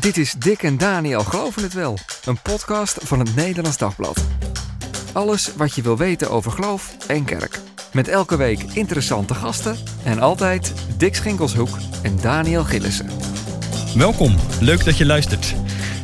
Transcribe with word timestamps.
Dit 0.00 0.16
is 0.16 0.34
Dick 0.38 0.62
en 0.62 0.78
Daniel 0.78 1.20
Geloven 1.20 1.62
het 1.62 1.72
Wel, 1.72 1.98
een 2.24 2.42
podcast 2.42 2.98
van 3.02 3.18
het 3.18 3.34
Nederlands 3.34 3.76
Dagblad. 3.76 4.24
Alles 5.12 5.50
wat 5.56 5.74
je 5.74 5.82
wil 5.82 5.96
weten 5.96 6.30
over 6.30 6.50
geloof 6.50 6.96
en 7.06 7.24
kerk. 7.24 7.60
Met 7.92 8.08
elke 8.08 8.36
week 8.36 8.62
interessante 8.72 9.34
gasten 9.34 9.76
en 10.04 10.20
altijd 10.20 10.72
Dick 10.96 11.14
Schinkelshoek 11.14 11.68
en 12.02 12.18
Daniel 12.20 12.64
Gillissen. 12.64 13.10
Welkom, 13.96 14.36
leuk 14.60 14.84
dat 14.84 14.98
je 14.98 15.06
luistert. 15.06 15.54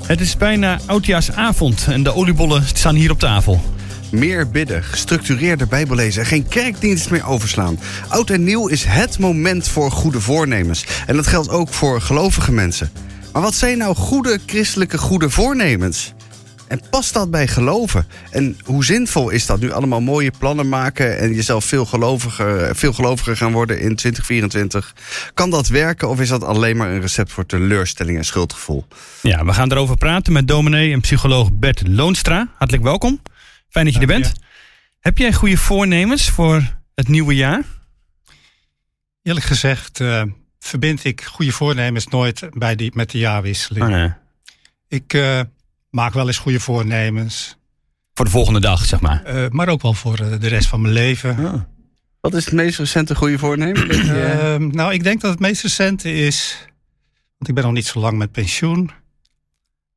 Het 0.02 0.20
is 0.20 0.36
bijna 0.36 0.78
oudjaarsavond 0.86 1.86
en 1.88 2.02
de 2.02 2.14
oliebollen 2.14 2.66
staan 2.66 2.94
hier 2.94 3.10
op 3.10 3.18
tafel. 3.18 3.60
Meer 4.10 4.50
bidden, 4.50 4.84
gestructureerde 4.84 5.66
bijbellezen 5.66 6.22
en 6.22 6.28
geen 6.28 6.48
kerkdienst 6.48 7.10
meer 7.10 7.26
overslaan. 7.26 7.78
Oud 8.08 8.30
en 8.30 8.44
nieuw 8.44 8.66
is 8.66 8.84
het 8.84 9.18
moment 9.18 9.68
voor 9.68 9.90
goede 9.90 10.20
voornemens. 10.20 10.86
En 11.06 11.16
dat 11.16 11.26
geldt 11.26 11.48
ook 11.48 11.68
voor 11.68 12.00
gelovige 12.00 12.52
mensen. 12.52 13.05
Maar 13.36 13.44
wat 13.44 13.54
zijn 13.54 13.78
nou 13.78 13.94
goede 13.94 14.40
christelijke 14.46 14.98
goede 14.98 15.30
voornemens? 15.30 16.12
En 16.68 16.80
past 16.90 17.14
dat 17.14 17.30
bij 17.30 17.48
geloven? 17.48 18.06
En 18.30 18.56
hoe 18.64 18.84
zinvol 18.84 19.30
is 19.30 19.46
dat 19.46 19.60
nu 19.60 19.72
allemaal 19.72 20.00
mooie 20.00 20.32
plannen 20.38 20.68
maken 20.68 21.18
en 21.18 21.34
jezelf 21.34 21.64
veel 21.64 21.86
geloviger, 21.86 22.76
veel 22.76 22.92
geloviger 22.92 23.36
gaan 23.36 23.52
worden 23.52 23.80
in 23.80 23.96
2024? 23.96 24.94
Kan 25.34 25.50
dat 25.50 25.68
werken 25.68 26.08
of 26.08 26.20
is 26.20 26.28
dat 26.28 26.44
alleen 26.44 26.76
maar 26.76 26.90
een 26.90 27.00
recept 27.00 27.32
voor 27.32 27.46
teleurstelling 27.46 28.18
en 28.18 28.24
schuldgevoel? 28.24 28.86
Ja, 29.22 29.44
we 29.44 29.52
gaan 29.52 29.72
erover 29.72 29.96
praten 29.96 30.32
met 30.32 30.48
dominee 30.48 30.92
en 30.92 31.00
psycholoog 31.00 31.52
Bert 31.52 31.88
Loonstra. 31.88 32.48
Hartelijk 32.54 32.84
welkom. 32.84 33.20
Fijn 33.68 33.84
dat 33.84 33.94
je 33.94 34.00
er 34.00 34.06
bent. 34.06 34.32
Heb 35.00 35.18
jij 35.18 35.32
goede 35.32 35.56
voornemens 35.56 36.30
voor 36.30 36.62
het 36.94 37.08
nieuwe 37.08 37.34
jaar? 37.34 37.62
Eerlijk 39.22 39.46
gezegd 39.46 40.00
uh, 40.00 40.22
verbind 40.66 41.04
ik 41.04 41.24
goede 41.24 41.52
voornemens 41.52 42.06
nooit 42.06 42.48
bij 42.52 42.76
die, 42.76 42.90
met 42.94 43.10
de 43.10 43.18
jaarwisseling. 43.18 43.84
Oh, 43.84 43.90
nee. 43.90 44.12
Ik 44.88 45.12
uh, 45.12 45.40
maak 45.90 46.12
wel 46.12 46.26
eens 46.26 46.38
goede 46.38 46.60
voornemens. 46.60 47.56
Voor 48.14 48.24
de 48.24 48.30
volgende 48.30 48.60
dag, 48.60 48.84
zeg 48.84 49.00
maar. 49.00 49.34
Uh, 49.34 49.48
maar 49.48 49.68
ook 49.68 49.82
wel 49.82 49.94
voor 49.94 50.16
de 50.16 50.48
rest 50.48 50.68
van 50.68 50.80
mijn 50.80 50.94
leven. 50.94 51.38
Oh. 51.38 51.62
Wat 52.20 52.34
is 52.34 52.44
het 52.44 52.54
meest 52.54 52.78
recente 52.78 53.14
goede 53.14 53.38
voornemen? 53.38 53.84
Nou, 54.76 54.92
ik 54.92 55.02
denk 55.02 55.20
dat 55.20 55.30
het 55.30 55.40
meest 55.40 55.62
recente 55.62 56.12
is... 56.12 56.56
want 57.36 57.48
ik 57.48 57.54
ben 57.54 57.64
nog 57.64 57.72
niet 57.72 57.86
zo 57.86 58.00
lang 58.00 58.18
met 58.18 58.32
pensioen... 58.32 58.90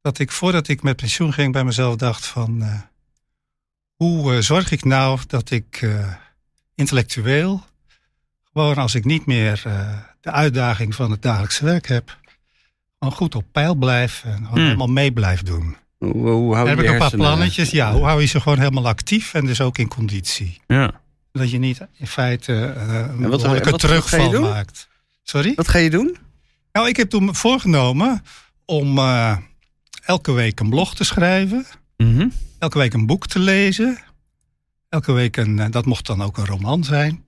dat 0.02 0.20
ik 0.20 0.32
voordat 0.32 0.68
ik 0.68 0.84
met 0.84 0.96
pensioen 0.96 1.34
ging 1.34 1.54
bij 1.54 1.64
mezelf 1.64 1.96
dacht 1.96 2.26
van... 2.26 2.64
hoe 3.96 4.42
zorg 4.42 4.72
ik 4.72 4.84
nou 4.84 5.20
dat 5.28 5.52
ik 5.52 5.88
intellectueel... 6.76 7.64
gewoon 8.60 8.76
als 8.84 8.96
ik 8.96 9.06
niet 9.06 9.26
meer 9.26 9.64
uh, 9.68 9.90
de 10.22 10.32
uitdaging 10.32 10.96
van 10.96 11.12
het 11.12 11.22
dagelijkse 11.22 11.66
werk 11.66 11.88
heb... 11.88 12.18
gewoon 13.00 13.14
goed 13.14 13.36
op 13.36 13.46
peil 13.52 13.76
blijf 13.76 14.22
en 14.26 14.36
gewoon 14.36 14.50
Hmm. 14.52 14.64
helemaal 14.64 14.88
mee 14.88 15.12
blijf 15.12 15.42
doen. 15.44 15.76
Hoe, 15.98 16.30
hoe 16.30 16.54
hou 16.56 16.70
je 16.70 16.76
heb 16.76 16.84
ik 16.86 16.92
een 16.92 16.98
paar 16.98 17.16
plannetjes. 17.16 17.70
Ja, 17.70 17.92
hoe 17.94 18.04
hou 18.04 18.22
je 18.22 18.28
ze 18.28 18.42
gewoon 18.42 18.58
helemaal 18.58 18.88
actief 18.88 19.34
en 19.34 19.46
dus 19.46 19.62
ook 19.62 19.78
in 19.78 19.88
conditie? 19.88 20.62
Ja. 20.68 20.92
Dat 21.32 21.52
je 21.52 21.58
niet 21.58 21.80
in 21.98 22.08
feite 22.08 22.52
uh, 22.78 22.84
een 22.96 23.30
wat- 23.30 23.42
behoorlijke 23.42 23.70
wat- 23.70 23.80
terugval 23.80 24.42
maakt. 24.42 24.88
Sorry? 25.24 25.54
Wat 25.56 25.68
ga 25.68 25.78
je 25.78 25.90
doen? 25.90 26.18
Nou, 26.72 26.88
ik 26.88 26.98
heb 26.98 27.10
toen 27.10 27.36
voorgenomen 27.36 28.24
om 28.66 28.98
eh, 28.98 29.38
elke 30.06 30.32
week 30.32 30.60
een 30.60 30.70
blog 30.70 30.96
te 30.96 31.04
schrijven. 31.04 31.66
Mhm. 31.98 32.28
Elke 32.60 32.78
week 32.78 32.94
een 32.94 33.06
boek 33.06 33.28
te 33.28 33.40
lezen. 33.40 33.98
Elke 34.90 35.12
week 35.12 35.38
een, 35.38 35.60
eh, 35.60 35.66
dat 35.72 35.86
mocht 35.86 36.06
dan 36.06 36.22
ook 36.22 36.38
een 36.38 36.46
roman 36.46 36.84
zijn. 36.84 37.24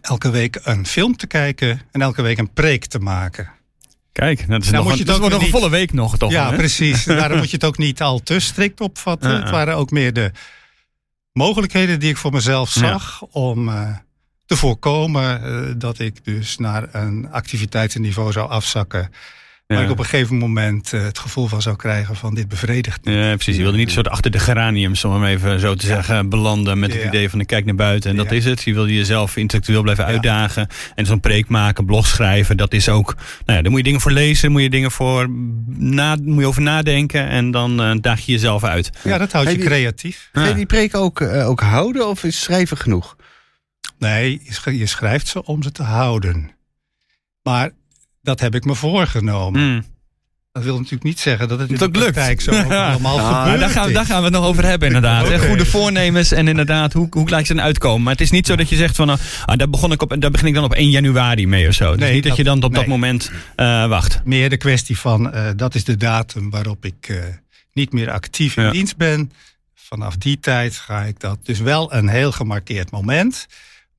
Elke 0.00 0.30
week 0.30 0.58
een 0.62 0.86
film 0.86 1.16
te 1.16 1.26
kijken 1.26 1.80
en 1.90 2.02
elke 2.02 2.22
week 2.22 2.38
een 2.38 2.52
preek 2.52 2.84
te 2.84 2.98
maken. 2.98 3.50
Kijk, 4.12 4.48
dat 4.48 4.62
is 4.62 4.70
Nou, 4.70 4.82
nog, 4.82 4.92
moet 4.92 5.00
een, 5.00 5.06
dat 5.06 5.18
wordt 5.18 5.34
nog 5.34 5.42
een 5.42 5.50
volle 5.50 5.70
week 5.70 5.92
nog, 5.92 6.18
toch? 6.18 6.30
ja, 6.30 6.50
hè? 6.50 6.56
precies. 6.56 7.04
Daarom 7.20 7.38
moet 7.38 7.50
je 7.50 7.56
het 7.56 7.64
ook 7.64 7.78
niet 7.78 8.02
al 8.02 8.22
te 8.22 8.40
strikt 8.40 8.80
opvatten. 8.80 9.40
Het 9.40 9.50
waren 9.50 9.76
ook 9.76 9.90
meer 9.90 10.12
de 10.12 10.32
mogelijkheden 11.32 12.00
die 12.00 12.10
ik 12.10 12.16
voor 12.16 12.32
mezelf 12.32 12.70
zag 12.70 13.22
om 13.22 13.68
eh, 13.68 13.96
te 14.46 14.56
voorkomen 14.56 15.42
eh, 15.44 15.74
dat 15.76 15.98
ik 15.98 16.24
dus 16.24 16.58
naar 16.58 16.94
een 16.94 17.28
activiteitenniveau 17.30 18.32
zou 18.32 18.50
afzakken. 18.50 19.10
Waar 19.70 19.78
Ja. 19.78 19.84
ik 19.84 19.90
op 19.90 19.98
een 19.98 20.04
gegeven 20.04 20.36
moment 20.36 20.92
eh, 20.92 21.02
het 21.02 21.18
gevoel 21.18 21.46
van 21.46 21.62
zou 21.62 21.76
krijgen 21.76 22.16
van 22.16 22.34
dit 22.34 22.48
bevredigt 22.48 23.04
niet. 23.04 23.14
Ja, 23.14 23.34
precies. 23.34 23.56
Je 23.56 23.62
wilde 23.62 23.76
niet 23.76 23.86
een 23.86 23.92
soort 23.92 24.08
achter 24.08 24.30
de 24.30 24.38
geraniums, 24.38 25.04
om 25.04 25.12
hem 25.12 25.24
even 25.24 25.60
zo 25.60 25.74
te 25.74 25.86
zeggen, 25.86 26.28
belanden 26.28 26.78
met 26.78 26.92
het 26.92 27.02
Ja. 27.02 27.08
idee 27.08 27.30
van 27.30 27.40
ik 27.40 27.46
kijk 27.46 27.64
naar 27.64 27.74
buiten 27.74 28.10
en 28.10 28.16
dat 28.16 28.32
is 28.32 28.44
het. 28.44 28.62
Je 28.62 28.72
wilde 28.74 28.94
jezelf 28.94 29.36
intellectueel 29.36 29.82
blijven 29.82 30.04
Ja. 30.04 30.10
uitdagen 30.10 30.66
en 30.94 31.06
zo'n 31.06 31.20
preek 31.20 31.48
maken, 31.48 31.84
blog 31.84 32.06
schrijven, 32.06 32.56
dat 32.56 32.72
is 32.72 32.88
ook, 32.88 33.14
nou 33.14 33.56
ja, 33.56 33.62
daar 33.62 33.70
moet 33.70 33.76
je 33.76 33.84
dingen 33.84 34.00
voor 34.00 34.10
lezen, 34.12 34.50
moet 34.52 34.62
je 34.62 34.70
dingen 34.70 34.90
voor 34.90 35.28
na, 35.66 36.16
moet 36.22 36.40
je 36.40 36.46
over 36.46 36.62
nadenken 36.62 37.28
en 37.28 37.50
dan 37.50 37.80
eh, 37.82 37.92
daag 38.00 38.20
je 38.20 38.32
jezelf 38.32 38.64
uit. 38.64 38.90
Ja, 39.04 39.18
dat 39.18 39.32
houdt 39.32 39.50
je 39.50 39.56
die- 39.56 39.66
creatief. 39.66 40.28
Ga 40.32 40.46
je 40.46 40.54
die 40.54 40.66
preek 40.66 40.96
ook, 40.96 41.20
eh, 41.20 41.48
ook 41.48 41.60
houden 41.60 42.08
of 42.08 42.24
is 42.24 42.40
schrijven 42.42 42.76
genoeg? 42.76 43.16
Nee, 43.98 44.42
je 44.64 44.86
schrijft 44.86 45.26
ze 45.26 45.44
om 45.44 45.62
ze 45.62 45.72
te 45.72 45.82
houden. 45.82 46.50
Maar 47.42 47.70
dat 48.22 48.40
heb 48.40 48.54
ik 48.54 48.64
me 48.64 48.74
voorgenomen. 48.74 49.60
Hmm. 49.60 49.84
Dat 50.52 50.62
wil 50.62 50.74
natuurlijk 50.76 51.02
niet 51.02 51.20
zeggen 51.20 51.48
dat 51.48 51.58
het 51.58 51.70
in 51.70 51.76
Dat 51.76 51.92
de 51.94 51.98
lukt. 51.98 52.12
praktijk 52.12 52.40
zo 52.40 52.52
Ja. 52.74 52.90
allemaal 52.90 53.18
Ah, 53.18 53.30
Maar 53.30 53.42
gebeurt. 53.42 53.60
daar 53.60 53.70
gaan, 53.70 53.92
daar 53.92 54.04
gaan 54.06 54.18
we 54.18 54.24
het 54.24 54.32
nog 54.32 54.44
over 54.44 54.64
hebben, 54.64 54.86
inderdaad. 54.88 55.40
Goede 55.46 55.66
voornemens 55.66 56.32
en 56.32 56.48
inderdaad, 56.48 56.92
hoe, 56.92 57.06
hoe 57.10 57.26
gelijk 57.26 57.46
ze 57.46 57.54
dan 57.54 57.64
uitkomen. 57.64 58.02
Maar 58.02 58.12
het 58.12 58.20
is 58.22 58.30
niet 58.30 58.46
zo 58.46 58.56
dat 58.56 58.68
je 58.68 58.76
zegt 58.76 58.96
van, 58.96 59.06
nou, 59.06 59.18
ah, 59.44 59.56
daar, 59.56 59.70
begon 59.70 59.92
ik 59.92 60.02
op, 60.02 60.14
daar 60.20 60.30
begin 60.30 60.46
ik 60.48 60.54
dan 60.54 60.64
op 60.64 60.72
1 60.74 60.90
januari 60.90 61.46
mee 61.46 61.68
of 61.68 61.74
zo. 61.74 61.90
Dus 61.90 62.00
Nee, 62.00 62.12
niet 62.12 62.22
dat, 62.22 62.28
dat- 62.28 62.36
je 62.38 62.44
dan 62.44 62.56
op 62.56 62.60
dat 62.62 62.80
nee. 62.80 62.88
moment 62.88 63.30
eh, 63.56 63.86
wacht. 63.86 64.20
Meer 64.24 64.50
de 64.50 64.56
kwestie 64.56 64.98
van 64.98 65.32
eh, 65.32 65.50
dat 65.56 65.74
is 65.74 65.84
de 65.84 65.96
datum 65.96 66.50
waarop 66.50 66.84
ik 66.84 67.08
eh, 67.08 67.16
niet 67.72 67.92
meer 67.92 68.10
actief 68.10 68.56
in 68.56 68.62
Ja. 68.62 68.70
dienst 68.70 68.96
ben. 68.96 69.32
Vanaf 69.74 70.16
die 70.16 70.38
tijd 70.40 70.76
ga 70.76 71.02
ik 71.02 71.20
dat. 71.20 71.38
Dus 71.42 71.58
wel 71.60 71.94
een 71.94 72.08
heel 72.08 72.32
gemarkeerd 72.32 72.90
moment, 72.90 73.46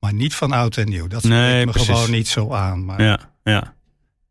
maar 0.00 0.14
niet 0.14 0.34
van 0.34 0.52
oud 0.52 0.76
en 0.76 0.88
nieuw. 0.88 1.06
Dat 1.08 1.22
Nee, 1.22 1.48
spreekt 1.48 1.64
me 1.66 1.70
precies. 1.72 1.88
gewoon 1.94 2.10
niet 2.10 2.28
zo 2.28 2.52
aan. 2.52 2.84
Maar 2.84 3.02
Ja, 3.02 3.18
ja. 3.44 3.74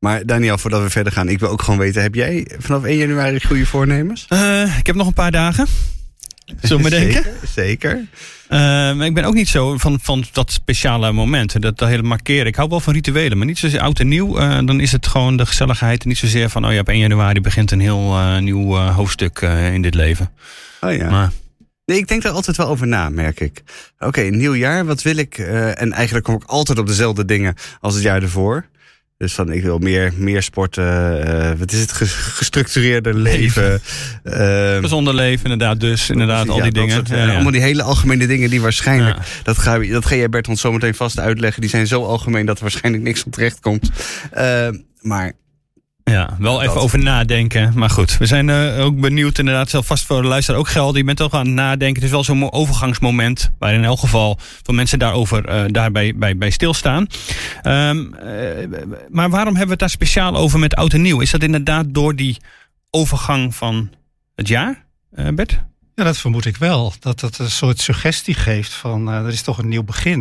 Maar 0.01 0.25
Daniel, 0.25 0.57
voordat 0.57 0.81
we 0.81 0.89
verder 0.89 1.13
gaan, 1.13 1.29
ik 1.29 1.39
wil 1.39 1.49
ook 1.49 1.61
gewoon 1.61 1.79
weten: 1.79 2.01
heb 2.01 2.15
jij 2.15 2.47
vanaf 2.59 2.83
1 2.83 2.97
januari 2.97 3.45
goede 3.45 3.65
voornemens? 3.65 4.25
Eh, 4.29 4.77
ik 4.77 4.85
heb 4.87 4.95
nog 4.95 5.07
een 5.07 5.13
paar 5.13 5.31
dagen. 5.31 5.67
Zullen 6.61 6.83
we 6.83 6.89
maar 6.89 6.99
denken? 6.99 7.23
Zeker. 7.23 7.47
zeker. 7.55 8.05
Eh, 8.99 9.05
ik 9.05 9.13
ben 9.13 9.23
ook 9.23 9.33
niet 9.33 9.47
zo 9.47 9.77
van, 9.77 9.99
van 10.01 10.23
dat 10.31 10.51
speciale 10.51 11.11
moment. 11.11 11.61
Dat, 11.61 11.77
dat 11.77 11.89
hele 11.89 12.03
markeren. 12.03 12.45
Ik 12.45 12.55
hou 12.55 12.69
wel 12.69 12.79
van 12.79 12.93
rituelen, 12.93 13.37
maar 13.37 13.47
niet 13.47 13.57
zozeer 13.57 13.79
oud 13.79 13.99
en 13.99 14.07
nieuw. 14.07 14.37
Eh, 14.37 14.59
dan 14.65 14.79
is 14.79 14.91
het 14.91 15.07
gewoon 15.07 15.37
de 15.37 15.45
gezelligheid. 15.45 16.03
En 16.03 16.09
niet 16.09 16.17
zozeer 16.17 16.49
van, 16.49 16.65
oh 16.65 16.73
ja, 16.73 16.79
op 16.79 16.89
1 16.89 16.99
januari 16.99 17.41
begint 17.41 17.71
een 17.71 17.79
heel 17.79 18.39
nieuw 18.39 18.75
hoofdstuk 18.75 19.41
in 19.73 19.81
dit 19.81 19.93
leven. 19.93 20.31
Oh 20.81 20.93
ja. 20.93 21.09
Maar 21.09 21.31
Nee, 21.85 21.97
ik 21.97 22.07
denk 22.07 22.21
daar 22.21 22.31
altijd 22.31 22.57
wel 22.57 22.67
over 22.67 22.87
na, 22.87 23.09
merk 23.09 23.39
ik. 23.39 23.63
Oké, 23.99 24.21
nieuw 24.21 24.55
jaar, 24.55 24.85
wat 24.85 25.01
wil 25.01 25.15
ik? 25.17 25.37
En 25.37 25.91
eigenlijk 25.91 26.25
kom 26.25 26.35
ik 26.35 26.43
altijd 26.43 26.79
op 26.79 26.87
dezelfde 26.87 27.25
dingen 27.25 27.55
als 27.79 27.93
het 27.93 28.03
jaar 28.03 28.21
ervoor. 28.21 28.65
Dus 29.21 29.33
van, 29.33 29.51
ik 29.51 29.63
wil 29.63 29.77
meer, 29.77 30.13
meer 30.17 30.41
sporten. 30.43 30.83
eh, 31.27 31.51
wat 31.59 31.71
is 31.71 31.79
het? 31.79 31.91
Ges- 31.91 32.13
Gestructureerde 32.13 33.13
leven. 33.13 33.81
Ehm, 34.23 34.81
gezonder 34.81 35.13
leven, 35.15 35.43
inderdaad. 35.51 35.79
Dus 35.79 36.09
inderdaad, 36.09 36.49
al 36.49 36.61
die 36.61 36.71
dingen. 36.71 36.91
soort, 36.95 37.11
eh, 37.11 37.17
Ja, 37.17 37.25
ja. 37.25 37.33
Allemaal 37.33 37.51
die 37.51 37.61
hele 37.61 37.83
algemene 37.83 38.27
dingen 38.27 38.49
die 38.49 38.61
waarschijnlijk... 38.61 39.17
Dat, 39.43 39.57
ga, 39.57 39.75
je- 39.75 39.91
dat 39.91 40.05
ga 40.05 40.15
jij 40.15 40.29
Bert 40.29 40.47
ons 40.47 40.61
zometeen 40.61 40.95
vast 40.95 41.19
uitleggen. 41.19 41.61
Die 41.61 41.69
zijn 41.69 41.87
zo 41.87 42.03
algemeen 42.05 42.45
dat 42.45 42.55
er 42.57 42.61
waarschijnlijk 42.61 43.03
niks 43.03 43.23
op 43.23 43.31
terecht 43.31 43.59
komt. 43.59 43.89
Maar 45.01 45.31
Ja, 46.03 46.35
wel 46.39 46.61
even 46.61 46.73
Dat. 46.73 46.83
over 46.83 46.99
nadenken. 46.99 47.71
Maar 47.75 47.89
goed, 47.89 48.17
we 48.17 48.25
zijn 48.25 48.49
eh, 48.49 48.79
ook 48.85 48.99
benieuwd. 48.99 49.37
Inderdaad, 49.39 49.69
zelf 49.69 49.85
vast 49.85 50.05
voor 50.05 50.21
de 50.21 50.27
luisteraar 50.27 50.59
ook 50.59 50.67
gelden. 50.67 50.97
Je 50.97 51.03
bent 51.03 51.17
toch 51.17 51.33
aan 51.33 51.45
het 51.45 51.55
nadenken. 51.55 51.95
Het 51.95 52.03
is 52.03 52.09
wel 52.11 52.23
zo'n 52.23 52.37
mo- 52.37 52.49
overgangsmoment. 52.49 53.51
Waar 53.59 53.73
in 53.73 53.83
elk 53.83 53.99
geval 53.99 54.37
veel 54.63 54.73
mensen 54.73 54.99
daarover 54.99 55.45
eh, 55.45 55.63
daarbij 55.67 56.15
bij, 56.15 56.37
bij 56.37 56.49
stilstaan. 56.49 57.07
Ehm, 57.61 58.13
eh, 58.13 58.67
maar 59.09 59.29
waarom 59.29 59.55
hebben 59.55 59.65
we 59.65 59.69
het 59.71 59.79
daar 59.79 59.89
speciaal 59.89 60.35
over 60.35 60.59
met 60.59 60.75
oud 60.75 60.93
en 60.93 61.01
nieuw? 61.01 61.19
Is 61.19 61.31
dat 61.31 61.43
inderdaad 61.43 61.85
door 61.89 62.15
die 62.15 62.37
overgang 62.89 63.55
van 63.55 63.89
het 64.35 64.47
jaar, 64.47 64.85
eh, 65.11 65.27
Bert? 65.27 65.59
Ja, 65.95 66.03
dat 66.03 66.17
vermoed 66.17 66.45
ik 66.45 66.57
wel. 66.57 66.93
Dat 66.99 67.19
dat 67.19 67.37
een 67.37 67.51
soort 67.51 67.79
suggestie 67.79 68.33
geeft 68.33 68.73
van 68.73 69.09
eh, 69.09 69.15
er 69.15 69.27
is 69.27 69.41
toch 69.41 69.57
een 69.57 69.67
nieuw 69.67 69.83
begin. 69.83 70.19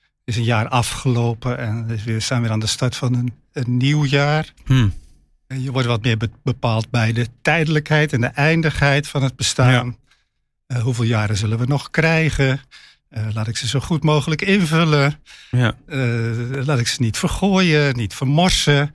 Er 0.00 0.32
is 0.32 0.36
een 0.36 0.44
jaar 0.44 0.68
afgelopen 0.68 1.58
en 1.58 1.86
we 2.04 2.20
zijn 2.20 2.42
weer 2.42 2.50
aan 2.50 2.60
de 2.60 2.66
start 2.66 2.96
van 2.96 3.14
een, 3.14 3.32
een 3.52 3.76
nieuw 3.76 4.04
jaar. 4.04 4.52
Hm. 4.64 4.88
En 5.46 5.62
je 5.62 5.72
wordt 5.72 5.86
wat 5.86 6.02
meer 6.02 6.16
be- 6.16 6.30
bepaald 6.42 6.90
bij 6.90 7.12
de 7.12 7.26
tijdelijkheid 7.42 8.12
en 8.12 8.20
de 8.20 8.26
eindigheid 8.26 9.08
van 9.08 9.22
het 9.22 9.36
bestaan. 9.36 9.96
Eh, 10.66 10.82
hoeveel 10.82 11.04
jaren 11.04 11.36
zullen 11.36 11.58
we 11.58 11.66
nog 11.66 11.90
krijgen? 11.90 12.60
Eh, 13.08 13.26
laat 13.32 13.48
ik 13.48 13.56
ze 13.56 13.66
zo 13.68 13.80
goed 13.80 14.02
mogelijk 14.02 14.42
invullen. 14.42 15.20
Ja. 15.50 15.74
Eh, 15.86 15.98
laat 16.64 16.78
ik 16.78 16.86
ze 16.86 17.02
niet 17.02 17.18
vergooien, 17.18 17.96
niet 17.96 18.14
vermorsen. 18.14 18.90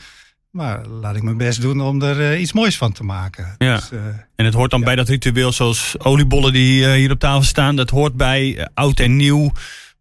Maar 0.50 0.86
laat 0.88 1.16
ik 1.16 1.24
mijn 1.24 1.38
best 1.38 1.62
doen 1.62 1.82
om 1.82 2.02
er 2.02 2.38
iets 2.38 2.54
moois 2.54 2.78
van 2.78 2.92
te 2.92 3.04
maken. 3.04 3.56
Ja. 3.58 3.76
Dus, 3.76 3.90
En 4.36 4.46
het 4.46 4.54
hoort 4.54 4.72
dan 4.72 4.82
bij 4.82 4.96
dat 4.96 5.10
ritueel 5.10 5.52
zoals 5.52 5.96
oliebollen 6.00 6.54
die 6.54 6.88
hier 6.88 7.12
op 7.12 7.20
tafel 7.20 7.44
staan. 7.44 7.76
Dat 7.76 7.90
hoort 7.90 8.16
bij 8.16 8.70
oud 8.74 9.00
en 9.00 9.16
nieuw. 9.16 9.52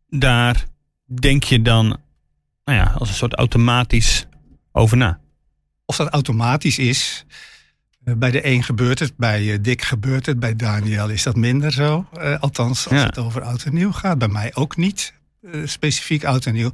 Daar 0.08 0.64
denk 1.20 1.44
je 1.44 1.62
dan 1.62 1.86
nou 2.64 2.78
ja, 2.78 2.94
als 2.98 3.08
een 3.08 3.14
soort 3.14 3.34
automatisch 3.34 4.26
over 4.72 4.96
na. 4.96 5.19
Of 5.90 5.96
dat 5.96 6.08
automatisch 6.08 6.78
is, 6.78 7.24
Eh, 8.04 8.14
Bij 8.14 8.30
de 8.30 8.46
een 8.46 8.62
gebeurt 8.62 8.98
het, 8.98 9.12
bij 9.16 9.52
eh, 9.52 9.58
Dick 9.60 9.82
gebeurt 9.82 10.26
het, 10.26 10.40
bij 10.40 10.56
Daniel 10.56 11.08
is 11.08 11.22
dat 11.22 11.36
minder 11.36 11.72
zo. 11.72 12.06
Eh, 12.12 12.38
althans, 12.40 12.88
als 12.88 12.98
Ja. 12.98 13.04
het 13.06 13.18
over 13.18 13.42
oud 13.42 13.62
en 13.64 13.74
nieuw 13.74 13.92
gaat. 13.92 14.18
Bij 14.18 14.28
mij 14.28 14.50
ook 14.54 14.76
niet 14.76 15.12
eh, 15.52 15.60
specifiek 15.64 16.24
oud 16.24 16.46
en 16.46 16.54
nieuw. 16.54 16.70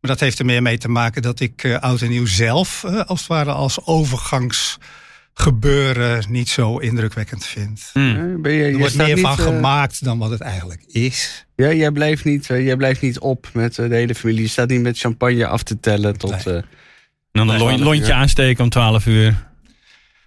Maar 0.00 0.10
dat 0.10 0.20
heeft 0.20 0.38
er 0.38 0.44
meer 0.44 0.62
mee 0.62 0.78
te 0.78 0.88
maken 0.88 1.22
dat 1.22 1.40
ik 1.40 1.64
eh, 1.64 1.78
oud 1.78 2.00
en 2.02 2.08
nieuw 2.10 2.26
zelf, 2.26 2.84
eh, 2.84 3.04
als 3.04 3.18
het 3.18 3.28
ware, 3.28 3.52
als 3.52 3.86
overgangsgebeuren 3.86 6.24
niet 6.28 6.48
zo 6.48 6.78
indrukwekkend 6.78 7.46
vind. 7.46 7.90
Hmm. 7.92 8.42
Ben 8.42 8.52
je, 8.52 8.62
Er 8.62 8.70
je 8.70 8.78
wordt 8.78 8.96
meer 8.96 9.18
van 9.18 9.38
gemaakt 9.38 10.04
dan 10.04 10.18
wat 10.18 10.30
het 10.30 10.40
eigenlijk 10.40 10.82
is. 10.86 11.46
Ja, 11.56 11.72
jij 11.72 11.90
blijft 11.90 12.24
niet, 12.24 12.46
jij 12.46 12.76
blijft 12.76 13.00
niet 13.02 13.18
op 13.18 13.48
met 13.52 13.74
de 13.74 13.94
hele 13.94 14.14
familie. 14.14 14.42
Je 14.42 14.48
staat 14.48 14.68
niet 14.68 14.82
met 14.82 14.98
champagne 14.98 15.46
af 15.46 15.62
te 15.62 15.80
tellen 15.80 16.18
tot... 16.18 16.44
Nee. 16.44 16.62
En 17.32 17.46
dan 17.46 17.48
een 17.48 17.56
twaalf 17.56 17.80
lontje 17.80 18.04
uur. 18.04 18.12
aansteken 18.12 18.64
om 18.64 18.70
12 18.70 19.06
uur. 19.06 19.48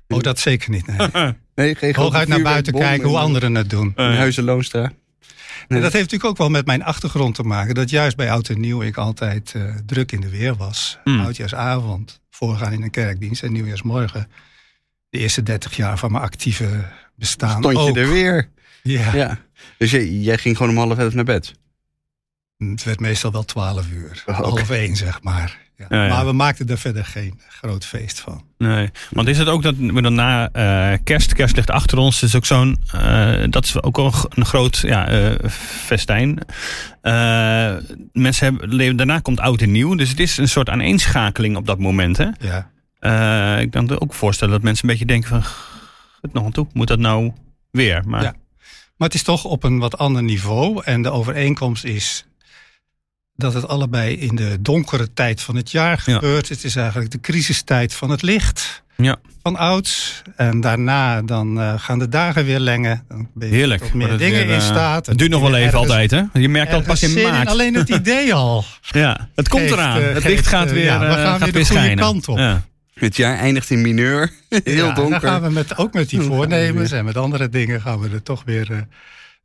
Oh, 0.07 0.19
dat 0.21 0.39
zeker 0.39 0.69
niet. 0.69 0.87
Nee. 0.87 1.09
nee, 1.55 1.75
geen 1.75 1.95
Hooguit 1.95 2.27
naar 2.27 2.41
buiten 2.41 2.73
kijken 2.73 3.07
hoe 3.07 3.17
anderen 3.17 3.55
het 3.55 3.69
doen. 3.69 3.93
In 3.95 4.03
Huizen 4.03 4.43
Loonstra. 4.43 4.91
En 5.67 5.81
dat 5.81 5.91
heeft 5.93 6.03
natuurlijk 6.03 6.29
ook 6.29 6.37
wel 6.37 6.49
met 6.49 6.65
mijn 6.65 6.83
achtergrond 6.83 7.35
te 7.35 7.43
maken. 7.43 7.75
Dat 7.75 7.89
juist 7.89 8.15
bij 8.15 8.31
oud 8.31 8.49
en 8.49 8.59
nieuw 8.59 8.81
ik 8.81 8.97
altijd 8.97 9.53
eh, 9.55 9.75
druk 9.85 10.11
in 10.11 10.21
de 10.21 10.29
weer 10.29 10.55
was. 10.55 10.97
Hmm. 11.03 11.19
Oudjaarsavond, 11.19 12.21
voorgaan 12.29 12.73
in 12.73 12.81
een 12.81 12.89
kerkdienst 12.89 13.43
en 13.43 13.51
nieuwjaarsmorgen. 13.51 14.27
De 15.09 15.17
eerste 15.19 15.43
30 15.43 15.75
jaar 15.75 15.97
van 15.97 16.11
mijn 16.11 16.23
actieve 16.23 16.85
bestaan 17.15 17.59
Stond 17.59 17.77
je 17.77 17.89
ook. 17.89 17.97
er 17.97 18.11
weer. 18.11 18.49
Ja, 18.83 19.15
Ja. 19.15 19.39
Dus 19.77 19.91
jij, 19.91 20.09
jij 20.09 20.37
ging 20.37 20.57
gewoon 20.57 20.71
om 20.71 20.87
half 20.87 20.97
elf 20.97 21.13
naar 21.13 21.23
bed. 21.23 21.53
het 22.57 22.83
werd 22.83 22.99
meestal 22.99 23.31
wel 23.31 23.45
12 23.45 23.89
uur. 23.91 24.23
Oh. 24.25 24.39
Half 24.39 24.69
één, 24.69 24.95
zeg 24.95 25.21
maar. 25.21 25.57
Ja. 25.89 25.97
Ja, 25.97 26.05
ja. 26.05 26.13
Maar 26.13 26.25
we 26.25 26.31
maakten 26.31 26.69
er 26.69 26.77
verder 26.77 27.05
geen 27.05 27.39
groot 27.47 27.85
feest 27.85 28.19
van. 28.19 28.43
Nee, 28.57 28.89
want 29.09 29.27
is 29.27 29.37
het 29.37 29.47
ook 29.47 29.61
dat 29.63 29.75
we 29.77 30.01
dan 30.01 30.13
na 30.13 30.49
eh, 30.51 30.97
kerst, 31.03 31.33
kerst 31.33 31.55
ligt 31.55 31.69
achter 31.69 31.97
ons, 31.97 32.23
is 32.23 32.35
ook 32.35 32.45
zo'n, 32.45 32.77
eh, 32.91 33.43
dat 33.49 33.63
is 33.63 33.81
ook 33.81 33.97
wel 33.97 34.05
een 34.05 34.13
een 34.29 34.45
groot 34.45 34.77
ja, 34.77 35.07
eh, 35.07 35.49
festijn. 35.85 36.39
Mensen 38.11 38.57
hebben, 38.59 38.97
daarna 38.97 39.19
komt 39.19 39.39
oud 39.39 39.61
en 39.61 39.71
nieuw, 39.71 39.95
dus 39.95 40.09
het 40.09 40.19
is 40.19 40.37
een 40.37 40.49
soort 40.49 40.69
aaneenschakeling 40.69 41.55
op 41.55 41.65
dat 41.65 41.79
moment. 41.79 42.17
Hè? 42.17 42.27
Ja. 42.39 42.71
Ik 43.59 43.71
kan 43.71 43.85
me 43.85 44.01
ook 44.01 44.13
voorstellen 44.13 44.53
dat 44.53 44.63
mensen 44.63 44.83
een 44.83 44.91
beetje 44.91 45.05
denken 45.05 45.29
van, 45.29 45.43
het 46.21 46.33
nog 46.33 46.45
aan 46.45 46.51
toe, 46.51 46.67
moet 46.73 46.87
dat 46.87 46.99
nou 46.99 47.31
weer? 47.71 48.01
Maar, 48.05 48.23
Ja. 48.23 48.33
Maar 48.97 49.07
het 49.07 49.17
is 49.17 49.23
toch 49.23 49.43
op 49.43 49.63
een 49.63 49.79
wat 49.79 49.97
ander 49.97 50.23
niveau. 50.23 50.83
En 50.83 51.01
de 51.01 51.09
overeenkomst 51.09 51.83
is 51.83 52.25
dat 53.35 53.53
het 53.53 53.67
allebei 53.67 54.15
in 54.15 54.35
de 54.35 54.57
donkere 54.61 55.13
tijd 55.13 55.41
van 55.41 55.55
het 55.55 55.71
jaar 55.71 56.03
Ja. 56.05 56.13
gebeurt. 56.13 56.49
Het 56.49 56.63
is 56.63 56.75
eigenlijk 56.75 57.11
de 57.11 57.19
crisistijd 57.19 57.93
van 57.93 58.09
het 58.09 58.21
licht. 58.21 58.81
Ja. 58.97 59.15
Van 59.43 59.55
ouds. 59.55 60.21
En 60.35 60.61
daarna 60.61 61.21
dan 61.21 61.59
eh, 61.61 61.73
gaan 61.77 61.99
de 61.99 62.09
dagen 62.09 62.45
weer 62.45 62.59
lengen. 62.59 63.05
Dan 63.07 63.29
ben 63.33 63.47
je 63.49 63.53
Heerlijk. 63.55 63.81
tot 63.81 63.93
meer 63.93 64.17
dingen 64.17 64.39
weer, 64.39 64.49
in 64.55 64.59
eh, 64.59 64.65
staat. 64.65 65.05
Het 65.05 65.17
duurt 65.17 65.29
nog 65.31 65.41
wel 65.41 65.55
even 65.55 65.77
altijd, 65.79 66.11
hè? 66.11 66.21
Je 66.33 66.49
merkt 66.49 66.71
dat 66.71 66.83
pas 66.83 67.03
in 67.03 67.23
maart. 67.31 67.47
Alleen 67.47 67.73
het 67.73 67.89
idee 67.89 68.33
al. 68.33 68.63
Ja, 68.91 69.29
het 69.35 69.49
komt 69.49 69.61
Geeft, 69.61 69.73
eraan. 69.73 69.97
eh, 70.01 70.03
het 70.07 70.13
geeft, 70.13 70.27
licht 70.27 70.47
gaat 70.47 70.71
weer, 70.71 70.83
ja, 70.83 70.99
we 70.99 71.05
eh, 71.05 71.11
gaan 71.13 71.23
gaat 71.25 71.39
weer 71.39 71.47
de 71.47 71.53
weer 71.53 71.65
goede 71.65 71.79
schijnen. 71.81 72.03
kant 72.03 72.27
op. 72.27 72.37
Ja. 72.37 72.61
Het 72.93 73.15
jaar 73.15 73.37
eindigt 73.37 73.69
in 73.69 73.81
mineur. 73.81 74.31
Heel 74.63 74.75
Ja, 74.87 74.93
donker. 74.93 75.19
Dan 75.19 75.29
gaan 75.29 75.41
we 75.41 75.49
met, 75.49 75.77
ook 75.77 75.93
met 75.93 76.09
die 76.09 76.21
voornemens 76.31 76.91
en 76.91 77.05
met 77.05 77.17
andere 77.17 77.49
dingen 77.49 77.81
gaan 77.81 77.99
we 77.99 78.09
er 78.09 78.23
toch 78.23 78.43
weer 78.45 78.71
eh, 78.71 78.77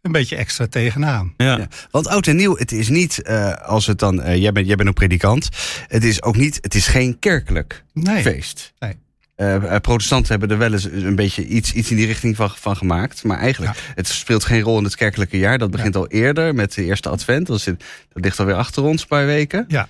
een 0.03 0.13
beetje 0.13 0.37
extra 0.37 0.67
tegenaan. 0.67 1.35
Ja. 1.37 1.57
Ja. 1.59 1.69
Want 1.91 2.07
oud 2.07 2.27
en 2.27 2.37
nieuw, 2.37 2.57
het 2.57 2.73
is 2.73 2.89
niet 2.89 3.23
eh, 3.23 3.53
als 3.53 3.87
het 3.87 3.99
dan. 3.99 4.23
eh, 4.23 4.37
jij, 4.37 4.53
bent, 4.53 4.67
jij 4.67 4.77
bent 4.77 4.89
ook 4.89 4.95
predikant. 4.95 5.49
Het 5.87 6.05
is 6.05 6.23
ook 6.23 6.37
niet. 6.37 6.59
Het 6.61 6.75
is 6.75 6.87
geen 6.87 7.19
kerkelijk 7.19 7.85
Nee. 7.93 8.23
feest. 8.23 8.73
Nee. 8.79 8.97
Eh, 9.35 9.77
protestanten 9.81 10.31
hebben 10.31 10.51
er 10.51 10.59
wel 10.59 10.73
eens 10.73 10.85
een 10.85 11.17
beetje 11.17 11.47
iets, 11.47 11.73
iets 11.73 11.91
in 11.91 11.97
die 11.97 12.07
richting 12.07 12.37
van, 12.37 12.51
van 12.57 12.77
gemaakt. 12.77 13.25
Maar 13.25 13.39
eigenlijk, 13.39 13.77
het 13.95 14.09
speelt 14.09 14.45
geen 14.45 14.61
rol 14.61 14.79
in 14.79 14.85
het 14.85 14.97
kerkelijke 14.97 15.39
jaar. 15.39 15.59
Dat 15.59 15.71
begint 15.71 15.97
al 15.97 16.07
eerder 16.09 16.55
met 16.55 16.75
de 16.75 16.85
eerste 16.85 17.09
advent. 17.09 17.47
Dat, 17.47 17.61
zit, 17.61 17.85
dat 18.13 18.25
ligt 18.25 18.39
alweer 18.41 18.55
achter 18.55 18.83
ons 18.83 19.03
een 19.03 19.09
paar 19.09 19.27
weken. 19.27 19.65
Ja. 19.69 19.89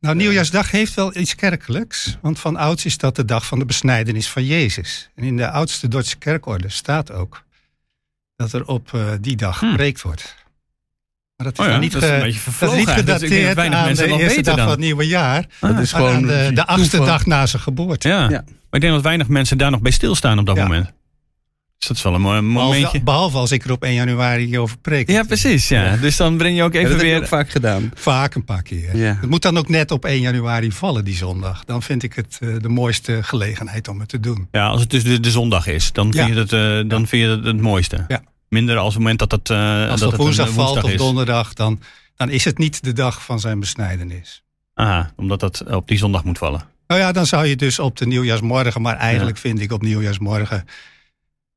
Nou, 0.00 0.16
Nieuwjaarsdag 0.16 0.70
heeft 0.70 0.94
wel 0.94 1.16
iets 1.16 1.34
kerkelijks. 1.34 2.18
Want 2.22 2.38
van 2.38 2.56
ouds 2.56 2.84
is 2.84 2.98
dat 2.98 3.16
de 3.16 3.24
dag 3.24 3.46
van 3.46 3.58
de 3.58 3.64
besnijdenis 3.64 4.28
van 4.28 4.44
Jezus. 4.44 5.10
En 5.14 5.24
in 5.24 5.36
de 5.36 5.50
oudste 5.50 5.88
Duitse 5.88 6.16
kerkorde 6.16 6.68
staat 6.68 7.12
ook 7.12 7.42
dat 8.36 8.52
er 8.52 8.66
op 8.66 8.94
eh, 8.94 9.00
die 9.20 9.36
dag 9.36 9.60
Hmm. 9.60 9.70
gepreekt 9.70 10.02
wordt. 10.02 10.34
Maar 11.36 11.46
dat 11.46 11.58
is 11.58 11.64
Oh 11.64 11.70
ja, 11.72 11.78
niet, 11.78 11.92
dat 11.92 12.02
is 12.02 12.08
een 12.08 12.20
beetje 12.20 12.40
dat 12.60 12.72
is 12.72 12.76
niet. 12.76 12.86
Dus 12.86 12.94
gedateerd 12.94 13.54
weinig 13.54 13.78
aan 13.78 13.84
mensen 13.84 14.06
de 14.08 14.12
eerste 14.12 14.26
weten 14.28 14.44
dag 14.44 14.54
dan. 14.54 14.64
van 14.64 14.70
het 14.74 14.80
nieuwe 14.84 15.06
jaar. 15.06 15.46
Dat 15.60 15.78
is 15.78 15.92
gewoon 15.92 16.14
aan 16.14 16.22
de, 16.26 16.50
de 16.54 16.66
achtste 16.66 16.88
toeval. 16.90 17.06
dag 17.06 17.26
na 17.26 17.46
zijn 17.46 17.62
geboorte. 17.62 18.08
Ja. 18.08 18.20
Ja. 18.22 18.28
maar 18.28 18.44
ik 18.70 18.80
denk 18.80 18.92
dat 18.92 19.02
weinig 19.02 19.28
mensen 19.28 19.58
daar 19.58 19.70
nog 19.70 19.80
bij 19.80 19.92
stilstaan 19.92 20.38
op 20.38 20.46
dat 20.46 20.56
Ja. 20.56 20.62
moment. 20.62 20.92
Dus 21.86 21.96
dat 22.02 22.04
is 22.04 22.10
wel 22.10 22.14
een 22.14 22.28
mooi 22.28 22.40
momentje. 22.40 22.80
Behalve, 22.80 23.00
behalve 23.02 23.36
als 23.36 23.52
ik 23.52 23.64
er 23.64 23.72
op 23.72 23.82
1 23.82 23.94
januari 23.94 24.58
over 24.58 24.78
preek. 24.78 25.10
Ja, 25.10 25.22
precies. 25.22 25.68
Ja. 25.68 25.84
Ja. 25.84 25.96
Dus 25.96 26.16
dan 26.16 26.36
breng 26.36 26.56
je 26.56 26.62
ook 26.62 26.72
Ja, 26.72 26.78
even 26.78 26.90
dat 26.90 27.00
heb 27.00 27.10
weer... 27.10 27.18
ook 27.20 27.26
vaak 27.26 27.50
gedaan. 27.50 27.90
Vaak 27.94 28.34
een 28.34 28.44
paar 28.44 28.62
keer. 28.62 28.96
Ja. 28.96 29.16
Het 29.20 29.30
moet 29.30 29.42
dan 29.42 29.58
ook 29.58 29.68
net 29.68 29.90
op 29.90 30.04
1 30.04 30.20
januari 30.20 30.72
vallen, 30.72 31.04
die 31.04 31.14
zondag. 31.14 31.64
Dan 31.64 31.82
vind 31.82 32.02
ik 32.02 32.14
het 32.14 32.38
eh, 32.40 32.48
de 32.60 32.68
mooiste 32.68 33.22
gelegenheid 33.22 33.88
om 33.88 34.00
het 34.00 34.08
te 34.08 34.20
doen. 34.20 34.48
Ja, 34.50 34.66
als 34.66 34.80
het 34.80 34.90
dus 34.90 35.04
de, 35.04 35.20
de 35.20 35.30
zondag 35.30 35.66
is, 35.66 35.92
dan 35.92 36.12
vind 36.12 36.28
je 36.28 36.34
het, 36.34 36.52
eh, 36.52 36.90
dan 36.90 37.06
vind 37.06 37.22
je 37.22 37.28
het 37.28 37.44
het 37.44 37.60
mooiste. 37.60 38.04
Ja. 38.08 38.22
Minder 38.48 38.76
als 38.76 38.94
het 38.94 39.02
moment 39.02 39.18
dat 39.18 39.30
het, 39.30 39.50
eh 39.50 39.90
Als 39.90 40.00
dat 40.00 40.12
het 40.12 40.20
woensdag 40.20 40.50
valt 40.50 40.82
of 40.82 40.92
donderdag, 40.92 41.52
dan, 41.52 41.80
dan 42.16 42.30
is 42.30 42.44
het 42.44 42.58
niet 42.58 42.84
de 42.84 42.92
dag 42.92 43.24
van 43.24 43.40
zijn 43.40 43.60
besnijdenis. 43.60 44.42
Aha, 44.74 45.12
omdat 45.16 45.40
dat 45.40 45.64
op 45.70 45.88
die 45.88 45.98
zondag 45.98 46.24
moet 46.24 46.38
vallen. 46.38 46.62
Nou 46.86 47.00
ja, 47.00 47.12
dan 47.12 47.26
zou 47.26 47.46
je 47.46 47.56
dus 47.56 47.78
op 47.78 47.96
de 47.96 48.06
nieuwjaarsmorgen, 48.06 48.82
maar 48.82 48.96
eigenlijk 48.96 49.36
vind 49.36 49.60
ik 49.60 49.72
op 49.72 49.82
nieuwjaarsmorgen 49.82 50.64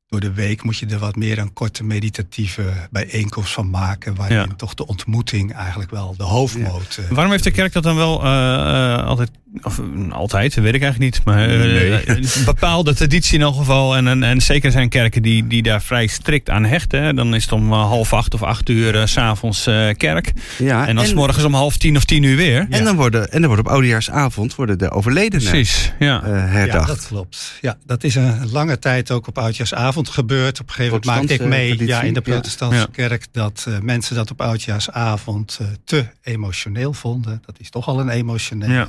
door 0.10 0.20
de 0.20 0.34
week 0.34 0.64
moet 0.64 0.78
je 0.78 0.86
er 0.86 1.00
wat 1.00 1.16
meer 1.16 1.38
een 1.38 1.54
korte 1.54 1.84
meditatieve 1.84 2.74
bijeenkomst 2.92 3.54
van 3.54 3.70
maken, 3.70 4.16
waarin 4.16 4.38
Ja. 4.38 4.48
toch 4.58 4.74
de 4.74 4.88
ontmoeting 4.88 5.54
eigenlijk 5.54 5.92
wel 5.92 6.16
de 6.18 6.24
hoofdmoot. 6.24 6.98
eh, 7.00 7.10
Waarom 7.10 7.32
heeft 7.32 7.44
de 7.44 7.52
kerk 7.52 7.74
dat 7.74 7.84
dan 7.84 7.96
wel 7.96 8.24
eh, 8.24 8.94
eh, 8.94 9.06
altijd, 9.06 9.32
of 9.64 9.80
eh, 9.80 10.12
altijd, 10.12 10.56
dat 10.56 10.64
weet 10.64 10.74
ik 10.76 10.82
eigenlijk 10.82 11.16
niet, 11.16 11.26
maar 11.26 11.50
eh, 11.50 11.58
Nee. 11.58 11.94
eh, 11.94 12.16
een 12.16 12.46
bepaalde 12.46 12.94
traditie 12.94 13.36
in 13.36 13.42
elk 13.42 13.56
geval. 13.56 13.96
En, 13.96 14.08
en, 14.08 14.24
en 14.24 14.42
zeker 14.42 14.72
zijn 14.72 14.90
kerken 14.90 15.22
die, 15.22 15.48
die 15.48 15.64
daar 15.64 15.82
vrij 15.82 16.08
strikt 16.08 16.50
aan 16.50 16.66
hechten. 16.66 17.04
hè. 17.04 17.14
Dan 17.14 17.36
is 17.36 17.44
het 17.44 17.52
om 17.52 17.72
eh, 17.72 17.80
half 17.82 18.14
acht 18.14 18.34
of 18.34 18.44
acht 18.44 18.70
uur 18.70 19.08
s 19.08 19.12
s'avonds 19.12 19.68
eh 19.68 19.90
kerk. 19.98 20.34
Ja, 20.58 20.88
En 20.88 20.96
dan 20.96 21.06
s 21.06 21.14
morgens 21.14 21.44
om 21.44 21.54
half 21.54 21.78
tien 21.78 21.96
of 21.96 22.06
tien 22.06 22.24
uur 22.24 22.36
weer. 22.38 22.68
En 22.70 22.84
dan 22.84 22.96
worden, 22.96 23.32
en 23.32 23.40
dan 23.42 23.50
wordt 23.50 23.66
op 23.68 23.72
oudejaarsavond 23.74 24.56
worden 24.56 24.78
de 24.78 24.92
overledenen 24.92 25.50
Precies, 25.50 25.92
ja. 26.00 26.24
eh, 26.24 26.30
ja, 26.30 26.36
herdacht. 26.36 26.88
dat 26.88 27.08
klopt. 27.08 27.54
Ja, 27.62 27.78
dat 27.86 28.04
is 28.04 28.16
een 28.16 28.52
lange 28.52 28.80
tijd 28.80 29.12
ook 29.12 29.28
op 29.28 29.38
oudjaarsavond 29.38 30.10
gebeurd. 30.10 30.60
Op 30.60 30.68
een 30.68 30.74
gegeven 30.74 31.00
moment 31.04 31.06
maakte 31.20 31.34
ik 31.44 31.50
mee 31.50 31.68
traditie, 31.68 31.88
ja, 31.88 32.02
in 32.02 32.14
de 32.14 32.22
protestantse 32.22 32.80
Ja. 32.80 32.88
kerk 32.92 33.26
dat 33.32 33.66
eh, 33.68 33.80
mensen 33.80 34.16
dat 34.16 34.32
op 34.32 34.42
oudjaarsavond 34.42 35.58
eh, 35.62 35.68
te 35.86 36.06
emotioneel 36.24 36.94
vonden. 36.94 37.42
Dat 37.46 37.56
is 37.60 37.70
toch 37.70 37.88
al 37.88 38.00
een 38.00 38.10
emotionele 38.10 38.74
Ja. 38.74 38.88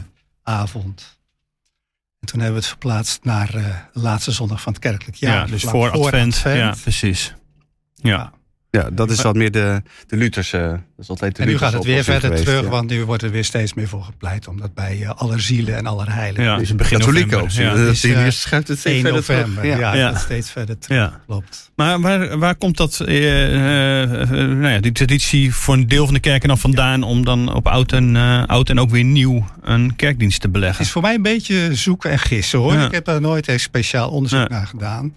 Avond. 0.48 1.18
En 2.20 2.26
toen 2.26 2.40
hebben 2.40 2.58
we 2.60 2.66
het 2.66 2.68
verplaatst 2.76 3.24
naar 3.24 3.54
eh, 3.54 3.76
de 3.92 4.00
laatste 4.00 4.32
zondag 4.32 4.62
van 4.62 4.72
het 4.72 4.82
kerkelijk 4.82 5.16
jaar. 5.16 5.34
Ja, 5.34 5.46
dus 5.46 5.62
voor 5.62 5.90
advent. 5.90 6.36
Ja, 6.44 6.74
precies. 6.82 7.34
Ja. 7.94 8.10
Ja, 8.10 8.32
dat 8.92 9.10
is 9.10 9.22
wat 9.22 9.34
meer 9.34 9.50
de, 9.50 9.82
de 10.06 10.16
Lutherse. 10.16 10.58
Dat 10.58 11.04
is 11.04 11.08
altijd 11.08 11.36
de 11.36 11.42
En 11.42 11.48
nu 11.48 11.58
gaat 11.58 11.72
het 11.72 11.84
weer 11.84 12.04
verder 12.04 12.22
geweest, 12.22 12.44
terug, 12.44 12.62
ja. 12.62 12.68
want 12.68 12.90
nu 12.90 13.04
wordt 13.04 13.22
er 13.22 13.30
weer 13.30 13.44
steeds 13.44 13.74
meer 13.74 13.88
voor 13.88 14.02
gepleit. 14.02 14.48
Omdat 14.48 14.74
bij 14.74 15.02
eh, 15.02 15.10
allerzielen 15.14 15.76
en 15.76 15.86
allerheiligen. 15.86 16.44
Ja, 16.44 16.56
Dus 16.56 16.74
begin 16.74 16.98
november. 16.98 17.42
optie. 17.42 17.62
Ja. 17.62 17.68
Dat 17.74 17.78
Dus, 17.86 18.04
eh, 18.04 18.22
die 18.22 18.30
schuift 18.30 18.68
het 18.68 18.78
steeds 18.78 18.94
1 18.96 19.04
verder 19.04 19.24
terug. 19.24 19.38
november. 19.40 19.66
Ja. 19.66 19.78
Ja, 19.78 19.94
Ja. 19.94 20.18
steeds 20.18 20.50
verder 20.50 20.78
terug. 20.78 20.96
Ja. 20.98 21.20
Klopt. 21.26 21.70
Maar 21.76 22.00
waar, 22.00 22.38
waar 22.38 22.54
komt 22.56 22.76
dat, 22.76 23.00
eh, 23.00 23.44
eh, 23.44 24.22
eh, 24.22 24.28
nou 24.30 24.68
ja, 24.68 24.80
die 24.80 24.92
traditie 24.92 25.54
voor 25.54 25.74
een 25.74 25.88
deel 25.88 26.04
van 26.04 26.14
de 26.14 26.20
kerken 26.20 26.48
dan 26.48 26.58
vandaan 26.58 27.02
om 27.02 27.24
dan 27.24 27.54
op 27.54 27.66
oud 27.68 27.92
en, 27.92 28.16
eh, 28.16 28.44
oud 28.46 28.70
en 28.70 28.78
ook 28.80 28.90
weer 28.90 29.04
nieuw 29.04 29.46
een 29.62 29.96
kerkdienst 29.96 30.40
te 30.40 30.46
Het 30.46 30.52
beleggen? 30.52 30.84
is 30.84 30.90
voor 30.90 31.02
mij 31.02 31.14
een 31.14 31.22
beetje 31.22 31.74
zoeken 31.74 32.10
en 32.10 32.18
gissen 32.18 32.58
hoor. 32.58 32.72
Ja. 32.72 32.84
Ik 32.86 32.92
heb 32.92 33.04
daar 33.04 33.20
nooit 33.20 33.48
echt 33.48 33.60
speciaal 33.62 34.10
onderzoek 34.10 34.40
Ja. 34.40 34.48
naar 34.48 34.66
gedaan. 34.66 35.14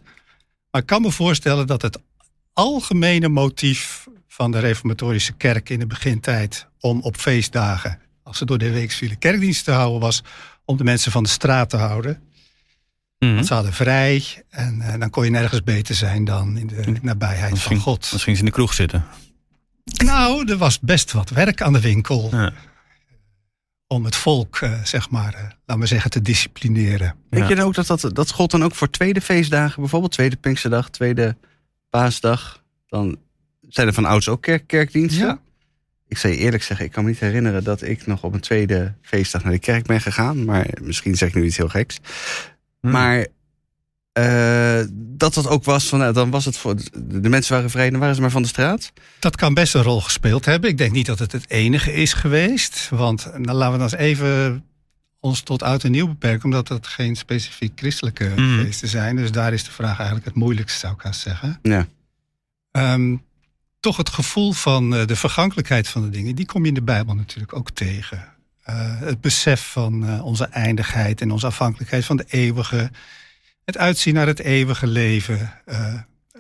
Maar 0.72 0.82
ik 0.82 0.88
kan 0.88 1.02
me 1.02 1.12
voorstellen 1.12 1.68
dat 1.68 1.82
het 1.82 2.00
algemene 2.54 3.28
motief 3.28 4.08
van 4.28 4.52
de 4.52 4.60
reformatorische 4.60 5.34
kerk 5.34 5.70
in 5.70 5.80
de 5.80 5.88
begintijd 5.88 6.68
om 6.80 7.02
op 7.02 7.18
feestdagen, 7.18 8.00
als 8.24 8.38
ze 8.38 8.46
door 8.46 8.58
de 8.58 8.72
week 8.72 8.92
vielen, 8.92 9.18
kerkdienst 9.18 9.64
te 9.66 9.72
houden 9.72 10.00
was, 10.00 10.24
om 10.66 10.78
de 10.78 10.84
mensen 10.84 11.12
van 11.12 11.24
de 11.24 11.30
straat 11.30 11.70
te 11.70 11.78
houden. 11.78 12.22
Mhm. 13.20 13.34
Want 13.34 13.48
ze 13.48 13.54
hadden 13.54 13.74
vrij 13.74 14.44
en 14.50 14.82
eh, 14.82 15.00
dan 15.00 15.10
kon 15.10 15.24
je 15.24 15.30
nergens 15.32 15.64
beter 15.64 15.96
zijn 15.96 16.26
dan 16.26 16.58
in 16.58 16.68
de 16.68 16.96
nabijheid 17.02 17.52
Misschien, 17.52 17.76
van 17.76 17.86
God. 17.86 18.10
misschien 18.12 18.34
ze 18.34 18.40
in 18.40 18.46
de 18.46 18.52
kroeg 18.52 18.74
zitten. 18.74 19.06
Nou, 20.04 20.50
er 20.52 20.58
was 20.58 20.80
best 20.80 21.12
wat 21.12 21.30
werk 21.30 21.62
aan 21.62 21.74
de 21.74 21.80
winkel 21.82 22.30
Ja. 22.32 22.54
om 23.88 24.06
het 24.06 24.16
volk, 24.16 24.58
eh, 24.58 24.84
zeg 24.84 25.10
maar, 25.10 25.34
eh, 25.34 25.44
laat 25.66 25.78
maar 25.78 25.88
zeggen, 25.88 26.10
te 26.12 26.22
disciplineren. 26.22 27.16
Denk 27.30 27.44
Ja. 27.44 27.50
je 27.50 27.56
dan 27.56 27.66
ook 27.66 27.74
dat, 27.74 27.88
dat 27.88 28.16
dat 28.16 28.32
God 28.32 28.52
dan 28.52 28.64
ook 28.64 28.76
voor 28.76 28.90
tweede 28.90 29.22
feestdagen, 29.22 29.80
bijvoorbeeld 29.82 30.12
tweede 30.12 30.36
Pinksterdag, 30.36 30.90
tweede 30.90 31.38
Paasdag, 31.92 32.64
dan 32.88 33.18
zijn 33.70 33.88
er 33.88 33.94
van 33.94 34.06
ouds 34.06 34.30
ook 34.30 34.42
kerk, 34.42 34.68
kerkdiensten? 34.68 35.26
Ja. 35.26 35.42
Ik 36.08 36.18
zal 36.18 36.30
je 36.30 36.38
eerlijk 36.38 36.64
zeggen, 36.64 36.86
ik 36.86 36.92
kan 36.92 37.04
me 37.04 37.10
niet 37.10 37.20
herinneren 37.20 37.64
dat 37.64 37.82
ik 37.82 38.08
nog 38.08 38.24
op 38.24 38.34
een 38.34 38.40
tweede 38.40 38.94
feestdag 39.02 39.44
naar 39.44 39.52
de 39.52 39.60
kerk 39.60 39.86
ben 39.86 40.02
gegaan. 40.02 40.46
Maar 40.46 40.68
misschien 40.82 41.16
zeg 41.16 41.30
ik 41.30 41.36
nu 41.36 41.46
iets 41.46 41.58
heel 41.58 41.70
geks. 41.70 41.98
Hmm. 42.80 42.92
Maar 42.92 43.28
eh, 44.12 44.82
dat 44.94 45.34
dat 45.34 45.48
ook 45.48 45.64
was 45.64 45.88
van, 45.88 46.00
nou, 46.00 46.14
dan 46.14 46.30
was 46.30 46.46
het 46.46 46.58
voor 46.58 46.76
de, 46.76 47.20
de 47.20 47.30
mensen 47.30 47.54
waren 47.56 47.70
vrij, 47.70 47.90
dan 47.90 48.00
waren 48.00 48.16
ze 48.16 48.22
maar 48.22 48.32
van 48.32 48.42
de 48.42 48.48
straat. 48.48 48.92
Dat 49.20 49.36
kan 49.36 49.54
best 49.54 49.74
een 49.74 49.84
rol 49.84 50.02
gespeeld 50.02 50.46
hebben. 50.46 50.70
Ik 50.70 50.78
denk 50.78 50.92
niet 50.92 51.06
dat 51.06 51.20
het 51.20 51.32
het 51.32 51.50
enige 51.50 51.94
is 51.94 52.14
geweest. 52.14 52.90
Want 52.90 53.32
nou, 53.38 53.58
laten 53.58 53.72
we 53.72 53.78
dan 53.78 53.82
eens 53.82 54.10
even 54.10 54.64
ons 55.22 55.42
tot 55.42 55.64
oud 55.64 55.84
en 55.84 55.92
nieuw 55.92 56.08
beperken, 56.08 56.44
omdat 56.46 56.68
het 56.68 56.88
geen 56.88 57.16
specifiek 57.16 57.72
christelijke 57.76 58.32
Mm. 58.36 58.60
feesten 58.64 58.88
zijn. 58.88 59.16
Dus 59.16 59.32
daar 59.32 59.54
is 59.54 59.64
de 59.64 59.72
vraag 59.72 59.96
eigenlijk 59.98 60.26
het 60.26 60.36
moeilijkste, 60.36 60.80
zou 60.80 60.94
ik 60.94 61.02
haast 61.02 61.22
zeggen. 61.22 61.60
Ja. 61.62 61.88
Ehm, 62.72 63.16
toch 63.80 63.98
het 63.98 64.10
gevoel 64.10 64.52
van 64.52 64.96
eh, 64.96 65.06
de 65.06 65.16
vergankelijkheid 65.16 65.88
van 65.88 66.02
de 66.02 66.10
dingen, 66.10 66.36
die 66.36 66.46
kom 66.46 66.62
je 66.62 66.68
in 66.68 66.74
de 66.74 66.82
Bijbel 66.82 67.16
natuurlijk 67.16 67.54
ook 67.56 67.72
tegen. 67.72 68.26
Eh, 68.64 69.00
het 69.00 69.22
besef 69.22 69.72
van 69.72 70.08
eh, 70.08 70.26
onze 70.26 70.46
eindigheid 70.46 71.22
en 71.22 71.32
onze 71.32 71.46
afhankelijkheid 71.46 72.06
van 72.06 72.18
de 72.18 72.26
eeuwige. 72.28 72.92
Het 73.66 73.78
uitzien 73.78 74.14
naar 74.14 74.28
het 74.28 74.40
eeuwige 74.40 74.88
leven. 74.88 75.54
eh, 75.66 75.94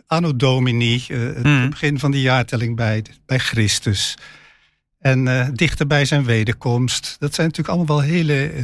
anno 0.07 0.35
Domini, 0.35 1.03
het 1.07 1.43
Mm. 1.43 1.69
begin 1.69 1.99
van 1.99 2.11
de 2.11 2.21
jaartelling 2.21 2.75
bij, 2.75 3.03
bij 3.25 3.39
Christus. 3.39 4.17
En 5.01 5.27
eh, 5.27 5.47
dichter 5.53 5.87
bij 5.87 6.05
zijn 6.05 6.23
wederkomst. 6.23 7.15
Dat 7.19 7.33
zijn 7.35 7.47
natuurlijk 7.47 7.77
allemaal 7.77 7.97
wel 7.97 8.05
hele 8.09 8.47
eh, 8.49 8.63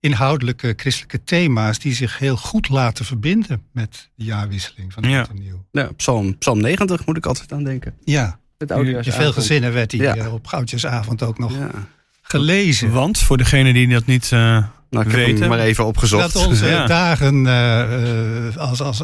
inhoudelijke 0.00 0.72
christelijke 0.76 1.24
thema's... 1.24 1.78
die 1.78 1.94
zich 1.94 2.18
heel 2.18 2.36
goed 2.36 2.68
laten 2.68 3.04
verbinden 3.04 3.62
met 3.72 4.10
de 4.14 4.24
jaarwisseling 4.24 4.92
van 4.92 5.02
Ja. 5.02 5.18
oud 5.18 5.28
en 5.28 5.38
nieuw. 5.40 5.64
Ja, 5.72 5.90
Psalm, 5.96 6.38
Psalm 6.38 6.60
90 6.60 7.06
moet 7.06 7.16
ik 7.16 7.26
altijd 7.26 7.52
aan 7.52 7.64
denken. 7.64 7.94
Ja, 8.04 8.38
Het 8.58 8.70
in 8.70 9.04
veel 9.12 9.32
gezinnen 9.32 9.72
werd 9.72 9.90
die 9.90 10.02
Ja. 10.02 10.16
eh, 10.16 10.32
op 10.32 10.46
Oudjaarsavond 10.50 11.22
ook 11.22 11.38
nog 11.38 11.52
Ja. 11.58 11.70
gelezen. 12.22 12.90
Want, 12.90 13.18
voor 13.18 13.36
degene 13.36 13.72
die 13.72 13.88
dat 13.88 14.06
niet... 14.06 14.24
eh, 14.32 14.64
Nou, 14.90 15.04
ik 15.04 15.10
heb 15.10 15.20
Weten. 15.20 15.40
hem 15.40 15.48
maar 15.48 15.58
even 15.58 15.86
opgezocht. 15.86 16.32
Dat 16.32 16.46
onze 16.46 16.66
Ja. 16.76 16.86
dagen 16.86 17.46
eh, 17.46 18.46
eh, 18.48 18.56
als, 18.56 18.80
als, 18.80 19.02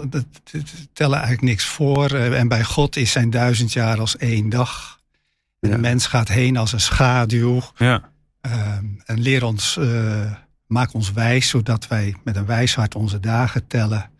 tellen 0.92 1.16
eigenlijk 1.18 1.42
niks 1.48 1.64
voor. 1.64 2.10
en 2.14 2.48
bij 2.48 2.64
God 2.64 2.96
is 2.96 3.10
zijn 3.12 3.30
duizend 3.30 3.72
jaar 3.72 4.00
als 4.00 4.16
één 4.16 4.48
dag. 4.48 4.97
En 5.60 5.68
Ja. 5.68 5.74
De 5.74 5.80
mens 5.80 6.06
gaat 6.06 6.28
heen 6.28 6.56
als 6.56 6.72
een 6.72 6.80
schaduw. 6.80 7.62
ja. 7.76 8.10
Ehm, 8.40 8.84
en 9.04 9.20
leer 9.20 9.44
ons, 9.44 9.76
eh, 9.76 10.32
maak 10.66 10.92
ons 10.94 11.12
wijs, 11.12 11.48
zodat 11.48 11.88
wij 11.88 12.14
met 12.24 12.36
een 12.36 12.46
wijs 12.46 12.74
hart 12.74 12.94
onze 12.94 13.20
dagen 13.20 13.66
tellen. 13.66 14.10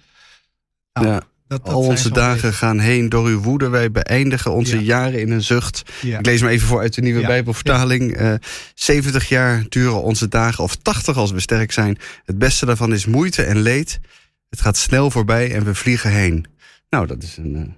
Nou, 0.93 1.07
Ja. 1.07 1.13
dat, 1.15 1.25
dat 1.65 1.75
Al 1.75 1.81
onze 1.83 2.11
dagen 2.11 2.53
gaan 2.55 2.79
heen 2.79 3.09
door 3.09 3.27
uw 3.27 3.41
woede. 3.41 3.69
Wij 3.69 3.91
beëindigen 3.91 4.53
onze 4.53 4.77
Ja. 4.77 4.83
jaren 4.83 5.21
in 5.21 5.31
een 5.31 5.43
zucht. 5.43 5.83
ja. 6.03 6.19
Ik 6.19 6.27
lees 6.27 6.41
hem 6.41 6.49
even 6.51 6.67
voor 6.69 6.81
uit 6.81 6.95
de 6.95 7.01
nieuwe 7.01 7.21
Ja. 7.21 7.27
Bijbelvertaling. 7.27 8.13
Eh 8.17 8.35
70 8.75 9.29
jaar 9.29 9.65
duren 9.69 10.03
onze 10.03 10.29
dagen, 10.29 10.65
of 10.65 10.77
80 10.77 11.17
als 11.17 11.31
we 11.31 11.41
sterk 11.41 11.73
zijn. 11.73 11.99
Het 12.25 12.39
beste 12.39 12.67
daarvan 12.67 12.93
is 12.93 13.07
moeite 13.07 13.43
en 13.43 13.59
leed. 13.61 14.01
Het 14.49 14.61
gaat 14.61 14.77
snel 14.77 15.11
voorbij 15.11 15.55
en 15.55 15.65
we 15.65 15.75
vliegen 15.75 16.11
heen. 16.11 16.47
Nou, 16.91 17.07
dat 17.07 17.23
is 17.23 17.37
een. 17.37 17.77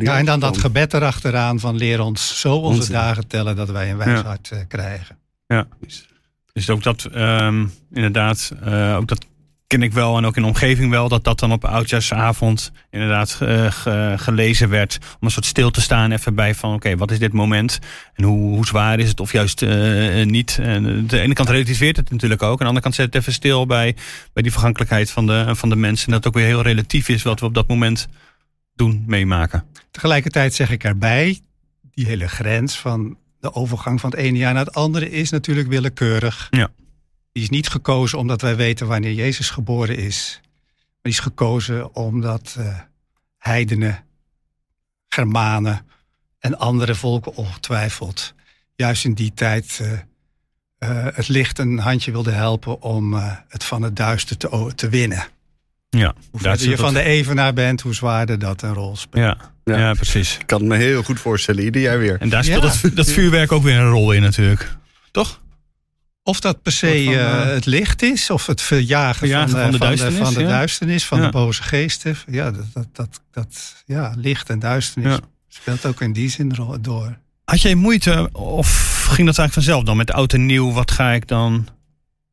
Eh 0.00 0.06
Ja, 0.06 0.18
en 0.18 0.24
dan 0.24 0.40
dat 0.40 0.58
gebed 0.58 0.94
erachteraan 0.94 1.60
van 1.60 1.76
leer 1.76 2.00
ons 2.00 2.40
zo 2.40 2.54
onze, 2.56 2.78
Onze- 2.80 2.92
dagen 2.92 3.26
tellen 3.26 3.56
dat 3.56 3.70
wij 3.70 3.90
een 3.90 3.96
wijs 3.96 4.20
Ja. 4.20 4.24
hart 4.26 4.50
eh, 4.50 4.58
krijgen. 4.68 5.16
Dus 6.52 6.70
ook 6.70 6.82
dat, 6.82 7.04
ehm, 7.04 7.66
inderdaad, 7.92 8.52
eh, 8.62 8.96
ook 8.96 9.08
dat 9.08 9.26
ken 9.66 9.82
ik 9.82 9.92
wel 9.92 10.16
en 10.16 10.24
ook 10.24 10.36
in 10.36 10.42
de 10.42 10.48
omgeving 10.48 10.90
wel, 10.90 11.08
dat 11.08 11.24
dat 11.24 11.38
dan 11.38 11.52
op 11.52 11.64
oudjaarsavond 11.64 12.72
inderdaad 12.90 13.38
eh, 13.40 13.70
ge- 13.72 14.14
gelezen 14.16 14.68
werd. 14.68 14.98
Om 15.00 15.26
een 15.26 15.30
soort 15.30 15.44
stil 15.44 15.70
te 15.70 15.80
staan 15.80 16.10
even 16.12 16.34
bij 16.34 16.54
van, 16.54 16.74
oké, 16.74 16.96
wat 16.96 17.10
is 17.10 17.18
dit 17.18 17.32
moment? 17.32 17.78
En 18.14 18.24
hoe, 18.24 18.54
hoe 18.54 18.66
zwaar 18.66 18.98
is 18.98 19.08
het 19.08 19.20
of 19.20 19.32
juist 19.32 19.60
niet? 20.24 20.58
En 20.62 21.06
de 21.06 21.20
ene 21.20 21.34
kant 21.34 21.48
relativeert 21.48 21.96
het 21.96 22.10
natuurlijk 22.10 22.42
ook. 22.42 22.50
Aan 22.50 22.56
de 22.58 22.64
andere 22.64 22.82
kant 22.82 22.94
zet 22.94 23.06
het 23.06 23.14
even 23.14 23.32
stil 23.32 23.66
bij, 23.66 23.96
bij 24.32 24.42
die 24.42 24.52
vergankelijkheid 24.52 25.10
van 25.10 25.26
de, 25.26 25.50
van 25.54 25.68
de 25.68 25.76
mensen. 25.76 26.06
En 26.06 26.12
dat 26.12 26.24
het 26.24 26.34
ook 26.34 26.40
weer 26.40 26.48
heel 26.50 26.62
relatief 26.62 27.08
is 27.08 27.22
wat 27.22 27.40
we 27.40 27.46
op 27.46 27.54
dat 27.54 27.68
moment 27.68 28.06
doen, 28.74 29.04
meemaken. 29.06 29.66
Tegelijkertijd 29.90 30.54
zeg 30.54 30.70
ik 30.70 30.84
erbij, 30.84 31.40
die 31.94 32.06
hele 32.06 32.28
grens 32.28 32.78
van 32.78 33.18
de 33.40 33.54
overgang 33.54 34.00
van 34.00 34.10
het 34.10 34.18
ene 34.18 34.38
jaar 34.38 34.54
naar 34.54 34.64
het 34.64 34.74
andere 34.74 35.10
is 35.10 35.30
natuurlijk 35.30 35.68
willekeurig. 35.68 36.46
Ja. 36.50 36.70
Die 37.32 37.42
is 37.42 37.50
niet 37.50 37.68
gekozen 37.68 38.18
omdat 38.18 38.40
wij 38.40 38.56
weten 38.56 38.86
wanneer 38.86 39.12
Jezus 39.12 39.50
geboren 39.50 39.96
is. 39.96 40.40
Maar 40.42 41.02
die 41.02 41.12
is 41.12 41.18
gekozen 41.18 41.94
omdat 41.94 42.54
eh, 42.58 42.78
heidenen, 43.38 44.04
Germanen 45.08 45.86
en 46.38 46.58
andere 46.58 46.94
volken 46.94 47.34
ongetwijfeld 47.34 48.34
juist 48.76 49.04
in 49.04 49.14
die 49.14 49.34
tijd 49.34 49.80
eh, 49.80 49.92
eh, 50.78 51.14
het 51.16 51.28
licht 51.28 51.58
een 51.58 51.78
handje 51.78 52.12
wilden 52.12 52.34
helpen 52.34 52.82
om 52.82 53.14
het 53.48 53.64
van 53.64 53.82
het 53.82 53.96
duister 53.96 54.36
te, 54.36 54.72
te 54.74 54.88
winnen. 54.88 55.26
Ja, 55.98 56.14
Hoe 56.30 56.40
je 56.58 56.68
dat- 56.68 56.78
van 56.80 56.94
de 56.94 57.02
evenaar 57.02 57.52
bent, 57.52 57.80
hoe 57.80 57.94
zwaarder 57.94 58.38
dat 58.38 58.62
een 58.62 58.72
rol 58.74 58.96
speelt. 58.96 59.24
Ja, 59.24 59.36
ja. 59.74 59.78
Ja. 59.78 59.92
precies. 59.94 60.36
Ik 60.38 60.46
kan 60.46 60.58
het 60.60 60.68
me 60.68 60.76
heel 60.76 61.02
goed 61.02 61.20
voorstellen, 61.20 61.64
ieder 61.64 61.80
jaar 61.82 61.98
weer. 61.98 62.20
En 62.20 62.28
daar 62.28 62.44
Ja. 62.44 62.56
speelt 62.56 62.82
dat, 62.82 62.96
dat 62.96 63.10
vuurwerk 63.10 63.52
ook 63.52 63.62
weer 63.62 63.76
een 63.78 63.88
rol 63.90 64.12
in 64.12 64.22
natuurlijk. 64.22 64.76
Toch? 65.10 65.42
Of 66.22 66.40
dat 66.40 66.62
per 66.62 66.72
se 66.72 67.02
van, 67.04 67.14
eh, 67.14 67.40
eh, 67.42 67.48
het 67.54 67.66
licht 67.66 68.02
is, 68.02 68.30
of 68.30 68.46
het 68.46 68.62
verjagen, 68.62 69.18
Verjagen 69.18 69.48
van, 69.50 69.58
eh, 69.58 69.62
van 69.62 69.72
de 69.72 69.78
van, 69.78 69.86
duisternis, 69.86 70.18
van 70.20 70.34
de 70.34 70.40
ja. 70.40 70.48
duisternis, 70.48 71.04
van 71.06 71.18
Ja. 71.18 71.24
de 71.24 71.30
boze 71.30 71.62
geesten. 71.62 72.16
Ja, 72.30 72.50
dat, 72.50 72.64
dat, 72.74 72.86
dat, 72.92 73.20
dat, 73.30 73.82
ja, 73.86 74.14
licht 74.16 74.50
en 74.50 74.58
duisternis 74.58 75.12
Ja. 75.12 75.20
speelt 75.48 75.86
ook 75.86 76.00
in 76.00 76.12
die 76.12 76.28
zin 76.30 76.52
door. 76.80 77.18
Had 77.44 77.60
jij 77.60 77.74
moeite 77.74 78.28
of 78.32 78.68
ging 79.10 79.26
dat 79.26 79.38
eigenlijk 79.38 79.52
vanzelf 79.52 79.82
dan 79.84 79.96
met 79.96 80.12
oud 80.12 80.32
en 80.32 80.46
nieuw? 80.46 80.72
Wat 80.72 80.90
ga 80.90 81.12
ik 81.12 81.28
dan 81.28 81.68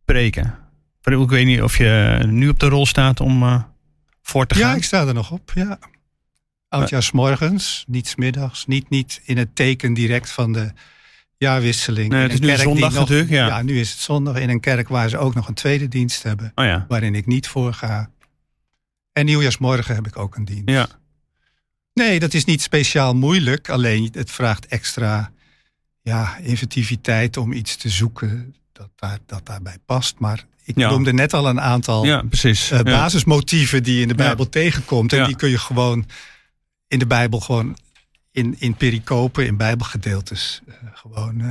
preken? 0.05 0.55
Ik 1.03 1.29
weet 1.29 1.45
niet 1.45 1.61
of 1.61 1.77
je 1.77 2.19
nu 2.27 2.49
op 2.49 2.59
de 2.59 2.67
rol 2.67 2.85
staat 2.85 3.19
om 3.19 3.43
eh, 3.43 3.63
voor 4.21 4.45
te 4.47 4.57
Ja, 4.57 4.67
gaan. 4.67 4.75
ik 4.75 4.83
sta 4.83 5.07
er 5.07 5.13
nog 5.13 5.31
op. 5.31 5.51
Ja. 5.55 5.79
Oudjaarsmorgens, 6.67 7.83
niet 7.87 8.17
middags, 8.17 8.65
niet, 8.65 8.89
niet 8.89 9.21
in 9.23 9.37
het 9.37 9.55
teken 9.55 9.93
direct 9.93 10.31
van 10.31 10.51
de 10.53 10.71
jaarwisseling. 11.37 12.11
Nee, 12.11 12.21
het 12.21 12.33
is 12.33 12.39
nu 12.39 12.57
zondag 12.57 12.89
nog- 12.91 12.99
natuurlijk, 12.99 13.29
ja. 13.29 13.47
ja, 13.47 13.61
nu 13.61 13.79
is 13.79 13.91
het 13.91 13.99
zondag 13.99 14.35
in 14.37 14.49
een 14.49 14.59
kerk 14.59 14.87
waar 14.87 15.09
ze 15.09 15.17
ook 15.17 15.33
nog 15.35 15.47
een 15.47 15.53
tweede 15.53 15.87
dienst 15.87 16.23
hebben, 16.23 16.51
Oh 16.55 16.65
ja. 16.65 16.85
waarin 16.87 17.15
ik 17.15 17.25
niet 17.25 17.47
voor 17.47 17.73
ga. 17.73 18.09
En 19.13 19.25
nieuwjaarsmorgen 19.25 19.95
heb 19.95 20.07
ik 20.07 20.17
ook 20.17 20.35
een 20.35 20.45
dienst. 20.45 20.69
Ja. 20.69 20.87
Nee, 21.93 22.19
dat 22.19 22.33
is 22.33 22.45
niet 22.45 22.61
speciaal 22.61 23.15
moeilijk. 23.15 23.69
Alleen 23.69 24.09
het 24.11 24.31
vraagt 24.31 24.65
extra 24.67 25.31
ja, 26.01 26.37
inventiviteit 26.37 27.37
om 27.37 27.51
iets 27.53 27.75
te 27.75 27.89
zoeken 27.89 28.55
dat, 28.71 28.89
daar, 28.95 29.17
dat 29.25 29.45
daarbij 29.45 29.77
past. 29.85 30.19
Maar 30.19 30.45
ik 30.71 30.79
Ja. 30.83 30.89
noemde 30.89 31.13
net 31.13 31.33
al 31.33 31.47
een 31.47 31.61
aantal 31.61 32.05
ja, 32.05 32.21
precies. 32.29 32.71
eh, 32.71 32.77
Ja. 32.77 32.83
basismotieven 32.83 33.83
die 33.83 33.95
je 33.95 34.01
in 34.01 34.07
de 34.07 34.13
Ja. 34.17 34.23
Bijbel 34.25 34.49
tegenkomt. 34.49 35.13
En 35.13 35.19
Ja. 35.19 35.25
die 35.25 35.35
kun 35.35 35.49
je 35.49 35.57
gewoon 35.57 36.05
in 36.87 36.99
de 36.99 37.07
Bijbel 37.07 37.39
gewoon 37.39 37.77
in, 38.31 38.55
in 38.59 38.73
pericopen, 38.73 39.45
in 39.45 39.57
Bijbelgedeeltes 39.57 40.61
eh, 40.67 40.73
gewoon 40.93 41.41
eh, 41.41 41.47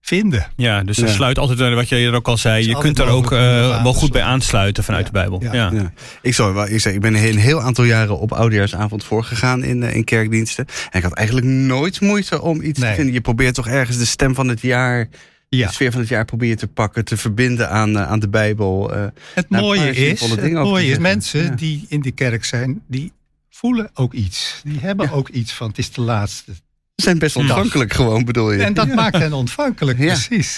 vinden. 0.00 0.46
Ja, 0.56 0.82
dus 0.82 0.98
er 0.98 1.06
Ja. 1.06 1.12
sluit 1.12 1.38
altijd, 1.38 1.74
wat 1.74 1.88
je 1.88 1.96
eerder 1.96 2.14
ook 2.14 2.28
al 2.28 2.36
zei, 2.36 2.66
je 2.68 2.78
kunt 2.78 2.98
er 2.98 3.06
ook 3.08 3.32
eh, 3.32 3.82
wel 3.82 3.92
goed 3.92 4.10
bij 4.12 4.20
sluiten. 4.20 4.24
aansluiten 4.24 4.84
vanuit 4.84 5.04
Ja. 5.06 5.12
de 5.12 5.18
Bijbel. 5.18 5.42
Ja. 5.42 5.52
Ja. 5.52 5.70
Ja. 5.72 5.92
Ik, 6.22 6.34
zou 6.34 6.54
wel, 6.54 6.66
ik, 6.68 6.80
zeg, 6.80 6.92
ik 6.92 7.00
ben 7.00 7.14
een 7.14 7.38
heel 7.38 7.60
aantal 7.62 7.84
jaren 7.84 8.18
op 8.18 8.32
oudejaarsavond 8.32 9.04
voorgegaan 9.04 9.62
in, 9.62 9.82
in 9.82 10.04
kerkdiensten. 10.04 10.66
En 10.90 10.98
ik 10.98 11.02
had 11.02 11.12
eigenlijk 11.12 11.46
nooit 11.46 12.00
moeite 12.00 12.42
om 12.42 12.62
iets 12.62 12.78
Nee. 12.78 12.88
te 12.90 12.94
vinden. 12.96 13.14
Je 13.14 13.20
probeert 13.20 13.54
toch 13.54 13.68
ergens 13.68 13.96
de 13.98 14.04
stem 14.04 14.34
van 14.34 14.48
het 14.48 14.60
jaar, 14.60 15.08
Ja. 15.56 15.66
de 15.66 15.72
sfeer 15.72 15.90
van 15.90 16.00
het 16.00 16.08
jaar 16.08 16.24
probeer 16.24 16.48
je 16.48 16.56
te 16.56 16.66
pakken, 16.68 17.04
te 17.04 17.16
verbinden 17.16 17.70
aan, 17.70 17.96
eh, 17.98 18.08
aan 18.10 18.18
de 18.20 18.28
Bijbel. 18.28 18.94
eh. 18.94 19.06
Het 19.34 19.48
mooie 19.48 19.90
is, 19.90 20.20
het 20.20 20.52
mooie 20.52 20.86
is 20.90 20.98
mensen 20.98 21.42
Ja. 21.44 21.50
die 21.50 21.84
in 21.88 22.00
de 22.02 22.10
kerk 22.10 22.44
zijn, 22.44 22.82
die 22.86 23.12
voelen 23.50 23.90
ook 23.94 24.12
iets. 24.12 24.60
Die 24.64 24.78
hebben 24.80 25.10
ook 25.10 25.28
iets 25.28 25.52
van 25.52 25.68
het 25.68 25.78
is 25.78 25.92
de 25.92 26.00
laatste. 26.00 26.52
Ze 26.54 27.02
zijn 27.04 27.18
best 27.18 27.36
ontvankelijk 27.36 27.92
gewoon, 27.92 28.24
bedoel 28.24 28.52
je? 28.52 28.62
En 28.62 28.74
dat 28.74 28.86
Ja. 28.86 28.94
maakt 28.94 29.16
hen 29.18 29.32
ontvankelijk, 29.32 29.98
Ja. 29.98 30.04
precies. 30.04 30.56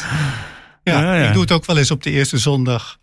Ja, 0.83 1.01
Ja, 1.01 1.15
ja. 1.17 1.27
ik 1.27 1.33
doe 1.33 1.43
het 1.43 1.53
ook 1.53 1.65
wel 1.67 1.79
eens 1.79 1.91
op 1.91 2.03
de 2.03 2.11
eerste 2.11 2.39
zondag 2.39 2.99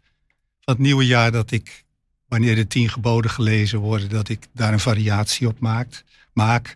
van 0.62 0.74
het 0.74 0.84
nieuwe 0.84 1.06
jaar 1.06 1.32
dat 1.32 1.52
ik, 1.52 1.84
wanneer 2.28 2.56
de 2.56 2.68
tien 2.68 2.90
geboden 2.90 3.32
gelezen 3.32 3.80
worden, 3.80 4.10
dat 4.10 4.30
ik 4.30 4.48
daar 4.54 4.74
een 4.74 4.80
variatie 4.80 5.48
op 5.48 5.60
maak. 5.60 6.04
maak. 6.34 6.76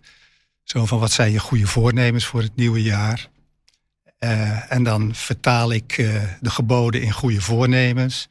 Zo 0.64 0.86
van 0.86 1.00
wat 1.00 1.12
zijn 1.12 1.32
je 1.32 1.40
goede 1.40 1.68
voornemens 1.68 2.26
voor 2.26 2.42
het 2.42 2.56
nieuwe 2.56 2.82
jaar? 2.84 3.28
Eh, 4.18 4.72
en 4.72 4.84
dan 4.84 5.16
vertaal 5.16 5.72
ik 5.74 5.98
eh, 5.98 6.24
de 6.40 6.50
geboden 6.50 7.02
in 7.02 7.12
goede 7.12 7.42
voornemens. 7.42 8.28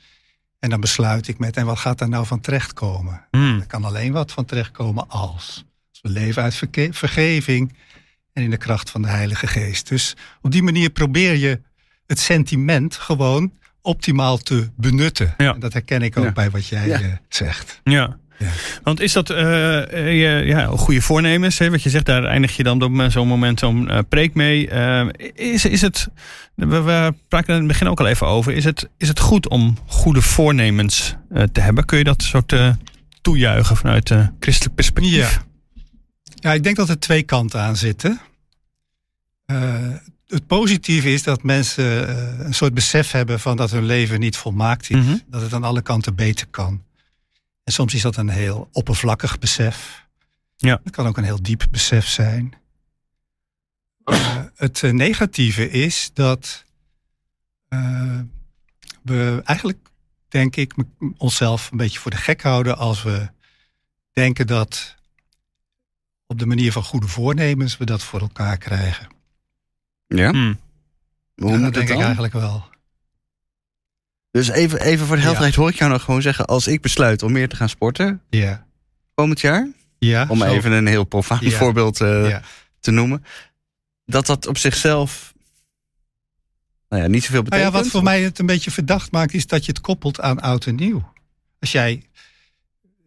En 0.58 0.70
dan 0.70 0.80
besluit 0.80 1.28
ik 1.28 1.38
met, 1.38 1.56
en 1.56 1.66
wat 1.66 1.78
gaat 1.78 1.98
daar 1.98 2.08
nou 2.08 2.26
van 2.26 2.40
terechtkomen? 2.40 3.26
Hmm. 3.30 3.60
Er 3.60 3.66
kan 3.66 3.84
alleen 3.84 4.12
wat 4.12 4.32
van 4.32 4.44
terechtkomen 4.44 5.08
als. 5.08 5.64
Als 5.90 6.00
we 6.02 6.08
leven 6.08 6.42
uit 6.42 6.62
vergeving 6.96 7.76
en 8.32 8.42
in 8.42 8.50
de 8.50 8.56
kracht 8.56 8.90
van 8.90 9.02
de 9.02 9.08
Heilige 9.08 9.46
Geest. 9.46 9.88
Dus 9.88 10.16
op 10.42 10.50
die 10.50 10.62
manier 10.62 10.90
probeer 10.90 11.34
je 11.36 11.60
het 12.06 12.18
sentiment 12.18 12.94
gewoon 12.96 13.52
optimaal 13.82 14.36
te 14.38 14.68
benutten. 14.76 15.34
Ja. 15.36 15.54
En 15.54 15.60
dat 15.60 15.72
herken 15.72 16.02
ik 16.02 16.16
ook 16.16 16.24
Ja. 16.24 16.32
bij 16.32 16.50
wat 16.50 16.66
jij 16.66 16.86
Ja. 16.88 17.00
eh, 17.00 17.12
zegt. 17.28 17.80
Ja. 17.84 18.18
Ja. 18.38 18.46
Want 18.82 19.00
is 19.00 19.12
dat 19.12 19.30
eh, 19.30 19.92
eh, 19.92 20.46
ja, 20.46 20.66
goede 20.66 21.00
voornemens? 21.00 21.58
Hè? 21.58 21.70
Wat 21.70 21.82
je 21.82 21.90
zegt, 21.90 22.06
daar 22.06 22.24
eindig 22.24 22.56
je 22.56 22.62
dan 22.62 22.82
op 22.82 23.10
zo'n 23.10 23.28
moment 23.28 23.58
zo'n 23.58 23.88
eh, 23.88 23.98
preek 24.08 24.34
mee. 24.34 24.68
Eh, 24.68 25.06
is, 25.34 25.64
is 25.64 25.80
het, 25.80 26.08
we, 26.54 26.66
we 26.66 27.12
spraken 27.24 27.48
er 27.48 27.54
in 27.54 27.68
het 27.68 27.72
begin 27.72 27.88
ook 27.88 28.00
al 28.00 28.06
even 28.06 28.26
over. 28.26 28.52
Is 28.52 28.64
het, 28.64 28.88
is 28.96 29.08
het 29.08 29.20
goed 29.20 29.48
om 29.48 29.78
goede 29.86 30.22
voornemens 30.22 31.16
eh, 31.30 31.42
te 31.42 31.60
hebben? 31.60 31.84
Kun 31.84 31.98
je 31.98 32.04
dat 32.04 32.22
soort 32.22 32.52
eh, 32.52 32.70
toejuichen 33.20 33.76
vanuit 33.76 34.14
christelijk 34.40 34.74
perspectief? 34.74 35.14
Ja. 35.14 35.42
ja, 36.34 36.52
ik 36.52 36.62
denk 36.62 36.76
dat 36.76 36.88
er 36.88 36.98
twee 36.98 37.22
kanten 37.22 37.60
aan 37.60 37.76
zitten. 37.76 38.20
Het 40.26 40.46
positieve 40.46 41.12
is 41.12 41.22
dat 41.22 41.42
mensen 41.42 42.08
een 42.46 42.54
soort 42.54 42.74
besef 42.74 43.10
hebben 43.10 43.40
van 43.40 43.56
dat 43.56 43.70
hun 43.70 43.84
leven 43.84 44.20
niet 44.20 44.36
volmaakt 44.36 44.90
is. 44.90 44.96
Mhm. 44.96 45.16
Dat 45.30 45.42
het 45.42 45.52
aan 45.52 45.64
alle 45.64 45.82
kanten 45.82 46.14
beter 46.14 46.46
kan. 46.50 46.82
En 47.66 47.72
soms 47.72 47.94
is 47.94 48.02
dat 48.02 48.16
een 48.16 48.28
heel 48.28 48.68
oppervlakkig 48.72 49.38
besef. 49.38 50.06
Ja. 50.56 50.80
Het 50.84 50.92
kan 50.92 51.06
ook 51.06 51.16
een 51.16 51.24
heel 51.24 51.42
diep 51.42 51.66
besef 51.70 52.06
zijn. 52.06 52.54
Uh, 54.04 54.44
het 54.54 54.82
uh, 54.82 54.92
negatieve 54.92 55.70
is 55.70 56.10
dat 56.12 56.64
uh, 57.68 58.20
we 59.02 59.42
eigenlijk, 59.44 59.88
denk 60.28 60.56
ik, 60.56 60.74
onszelf 61.16 61.70
een 61.70 61.76
beetje 61.76 61.98
voor 61.98 62.10
de 62.10 62.16
gek 62.16 62.42
houden 62.42 62.76
als 62.76 63.02
we 63.02 63.28
denken 64.12 64.46
dat 64.46 64.96
op 66.26 66.38
de 66.38 66.46
manier 66.46 66.72
van 66.72 66.84
goede 66.84 67.08
voornemens 67.08 67.76
we 67.76 67.84
dat 67.84 68.02
voor 68.02 68.20
elkaar 68.20 68.56
krijgen. 68.56 69.08
Ja? 70.06 70.30
Hmm. 70.30 70.58
Hoe 71.34 71.50
ja, 71.50 71.56
moet 71.56 71.64
dat 71.64 71.74
denk 71.74 71.88
dan? 71.88 71.96
ik 71.96 72.02
eigenlijk 72.02 72.32
wel. 72.32 72.68
Dus 74.36 74.48
even, 74.48 74.80
even 74.80 75.06
voor 75.06 75.16
de 75.16 75.22
helderheid 75.22 75.54
hoor 75.54 75.68
ik 75.68 75.74
jou 75.74 75.90
nog 75.90 76.02
gewoon 76.02 76.22
zeggen... 76.22 76.46
als 76.46 76.66
ik 76.66 76.80
besluit 76.80 77.22
om 77.22 77.32
meer 77.32 77.48
te 77.48 77.56
gaan 77.56 77.68
sporten 77.68 78.22
Ja. 78.30 78.66
komend 79.14 79.40
jaar... 79.40 79.68
Ja, 79.98 80.26
om 80.28 80.38
zo. 80.38 80.44
even 80.44 80.72
een 80.72 80.86
heel 80.86 81.04
profaan 81.04 81.38
Ja. 81.40 81.50
voorbeeld 81.50 82.00
eh, 82.00 82.36
te 82.80 82.90
noemen... 82.90 83.24
dat 84.04 84.26
dat 84.26 84.46
op 84.46 84.58
zichzelf 84.58 85.34
nou 86.88 87.02
ja, 87.02 87.08
niet 87.08 87.22
zoveel 87.22 87.42
Nou 87.42 87.50
betekent. 87.50 87.74
ja, 87.74 87.80
wat 87.82 87.90
voor 87.90 88.02
mij 88.02 88.22
het 88.22 88.38
een 88.38 88.46
beetje 88.46 88.70
verdacht 88.70 89.10
maakt, 89.12 89.34
is 89.34 89.46
dat 89.46 89.64
je 89.64 89.72
het 89.72 89.80
koppelt 89.80 90.20
aan 90.20 90.40
oud 90.40 90.66
en 90.66 90.74
nieuw. 90.74 91.12
Als 91.60 91.72
jij 91.72 92.02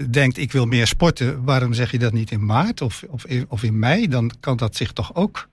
denkt, 0.10 0.38
ik 0.38 0.52
wil 0.52 0.66
meer 0.66 0.88
sporten, 0.88 1.44
waarom 1.44 1.74
zeg 1.74 1.92
je 1.92 2.00
dat 2.00 2.14
niet 2.14 2.32
in 2.32 2.46
maart 2.46 2.82
of, 2.82 3.04
of, 3.08 3.26
in, 3.26 3.46
of 3.50 3.64
in 3.64 3.80
mei? 3.80 4.08
Dan 4.08 4.32
kan 4.40 4.58
dat 4.58 4.76
zich 4.76 4.92
toch 4.94 5.16
ook 5.16 5.50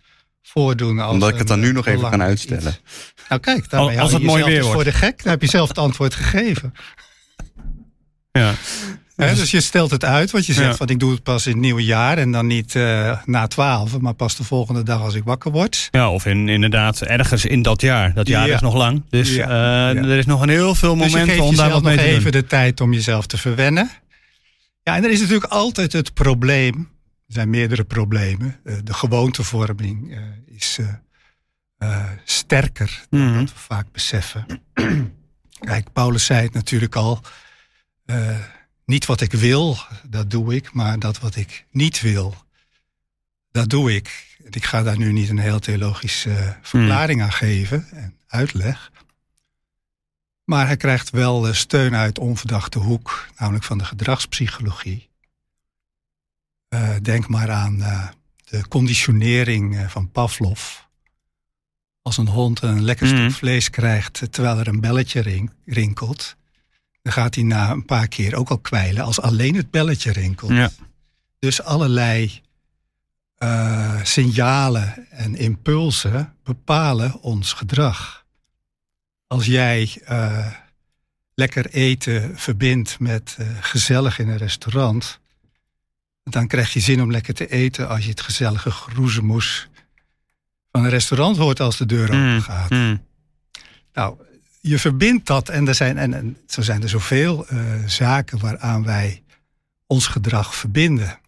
voordoen. 0.48 0.98
Als 0.98 1.12
Omdat 1.12 1.28
ik 1.28 1.38
het 1.38 1.46
dan 1.48 1.60
nu 1.60 1.72
nog 1.72 1.86
even 1.86 2.10
kan 2.10 2.22
uitstellen. 2.22 2.62
iets. 2.84 3.14
Nou 3.28 3.40
kijk, 3.40 3.70
daarmee 3.70 4.00
Als 4.00 4.12
het 4.12 4.20
je 4.20 4.26
mooi 4.26 4.44
weer 4.44 4.54
dus 4.54 4.60
wordt. 4.64 4.74
voor 4.74 4.84
de 4.84 4.92
gek. 4.98 5.22
Dan 5.22 5.32
heb 5.32 5.42
je 5.42 5.48
zelf 5.48 5.68
het 5.68 5.78
antwoord 5.78 6.14
gegeven. 6.14 6.72
Ja. 8.32 8.54
Hè, 9.16 9.34
dus 9.34 9.50
je 9.50 9.60
stelt 9.60 9.90
het 9.90 10.04
uit, 10.04 10.30
wat 10.30 10.46
je 10.46 10.52
zegt 10.52 10.66
Ja. 10.70 10.74
van 10.76 10.88
ik 10.88 10.98
doe 10.98 11.10
het 11.12 11.22
pas 11.22 11.46
in 11.46 11.52
het 11.52 11.60
nieuwe 11.60 11.84
jaar 11.84 12.18
en 12.18 12.32
dan 12.32 12.46
niet 12.46 12.74
eh, 12.74 13.18
na 13.24 13.46
twaalf, 13.46 13.98
maar 13.98 14.14
pas 14.14 14.36
de 14.36 14.44
volgende 14.44 14.82
dag 14.82 15.00
als 15.00 15.14
ik 15.14 15.24
wakker 15.24 15.50
word. 15.50 15.88
ja, 15.90 16.10
of 16.10 16.26
in, 16.26 16.48
inderdaad 16.48 17.02
ergens 17.02 17.44
in 17.44 17.62
dat 17.62 17.80
jaar. 17.80 18.14
Dat 18.14 18.26
jaar 18.28 18.46
Ja. 18.46 18.54
is 18.54 18.60
nog 18.60 18.74
lang. 18.74 19.02
Dus 19.10 19.34
Ja. 19.34 19.42
eh, 19.44 19.48
Ja. 19.94 20.08
er 20.08 20.18
is 20.18 20.26
nog 20.26 20.42
een 20.42 20.48
heel 20.48 20.74
veel 20.74 20.96
Dus 20.96 21.12
momenten 21.12 21.44
om 21.44 21.56
daar 21.56 21.70
wat 21.70 21.82
mee 21.82 21.96
nog 21.96 22.04
te 22.04 22.10
even 22.10 22.32
doen. 22.32 22.40
de 22.40 22.46
tijd 22.46 22.80
om 22.80 22.92
jezelf 22.92 23.26
te 23.26 23.38
verwennen. 23.38 23.90
Ja, 24.82 24.96
en 24.96 25.04
er 25.04 25.10
is 25.10 25.20
natuurlijk 25.20 25.52
altijd 25.52 25.92
het 25.92 26.14
probleem. 26.14 26.88
Er 27.26 27.32
zijn 27.32 27.50
meerdere 27.50 27.84
problemen. 27.84 28.60
Eh, 28.64 28.76
de 28.84 28.94
gewoontevorming 28.94 30.14
eh, 30.14 30.22
is 30.44 30.78
eh, 31.78 32.10
sterker 32.24 33.06
dan 33.10 33.20
Mhm. 33.20 33.38
dat 33.38 33.52
we 33.52 33.58
vaak 33.58 33.92
beseffen. 33.92 34.46
Kijk, 35.60 35.92
Paulus 35.92 36.24
zei 36.24 36.42
het 36.44 36.52
natuurlijk 36.52 36.94
al. 36.96 37.20
niet 38.84 39.06
wat 39.06 39.20
ik 39.20 39.32
wil, 39.32 39.78
dat 40.08 40.30
doe 40.30 40.54
ik. 40.54 40.72
Maar 40.72 40.98
dat 40.98 41.18
wat 41.18 41.36
ik 41.36 41.64
niet 41.70 42.00
wil, 42.00 42.34
dat 43.50 43.68
doe 43.68 43.94
ik. 43.94 44.36
Ik 44.50 44.64
ga 44.64 44.82
daar 44.82 44.98
nu 44.98 45.12
niet 45.12 45.28
een 45.28 45.38
heel 45.38 45.58
theologische 45.58 46.30
eh, 46.34 46.50
verklaring 46.62 47.22
aan 47.22 47.32
geven 47.32 47.88
en 47.90 48.18
uitleg. 48.26 48.90
Maar 50.44 50.66
hij 50.66 50.76
krijgt 50.76 51.10
wel 51.10 51.54
steun 51.54 51.94
uit 51.94 52.18
onverdachte 52.18 52.78
hoek, 52.78 53.26
namelijk 53.38 53.64
van 53.64 53.78
de 53.78 53.84
gedragspsychologie. 53.84 55.08
Eh, 56.68 56.90
denk 57.02 57.28
maar 57.28 57.50
aan 57.50 57.82
eh, 57.82 58.08
de 58.44 58.68
conditionering 58.68 59.76
eh, 59.76 59.88
van 59.88 60.10
Pavlov. 60.10 60.74
Als 62.02 62.16
een 62.16 62.28
hond 62.28 62.62
een 62.62 62.82
lekker 62.82 63.06
stuk 63.06 63.18
Mhm. 63.18 63.30
vlees 63.30 63.70
krijgt 63.70 64.32
terwijl 64.32 64.58
er 64.58 64.68
een 64.68 64.80
belletje 64.80 65.48
rinkelt, 65.64 66.36
dan 67.02 67.12
gaat 67.12 67.34
hij 67.34 67.44
na 67.44 67.70
een 67.70 67.84
paar 67.84 68.08
keer 68.08 68.34
ook 68.34 68.48
al 68.48 68.58
kwijlen 68.58 69.04
als 69.04 69.20
alleen 69.20 69.54
het 69.54 69.70
belletje 69.70 70.12
rinkelt. 70.12 70.50
Ja. 70.50 70.70
Dus 71.38 71.62
allerlei 71.62 72.40
signalen 74.02 75.10
en 75.10 75.34
impulsen 75.36 76.34
bepalen 76.44 77.20
ons 77.20 77.52
gedrag. 77.52 78.24
Als 79.26 79.46
jij 79.46 80.02
lekker 81.34 81.66
eten 81.66 82.38
verbindt 82.38 82.98
met 83.00 83.36
gezellig 83.60 84.18
in 84.18 84.28
een 84.28 84.36
restaurant, 84.36 85.20
dan 86.30 86.46
krijg 86.46 86.72
je 86.72 86.80
zin 86.80 87.02
om 87.02 87.10
lekker 87.10 87.34
te 87.34 87.46
eten 87.50 87.88
als 87.88 88.04
je 88.04 88.10
het 88.10 88.20
gezellige 88.20 88.70
groezemoes 88.70 89.68
van 90.72 90.84
een 90.84 90.90
restaurant 90.90 91.36
hoort 91.36 91.60
als 91.60 91.76
de 91.76 91.86
deur 91.86 92.04
open 92.04 92.32
Mm, 92.34 92.40
gaat. 92.40 92.70
mm. 92.70 93.04
Nou, 93.92 94.16
je 94.60 94.78
verbindt 94.78 95.26
dat 95.26 95.48
en, 95.48 95.68
er 95.68 95.74
zijn, 95.74 95.98
en, 95.98 96.14
en 96.14 96.36
zo 96.46 96.62
zijn 96.62 96.82
er 96.82 96.88
zoveel 96.88 97.46
eh, 97.46 97.58
zaken 97.86 98.38
waaraan 98.38 98.84
wij 98.84 99.22
ons 99.86 100.06
gedrag 100.06 100.54
verbinden. 100.54 101.18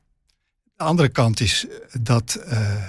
De 0.77 0.85
andere 0.85 1.09
kant 1.09 1.41
is 1.41 1.67
dat. 2.01 2.35
eh, 2.35 2.85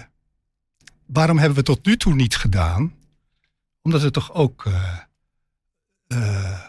waarom 1.05 1.37
hebben 1.37 1.57
we 1.57 1.63
tot 1.63 1.85
nu 1.85 1.97
toe 1.97 2.15
niet 2.15 2.35
gedaan? 2.35 2.93
Omdat 3.81 4.01
het 4.01 4.13
toch 4.13 4.33
ook. 4.33 4.65
eh, 4.65 4.97
eh, 6.07 6.59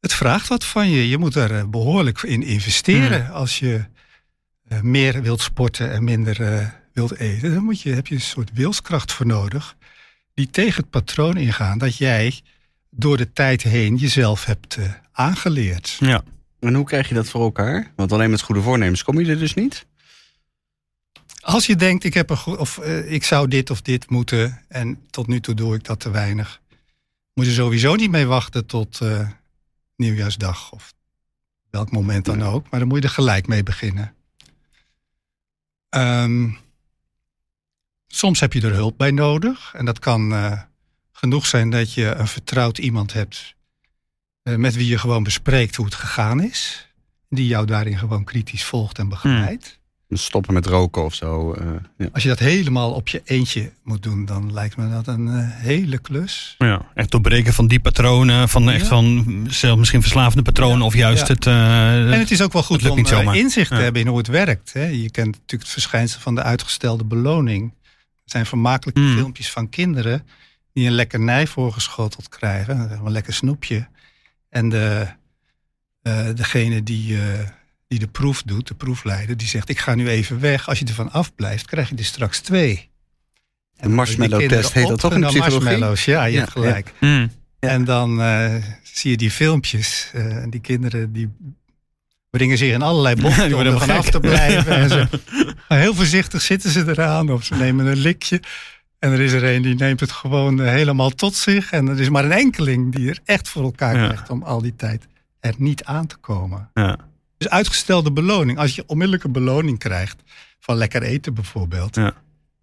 het 0.00 0.12
vraagt 0.12 0.48
wat 0.48 0.64
van 0.64 0.90
je. 0.90 1.08
Je 1.08 1.18
moet 1.18 1.34
er 1.34 1.56
eh, 1.58 1.64
behoorlijk 1.64 2.22
in 2.22 2.42
investeren. 2.42 3.30
Als 3.30 3.58
je 3.58 3.76
eh, 3.76 3.84
meer 4.80 5.22
wilt 5.22 5.40
sporten 5.40 5.92
en 5.92 6.04
minder 6.04 6.42
eh, 6.42 6.66
wilt 6.92 7.16
eten, 7.16 7.54
dan 7.54 7.64
moet 7.64 7.80
je, 7.80 7.90
heb 7.90 8.06
je 8.06 8.14
een 8.14 8.20
soort 8.20 8.50
wilskracht 8.52 9.12
voor 9.12 9.26
nodig. 9.26 9.76
Die 10.34 10.50
tegen 10.50 10.82
het 10.82 10.90
patroon 10.90 11.36
ingaan 11.36 11.78
dat 11.78 11.96
jij 11.96 12.42
door 12.90 13.16
de 13.16 13.32
tijd 13.32 13.62
heen 13.62 13.96
jezelf 13.96 14.44
hebt 14.44 14.76
eh, 14.76 14.84
aangeleerd. 15.12 15.96
Ja. 16.00 16.22
En 16.60 16.74
hoe 16.74 16.84
krijg 16.84 17.08
je 17.08 17.14
dat 17.14 17.28
voor 17.28 17.42
elkaar? 17.42 17.92
Want 17.96 18.12
alleen 18.12 18.30
met 18.30 18.42
goede 18.42 18.62
voornemens 18.62 19.02
kom 19.02 19.20
je 19.20 19.30
er 19.30 19.38
dus 19.38 19.54
niet. 19.54 19.86
Als 21.40 21.66
je 21.66 21.76
denkt, 21.76 22.04
ik, 22.04 22.14
heb 22.14 22.30
een 22.30 22.36
goed, 22.36 22.56
of, 22.56 22.78
eh, 22.78 23.12
ik 23.12 23.24
zou 23.24 23.48
dit 23.48 23.70
of 23.70 23.82
dit 23.82 24.10
moeten 24.10 24.62
en 24.68 24.98
tot 25.10 25.26
nu 25.26 25.40
toe 25.40 25.54
doe 25.54 25.74
ik 25.74 25.84
dat 25.84 26.00
te 26.00 26.10
weinig, 26.10 26.60
moet 27.34 27.46
je 27.46 27.52
sowieso 27.52 27.94
niet 27.94 28.10
mee 28.10 28.26
wachten 28.26 28.66
tot 28.66 29.00
eh, 29.00 29.28
nieuwjaarsdag 29.96 30.72
of 30.72 30.92
welk 31.70 31.90
moment 31.90 32.24
dan 32.24 32.42
ook. 32.42 32.70
Maar 32.70 32.80
dan 32.80 32.88
moet 32.88 32.98
je 32.98 33.04
er 33.04 33.14
gelijk 33.14 33.46
mee 33.46 33.62
beginnen. 33.62 34.14
Ehm, 35.92 36.50
soms 38.06 38.40
heb 38.40 38.52
je 38.52 38.60
er 38.60 38.72
hulp 38.72 38.98
bij 38.98 39.10
nodig. 39.10 39.74
En 39.74 39.84
dat 39.84 39.98
kan 39.98 40.32
eh, 40.32 40.60
genoeg 41.12 41.46
zijn 41.46 41.70
dat 41.70 41.94
je 41.94 42.06
een 42.06 42.28
vertrouwd 42.28 42.78
iemand 42.78 43.12
hebt 43.12 43.54
eh, 44.42 44.54
met 44.54 44.74
wie 44.74 44.86
je 44.86 44.98
gewoon 44.98 45.22
bespreekt 45.22 45.76
hoe 45.76 45.84
het 45.84 45.94
gegaan 45.94 46.42
is. 46.42 46.88
Die 47.28 47.46
jou 47.46 47.66
daarin 47.66 47.98
gewoon 47.98 48.24
kritisch 48.24 48.64
volgt 48.64 48.98
en 48.98 49.08
begeleidt. 49.08 49.78
Stoppen 50.14 50.54
met 50.54 50.66
roken 50.66 51.04
of 51.04 51.14
zo. 51.14 51.52
eh, 51.52 51.66
ja. 51.98 52.08
Als 52.12 52.22
je 52.22 52.28
dat 52.28 52.38
helemaal 52.38 52.92
op 52.92 53.08
je 53.08 53.20
eentje 53.24 53.72
moet 53.84 54.02
doen, 54.02 54.24
dan 54.24 54.52
lijkt 54.52 54.76
me 54.76 54.90
dat 54.90 55.06
een 55.06 55.28
eh, 55.28 55.34
hele 55.50 55.98
klus. 55.98 56.54
Ja, 56.58 56.86
echt 56.94 57.10
doorbreken 57.10 57.52
van 57.52 57.66
die 57.66 57.80
patronen, 57.80 58.48
van 58.48 58.70
echt 58.70 58.80
Ja. 58.80 58.86
van 58.88 59.46
zelf 59.50 59.78
misschien 59.78 60.00
verslavende 60.00 60.42
patronen 60.42 60.86
of 60.86 60.94
juist 60.94 61.26
Ja. 61.28 61.34
het. 61.34 61.46
eh, 61.46 62.12
En 62.12 62.18
het 62.18 62.30
is 62.30 62.42
ook 62.42 62.52
wel 62.52 62.62
goed 62.62 62.88
om 62.90 62.98
inzicht 63.32 63.68
te 63.70 63.74
hebben 63.76 64.00
in 64.02 64.06
hoe 64.08 64.18
het 64.18 64.26
werkt. 64.26 64.72
Hè. 64.72 64.84
Je 64.86 65.10
kent 65.10 65.26
natuurlijk 65.26 65.62
het 65.62 65.68
verschijnsel 65.72 66.20
van 66.20 66.34
de 66.34 66.42
uitgestelde 66.42 67.04
beloning. 67.04 67.72
Er 68.24 68.30
zijn 68.30 68.46
vermakelijke 68.46 69.00
Mm. 69.00 69.14
filmpjes 69.16 69.50
van 69.50 69.68
kinderen 69.68 70.26
die 70.72 70.86
een 70.86 70.92
lekkernij 70.92 71.46
voorgeschoteld 71.46 72.28
krijgen, 72.28 72.90
een 73.04 73.12
lekker 73.12 73.32
snoepje. 73.34 73.88
En 74.48 74.68
de, 74.68 75.06
eh, 76.02 76.26
degene 76.34 76.82
die, 76.82 77.16
eh, 77.16 77.22
die 77.92 78.00
de 78.00 78.06
proef 78.12 78.42
doet, 78.42 78.68
de 78.68 78.74
proefleider, 78.74 79.36
die 79.36 79.48
zegt: 79.48 79.68
Ik 79.68 79.78
ga 79.78 79.94
nu 79.94 80.08
even 80.08 80.40
weg. 80.40 80.68
Als 80.68 80.78
je 80.78 80.84
ervan 80.84 81.12
afblijft, 81.12 81.66
krijg 81.66 81.88
je 81.88 81.96
er 81.96 82.04
straks 82.04 82.40
twee. 82.40 82.90
De 83.76 83.88
marshmallow-test 83.88 84.72
heet 84.72 84.88
dat 84.88 84.98
toch 84.98 85.12
in 85.14 85.20
psychologie? 85.20 85.60
Marshmallows, 85.60 86.04
ja, 86.04 86.24
je 86.24 86.32
Ja, 86.32 86.38
hebt 86.38 86.50
gelijk. 86.52 86.92
mm. 87.00 87.30
En 87.60 87.84
dan 87.84 88.20
eh, 88.22 88.54
zie 88.82 89.10
je 89.10 89.16
die 89.16 89.30
filmpjes. 89.30 90.10
eh, 90.12 90.36
en 90.36 90.50
die 90.50 90.60
kinderen 90.60 91.12
die 91.12 91.28
brengen 92.30 92.58
zich 92.58 92.72
in 92.72 92.82
allerlei 92.82 93.14
Die 93.14 93.24
bochten 93.24 93.44
om 93.44 93.50
worden 93.52 93.72
er 93.72 93.78
vanaf 93.78 94.10
te 94.10 94.20
blijven. 94.20 94.72
En 94.76 94.88
ze, 94.88 95.06
maar 95.68 95.78
heel 95.78 95.94
voorzichtig 95.94 96.42
zitten 96.42 96.70
ze 96.70 96.84
eraan 96.88 97.30
of 97.30 97.44
ze 97.44 97.54
nemen 97.54 97.86
een 97.86 97.96
likje. 97.98 98.40
En 98.98 99.12
er 99.12 99.20
is 99.20 99.32
er 99.32 99.44
een 99.44 99.62
die 99.62 99.74
neemt 99.74 100.00
het 100.00 100.12
gewoon 100.12 100.60
eh, 100.60 100.68
helemaal 100.68 101.10
tot 101.10 101.34
zich. 101.34 101.72
En 101.72 101.88
er 101.88 102.00
is 102.00 102.08
maar 102.08 102.24
een 102.24 102.32
enkeling 102.32 102.94
die 102.94 103.08
er 103.10 103.18
echt 103.24 103.48
voor 103.48 103.62
elkaar 103.62 103.96
Ja. 103.96 104.04
krijgt 104.06 104.30
om 104.30 104.42
al 104.42 104.62
die 104.62 104.76
tijd 104.76 105.06
er 105.40 105.54
niet 105.58 105.84
aan 105.84 106.06
te 106.06 106.16
komen. 106.16 106.70
Ja. 106.74 106.96
Dus 107.42 107.50
uitgestelde 107.50 108.12
beloning. 108.12 108.58
Als 108.58 108.74
je 108.74 108.84
onmiddellijke 108.86 109.28
beloning 109.28 109.78
krijgt 109.78 110.22
van 110.60 110.76
lekker 110.76 111.02
eten 111.02 111.34
bijvoorbeeld. 111.34 111.94
Ja. 111.96 112.12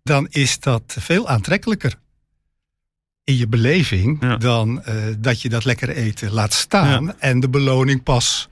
Dan 0.03 0.27
is 0.29 0.59
dat 0.59 0.95
veel 0.99 1.27
aantrekkelijker 1.27 1.93
in 3.23 3.37
je 3.37 3.47
beleving 3.47 4.17
Ja. 4.21 4.37
dan 4.37 4.83
eh, 4.83 4.95
dat 5.17 5.41
je 5.41 5.49
dat 5.49 5.65
lekker 5.65 5.89
eten 5.89 6.31
laat 6.31 6.53
staan 6.53 7.19
en 7.19 7.39
de 7.39 7.49
beloning 7.49 8.03
pas 8.03 8.47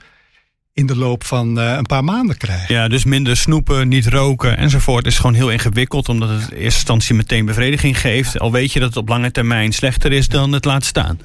in 0.74 0.86
de 0.86 0.96
loop 0.96 1.24
van 1.24 1.60
eh, 1.60 1.74
een 1.78 1.86
paar 1.86 2.04
maanden 2.04 2.38
krijgen. 2.38 2.76
Ja, 2.76 2.88
dus 2.88 3.04
minder 3.06 3.38
snoepen, 3.38 3.88
niet 3.88 4.08
roken 4.08 4.58
enzovoort 4.58 5.06
is 5.06 5.18
gewoon 5.18 5.34
heel 5.34 5.52
ingewikkeld. 5.52 6.10
Omdat 6.10 6.30
het 6.30 6.40
in 6.40 6.48
eerste 6.48 6.64
instantie 6.64 7.16
meteen 7.16 7.46
bevrediging 7.46 8.00
geeft. 8.00 8.40
Al 8.40 8.52
weet 8.52 8.74
je 8.74 8.80
dat 8.80 8.90
het 8.90 8.98
op 8.98 9.08
lange 9.08 9.32
termijn 9.32 9.72
slechter 9.74 10.12
is 10.12 10.28
dan 10.28 10.52
het 10.52 10.66
laten 10.66 10.88
staan. 10.88 11.20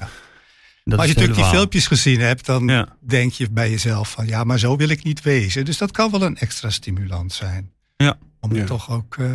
Dat 0.83 0.97
Maar 0.97 0.97
als 0.97 1.07
je 1.07 1.13
natuurlijk 1.13 1.47
die 1.49 1.57
filmpjes 1.57 1.87
gezien 1.87 2.19
hebt, 2.19 2.45
dan 2.45 2.67
Ja. 2.67 2.97
denk 2.99 3.31
je 3.31 3.49
bij 3.51 3.69
jezelf 3.69 4.11
van 4.11 4.27
ja, 4.27 4.43
maar 4.43 4.59
zo 4.59 4.75
wil 4.75 4.89
ik 4.89 5.03
niet 5.03 5.21
wezen. 5.21 5.65
Dus 5.65 5.77
dat 5.77 5.91
kan 5.91 6.11
wel 6.11 6.21
een 6.21 6.37
extra 6.37 6.69
stimulant 6.69 7.33
zijn. 7.33 7.71
Ja. 7.97 8.17
Om 8.39 8.51
er 8.51 8.57
Ja. 8.57 8.65
toch 8.65 8.91
ook 8.91 9.15
eh, 9.17 9.31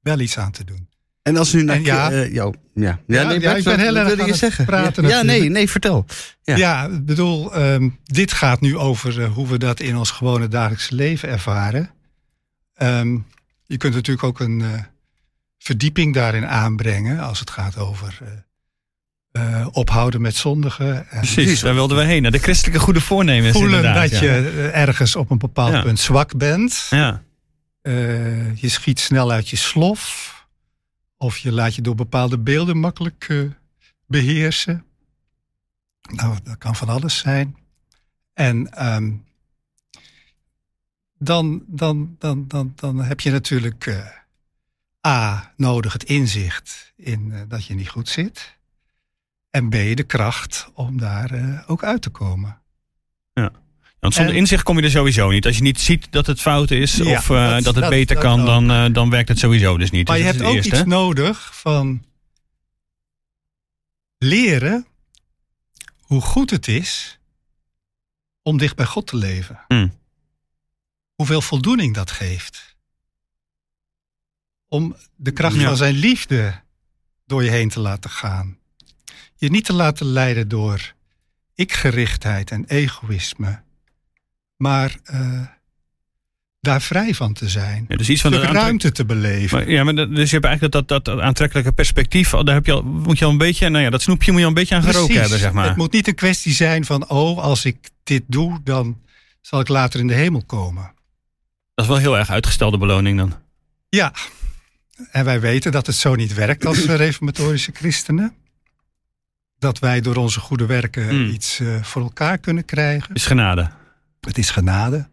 wel 0.00 0.18
iets 0.20 0.38
aan 0.38 0.50
te 0.50 0.64
doen. 0.64 0.88
En 1.22 1.36
als 1.36 1.52
nu 1.52 1.62
naar 1.62 1.80
ja. 1.80 2.10
eh, 2.10 2.32
jou, 2.32 2.54
ja. 2.74 2.82
Ja, 3.06 3.22
nee, 3.26 3.34
ja, 3.34 3.38
Bert, 3.38 3.58
ik 3.58 3.64
ben 3.64 3.80
heel 3.80 3.96
erg 3.96 4.10
aan 4.10 4.16
je 4.16 4.22
het 4.24 4.36
zeggen? 4.36 4.64
praten 4.64 5.08
ja, 5.08 5.22
nee, 5.22 5.48
nee, 5.48 5.70
vertel. 5.70 6.04
Ja. 6.42 6.56
Ja, 6.56 6.84
ik 6.86 7.04
bedoel, 7.06 7.54
ehm, 7.54 7.88
dit 8.04 8.32
gaat 8.32 8.60
nu 8.60 8.76
over 8.76 9.22
eh, 9.22 9.32
hoe 9.32 9.48
we 9.48 9.58
dat 9.58 9.80
in 9.80 9.96
ons 9.96 10.10
gewone 10.10 10.48
dagelijkse 10.48 10.94
leven 10.94 11.28
ervaren. 11.28 11.90
Ehm, 12.74 13.18
je 13.66 13.76
kunt 13.76 13.94
natuurlijk 13.94 14.26
ook 14.26 14.40
een 14.40 14.60
eh, 14.60 14.68
verdieping 15.58 16.14
daarin 16.14 16.46
aanbrengen 16.46 17.18
als 17.20 17.40
het 17.40 17.50
gaat 17.50 17.76
over 17.78 18.18
eh, 19.32 19.60
eh, 19.60 19.66
ophouden 19.72 20.20
met 20.20 20.36
zondigen. 20.36 21.10
En 21.10 21.18
Precies, 21.20 21.60
daar 21.60 21.74
wilden 21.74 21.96
we 21.96 22.04
heen. 22.04 22.22
Naar 22.22 22.30
de 22.30 22.38
christelijke 22.38 22.80
goede 22.80 23.00
voornemens 23.00 23.56
voelen 23.56 23.76
inderdaad, 23.76 24.10
dat 24.10 24.20
ja. 24.20 24.34
je 24.34 24.48
eh, 24.72 24.80
ergens 24.80 25.16
op 25.16 25.30
een 25.30 25.38
bepaald 25.38 25.72
Ja. 25.72 25.82
punt 25.82 25.98
zwak 26.00 26.36
bent. 26.36 26.86
Ja. 26.90 27.22
Eh, 27.82 28.56
je 28.56 28.68
schiet 28.68 29.00
snel 29.00 29.30
uit 29.30 29.48
je 29.48 29.56
slof. 29.56 30.28
Of 31.16 31.38
je 31.38 31.52
laat 31.52 31.74
je 31.74 31.82
door 31.82 31.94
bepaalde 31.94 32.38
beelden 32.38 32.76
makkelijk 32.78 33.26
eh, 33.28 33.38
beheersen. 34.06 34.84
Nou, 36.12 36.36
dat 36.42 36.58
kan 36.58 36.76
van 36.76 36.88
alles 36.88 37.18
zijn. 37.18 37.56
En 38.34 38.72
ehm, 38.72 39.10
dan, 41.18 41.64
dan, 41.66 42.16
dan, 42.18 42.44
dan, 42.48 42.72
dan 42.76 43.02
heb 43.02 43.20
je 43.20 43.30
natuurlijk 43.30 43.86
eh, 43.86 44.06
A, 45.06 45.52
nodig 45.56 45.92
het 45.92 46.04
inzicht 46.04 46.92
in 46.96 47.32
eh, 47.32 47.40
dat 47.48 47.64
je 47.66 47.74
niet 47.74 47.88
goed 47.88 48.08
zit. 48.08 48.58
En 49.50 49.68
B, 49.68 49.72
de 49.72 50.02
kracht 50.06 50.70
om 50.74 50.98
daar 50.98 51.30
eh, 51.30 51.62
ook 51.70 51.84
uit 51.84 52.02
te 52.02 52.10
komen. 52.10 52.58
Want 54.00 54.14
zonder 54.14 54.32
En- 54.32 54.38
inzicht 54.40 54.62
kom 54.62 54.76
je 54.78 54.82
er 54.82 54.90
sowieso 54.90 55.30
niet. 55.30 55.46
Als 55.46 55.56
je 55.56 55.62
niet 55.62 55.80
ziet 55.80 56.12
dat 56.12 56.26
het 56.26 56.40
fout 56.40 56.70
is 56.70 56.96
Ja, 56.96 57.10
of 57.10 57.30
eh, 57.30 57.50
dat- 57.50 57.64
dat, 57.64 57.74
het 57.74 57.88
beter 57.88 58.14
dat 58.14 58.24
kan, 58.24 58.44
dan, 58.44 58.70
eh, 58.70 58.92
dan 58.92 59.10
werkt 59.10 59.28
het 59.28 59.38
sowieso 59.38 59.76
dus 59.78 59.90
niet. 59.90 60.08
Maar 60.08 60.16
Dus 60.16 60.26
je 60.26 60.32
hebt 60.32 60.44
ook 60.44 60.56
iets 60.64 60.84
nodig 60.84 61.56
van 61.60 62.04
leren 64.18 64.86
hoe 66.00 66.20
goed 66.20 66.50
het 66.50 66.68
is 66.68 67.18
om 68.42 68.58
dicht 68.58 68.76
bij 68.76 68.86
God 68.86 69.06
te 69.06 69.16
leven. 69.16 69.60
Hmm. 69.68 69.98
Hoeveel 71.14 71.40
voldoening 71.42 71.94
dat 71.94 72.10
geeft. 72.10 72.76
Om 74.68 74.96
de 75.16 75.32
kracht 75.32 75.56
Ja. 75.56 75.66
van 75.66 75.76
zijn 75.76 75.94
liefde 75.94 76.60
door 77.26 77.44
je 77.44 77.50
heen 77.50 77.68
te 77.68 77.80
laten 77.80 78.10
gaan. 78.10 78.58
Je 79.40 79.50
niet 79.50 79.64
te 79.64 79.72
laten 79.72 80.06
leiden 80.06 80.48
door 80.48 80.92
ikgerichtheid 81.54 82.50
en 82.50 82.64
egoïsme. 82.68 83.62
Maar 84.56 84.96
eh, 85.04 85.40
daar 86.60 86.82
vrij 86.82 87.14
van 87.14 87.32
te 87.32 87.48
zijn. 87.48 87.84
Ja, 87.88 87.96
dus 87.96 88.08
iets 88.08 88.20
van 88.20 88.30
de 88.30 88.40
ruimte 88.40 88.92
te 88.92 89.04
beleven. 89.04 89.58
Maar, 89.58 89.70
ja, 89.70 89.84
maar 89.84 89.94
dat- 89.94 90.08
dus 90.14 90.28
je 90.28 90.34
hebt 90.34 90.44
eigenlijk 90.44 90.74
dat, 90.74 90.88
dat, 90.88 91.04
dat 91.04 91.20
aantrekkelijke 91.20 91.72
perspectief. 91.72 92.30
Daar 92.30 92.54
heb 92.54 92.66
je 92.66 92.72
al, 92.72 92.82
moet 92.82 93.18
je 93.18 93.24
al 93.24 93.30
een 93.30 93.38
beetje, 93.38 93.68
nou 93.68 93.84
ja, 93.84 93.90
dat 93.90 94.02
snoepje 94.02 94.30
moet 94.30 94.40
je 94.40 94.46
al 94.46 94.52
een 94.52 94.58
beetje 94.58 94.74
aan 94.74 94.82
geroken 94.82 95.04
Precies. 95.04 95.20
hebben, 95.20 95.38
zeg 95.38 95.52
maar. 95.52 95.68
Het 95.68 95.76
moet 95.76 95.92
niet 95.92 96.08
een 96.08 96.14
kwestie 96.14 96.52
zijn 96.52 96.84
van, 96.84 97.08
oh, 97.08 97.38
als 97.38 97.64
ik 97.64 97.90
dit 98.02 98.22
doe, 98.26 98.60
dan 98.64 98.98
zal 99.40 99.60
ik 99.60 99.68
later 99.68 100.00
in 100.00 100.06
de 100.06 100.14
hemel 100.14 100.42
komen. 100.46 100.92
Dat 101.74 101.84
is 101.84 101.90
wel 101.90 102.00
heel 102.00 102.18
erg 102.18 102.30
uitgestelde 102.30 102.78
beloning 102.78 103.18
dan. 103.18 103.34
Ja, 103.88 104.12
en 105.10 105.24
wij 105.24 105.40
weten 105.40 105.72
dat 105.72 105.86
het 105.86 105.96
zo 105.96 106.14
niet 106.14 106.34
werkt 106.34 106.66
als 106.66 106.84
reformatorische 107.06 107.72
christenen. 107.74 108.34
Dat 109.60 109.78
wij 109.78 110.00
door 110.00 110.16
onze 110.16 110.40
goede 110.40 110.66
werken 110.66 111.08
Hmm. 111.08 111.28
iets 111.28 111.60
eh, 111.60 111.82
voor 111.82 112.02
elkaar 112.02 112.38
kunnen 112.38 112.64
krijgen. 112.64 113.14
Is 113.14 113.26
genade. 113.26 113.70
Het 114.20 114.38
is 114.38 114.50
genade. 114.50 115.08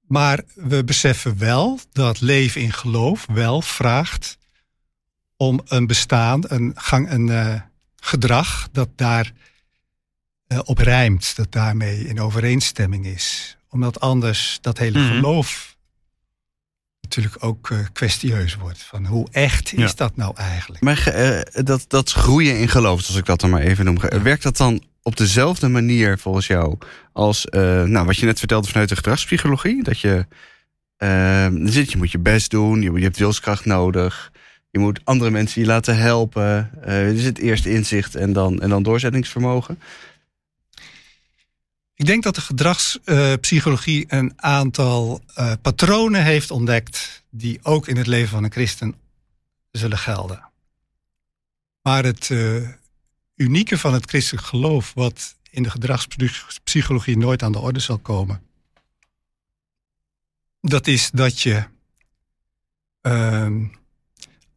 Maar 0.00 0.40
we 0.54 0.84
beseffen 0.84 1.38
wel 1.38 1.80
dat 1.92 2.20
leven 2.20 2.60
in 2.60 2.72
geloof 2.72 3.26
wel 3.32 3.62
vraagt 3.62 4.38
om 5.36 5.60
een 5.64 5.86
bestaan, 5.86 6.40
een 6.46 6.72
gang, 6.74 7.10
een 7.10 7.28
eh, 7.28 7.60
gedrag 7.96 8.68
dat 8.72 8.88
daar 8.96 9.32
eh, 10.46 10.58
op 10.64 10.78
rijmt, 10.78 11.36
dat 11.36 11.52
daarmee 11.52 12.08
in 12.08 12.20
overeenstemming 12.20 13.06
is. 13.06 13.56
Omdat 13.68 14.00
anders 14.00 14.58
dat 14.60 14.78
hele 14.78 14.98
Mhm. 14.98 15.14
geloof 15.14 15.76
natuurlijk 17.16 17.44
ook 17.44 17.70
eh, 17.70 17.78
kwestieus 17.92 18.56
wordt. 18.56 18.82
Van 18.82 19.06
hoe 19.06 19.28
echt 19.30 19.72
is 19.72 19.78
Ja. 19.78 19.92
dat 19.96 20.16
nou 20.16 20.32
eigenlijk? 20.36 20.82
Maar 20.82 21.06
eh, 21.06 21.64
dat, 21.64 21.84
dat 21.88 22.12
groeien 22.12 22.58
in 22.58 22.68
geloof, 22.68 23.06
als 23.06 23.16
ik 23.16 23.24
dat 23.24 23.40
dan 23.40 23.50
maar 23.50 23.60
even 23.60 23.84
noem. 23.84 23.98
Werkt 24.22 24.42
dat 24.42 24.56
dan 24.56 24.82
op 25.02 25.16
dezelfde 25.16 25.68
manier 25.68 26.18
volgens 26.18 26.46
jou 26.46 26.78
als 27.12 27.46
eh, 27.46 27.82
nou, 27.82 28.06
wat 28.06 28.16
je 28.16 28.26
net 28.26 28.38
vertelde 28.38 28.68
vanuit 28.68 28.88
de 28.88 28.96
gedragspsychologie? 28.96 29.82
Dat 29.82 30.00
je, 30.00 30.26
zit, 31.64 31.92
je 31.92 31.96
moet 31.96 32.12
je 32.12 32.18
best 32.18 32.50
doen, 32.50 32.82
je, 32.82 32.92
je 32.92 33.02
hebt 33.02 33.18
wilskracht 33.18 33.64
nodig. 33.64 34.32
Je 34.70 34.78
moet 34.78 35.00
andere 35.04 35.30
mensen 35.30 35.60
je 35.60 35.66
laten 35.66 35.96
helpen. 35.96 36.70
Er 36.84 37.18
zit 37.18 37.38
eerst 37.38 37.66
inzicht 37.66 38.14
en 38.14 38.32
dan, 38.32 38.60
en 38.60 38.68
dan 38.68 38.82
doorzettingsvermogen. 38.82 39.78
Ik 41.98 42.06
denk 42.06 42.22
dat 42.22 42.34
de 42.34 42.40
gedragspsychologie 42.40 44.04
een 44.08 44.32
aantal 44.36 45.20
eh, 45.34 45.52
patronen 45.62 46.24
heeft 46.24 46.50
ontdekt 46.50 47.24
die 47.30 47.58
ook 47.62 47.88
in 47.88 47.96
het 47.96 48.06
leven 48.06 48.28
van 48.28 48.44
een 48.44 48.52
christen 48.52 48.94
zullen 49.70 49.98
gelden. 49.98 50.50
Maar 51.82 52.04
het 52.04 52.30
eh, 52.30 52.68
unieke 53.36 53.78
van 53.78 53.92
het 53.92 54.08
christelijk 54.08 54.46
geloof, 54.46 54.94
wat 54.94 55.36
in 55.50 55.62
de 55.62 55.70
gedragspsychologie 55.70 57.18
nooit 57.18 57.42
aan 57.42 57.52
de 57.52 57.58
orde 57.58 57.80
zal 57.80 57.98
komen, 57.98 58.42
dat 60.60 60.86
is 60.86 61.10
dat 61.10 61.40
je 61.40 61.64
ehm, 63.00 63.64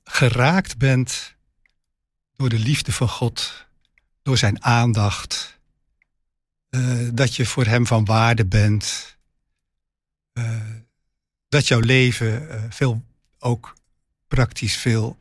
geraakt 0.04 0.78
bent 0.78 1.36
door 2.36 2.50
de 2.50 2.60
liefde 2.60 2.92
van 2.92 3.10
God, 3.10 3.68
door 4.22 4.38
zijn 4.38 4.64
aandacht 4.64 5.60
eh, 6.72 7.08
dat 7.14 7.36
je 7.36 7.46
voor 7.46 7.66
hem 7.66 7.88
van 7.88 8.06
waarde 8.06 8.46
bent. 8.46 9.18
Eh, 10.34 10.62
dat 11.48 11.68
jouw 11.68 11.80
leven 11.80 12.50
eh, 12.50 12.64
veel 12.70 13.04
ook 13.40 13.76
praktisch 14.28 14.78
veel 14.78 15.18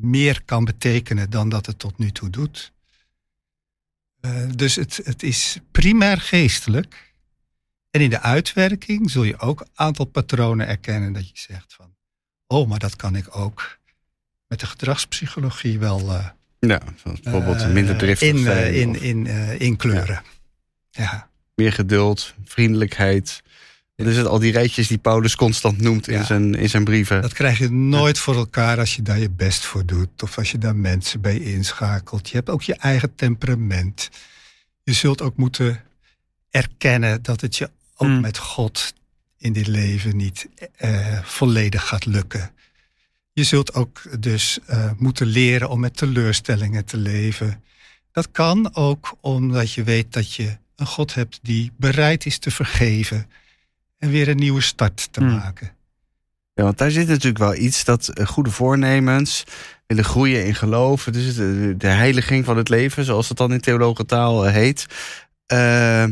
meer 0.00 0.42
kan 0.44 0.64
betekenen 0.64 1.30
dan 1.30 1.48
dat 1.48 1.66
het 1.66 1.78
tot 1.78 1.98
nu 1.98 2.10
toe 2.10 2.30
doet. 2.30 2.72
Dus 4.54 4.74
het, 4.74 5.00
het 5.04 5.22
is 5.22 5.58
primair 5.70 6.20
geestelijk. 6.20 7.14
En 7.90 8.00
in 8.00 8.10
de 8.10 8.20
uitwerking 8.20 9.10
zul 9.10 9.22
je 9.22 9.38
ook 9.38 9.60
een 9.60 9.70
aantal 9.74 10.04
patronen 10.04 10.66
erkennen 10.66 11.12
dat 11.12 11.28
je 11.28 11.38
zegt 11.38 11.74
van, 11.74 11.96
oh, 12.46 12.68
maar 12.68 12.78
dat 12.78 12.96
kan 12.96 13.16
ik 13.16 13.36
ook 13.36 13.78
met 14.46 14.60
de 14.60 14.66
gedragspsychologie 14.66 15.78
wel 15.78 16.12
Ja, 16.58 16.80
bijvoorbeeld 17.02 17.72
minder 17.72 17.96
driftig 17.96 18.28
in, 18.28 18.38
zijn, 18.38 18.74
in, 18.74 18.88
of 18.88 18.96
in, 18.96 19.26
eh, 19.26 19.60
inkleuren. 19.60 20.14
Ja. 20.14 20.35
Meer 21.54 21.72
geduld, 21.72 22.34
vriendelijkheid. 22.44 23.42
Wat 23.94 24.06
is 24.06 24.16
het, 24.16 24.26
al 24.26 24.38
die 24.38 24.52
rijtjes 24.52 24.88
die 24.88 24.98
Paulus 24.98 25.36
constant 25.36 25.80
noemt 25.80 26.08
in, 26.08 26.14
Ja. 26.18 26.24
zijn, 26.24 26.54
in 26.54 26.68
zijn 26.68 26.84
brieven. 26.84 27.22
dat 27.22 27.32
krijg 27.32 27.58
je 27.58 27.70
nooit 27.70 28.18
voor 28.18 28.34
elkaar 28.36 28.78
als 28.78 28.96
je 28.96 29.02
daar 29.02 29.18
je 29.18 29.30
best 29.30 29.64
voor 29.64 29.86
doet. 29.86 30.22
Of 30.22 30.38
als 30.38 30.50
je 30.50 30.58
daar 30.58 30.76
mensen 30.76 31.20
bij 31.20 31.38
inschakelt. 31.38 32.28
Je 32.28 32.36
hebt 32.36 32.50
ook 32.50 32.62
je 32.62 32.74
eigen 32.74 33.14
temperament. 33.14 34.08
Je 34.82 34.92
zult 34.92 35.22
ook 35.22 35.36
moeten 35.36 35.80
erkennen 36.50 37.22
dat 37.22 37.40
het 37.40 37.56
je 37.56 37.70
ook 37.96 38.08
Hmm. 38.08 38.20
met 38.20 38.38
God 38.38 38.92
in 39.38 39.52
dit 39.52 39.66
leven 39.66 40.16
niet 40.16 40.48
eh, 40.76 41.18
volledig 41.22 41.86
gaat 41.88 42.06
lukken. 42.06 42.50
Je 43.32 43.44
zult 43.44 43.74
ook 43.74 44.20
dus 44.20 44.58
eh, 44.66 44.90
moeten 44.96 45.26
leren 45.26 45.68
om 45.70 45.80
met 45.80 45.96
teleurstellingen 45.96 46.84
te 46.84 46.96
leven. 46.96 47.62
Dat 48.12 48.30
kan 48.30 48.74
ook 48.74 49.16
omdat 49.20 49.72
je 49.72 49.82
weet 49.82 50.12
dat 50.12 50.32
je 50.34 50.56
een 50.76 50.86
God 50.86 51.14
hebt 51.14 51.38
die 51.42 51.72
bereid 51.76 52.26
is 52.26 52.38
te 52.38 52.50
vergeven 52.50 53.26
en 53.98 54.10
weer 54.10 54.28
een 54.28 54.36
nieuwe 54.36 54.60
start 54.60 55.08
te 55.10 55.20
Hmm. 55.20 55.32
maken. 55.34 55.70
Ja, 56.54 56.62
want 56.62 56.78
daar 56.78 56.90
zit 56.90 57.08
natuurlijk 57.08 57.38
wel 57.38 57.54
iets 57.54 57.84
dat 57.84 58.08
eh, 58.08 58.26
goede 58.26 58.50
voornemens 58.50 59.44
willen 59.86 60.04
groeien 60.04 60.46
in 60.46 60.54
geloof. 60.54 61.06
Is 61.06 61.34
de, 61.34 61.74
de 61.78 61.86
heiliging 61.88 62.44
van 62.44 62.56
het 62.56 62.68
leven, 62.68 63.04
zoals 63.04 63.28
het 63.28 63.36
dan 63.38 63.52
in 63.52 63.60
theologentaal 63.60 64.46
eh, 64.46 64.52
heet. 64.52 64.86
Eh, 65.46 66.04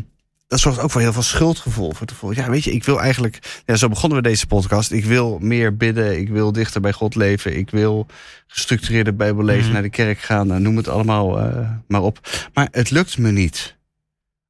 dat 0.47 0.61
zorgt 0.61 0.79
ook 0.81 0.91
voor 0.91 1.01
heel 1.01 1.13
veel 1.13 1.23
schuldgevoel. 1.23 1.93
Voor 2.15 2.35
ja, 2.35 2.51
weet 2.51 2.65
je, 2.65 2.73
ik 2.73 2.85
wil 2.85 3.01
eigenlijk. 3.01 3.63
Ja, 3.67 3.77
zo 3.77 3.89
begonnen 3.89 4.23
we 4.23 4.29
deze 4.29 4.47
podcast. 4.47 4.93
Ik 4.93 5.05
wil 5.05 5.39
meer 5.39 5.77
bidden. 5.77 6.19
Ik 6.19 6.29
wil 6.29 6.53
dichter 6.53 6.81
bij 6.81 6.93
God 6.93 7.15
leven. 7.15 7.57
Ik 7.57 7.71
wil 7.71 8.07
gestructureerde 8.47 9.13
Bijbel 9.13 9.45
lezen, 9.45 9.63
Mhm. 9.65 9.73
naar 9.73 9.83
de 9.83 9.91
kerk 9.91 10.19
gaan. 10.19 10.47
nou, 10.47 10.61
noem 10.61 10.77
het 10.77 10.89
allemaal 10.89 11.41
eh, 11.41 11.71
maar 11.89 12.03
op. 12.03 12.49
Maar 12.55 12.69
het 12.71 12.91
lukt 12.91 13.19
me 13.19 13.31
niet. 13.31 13.77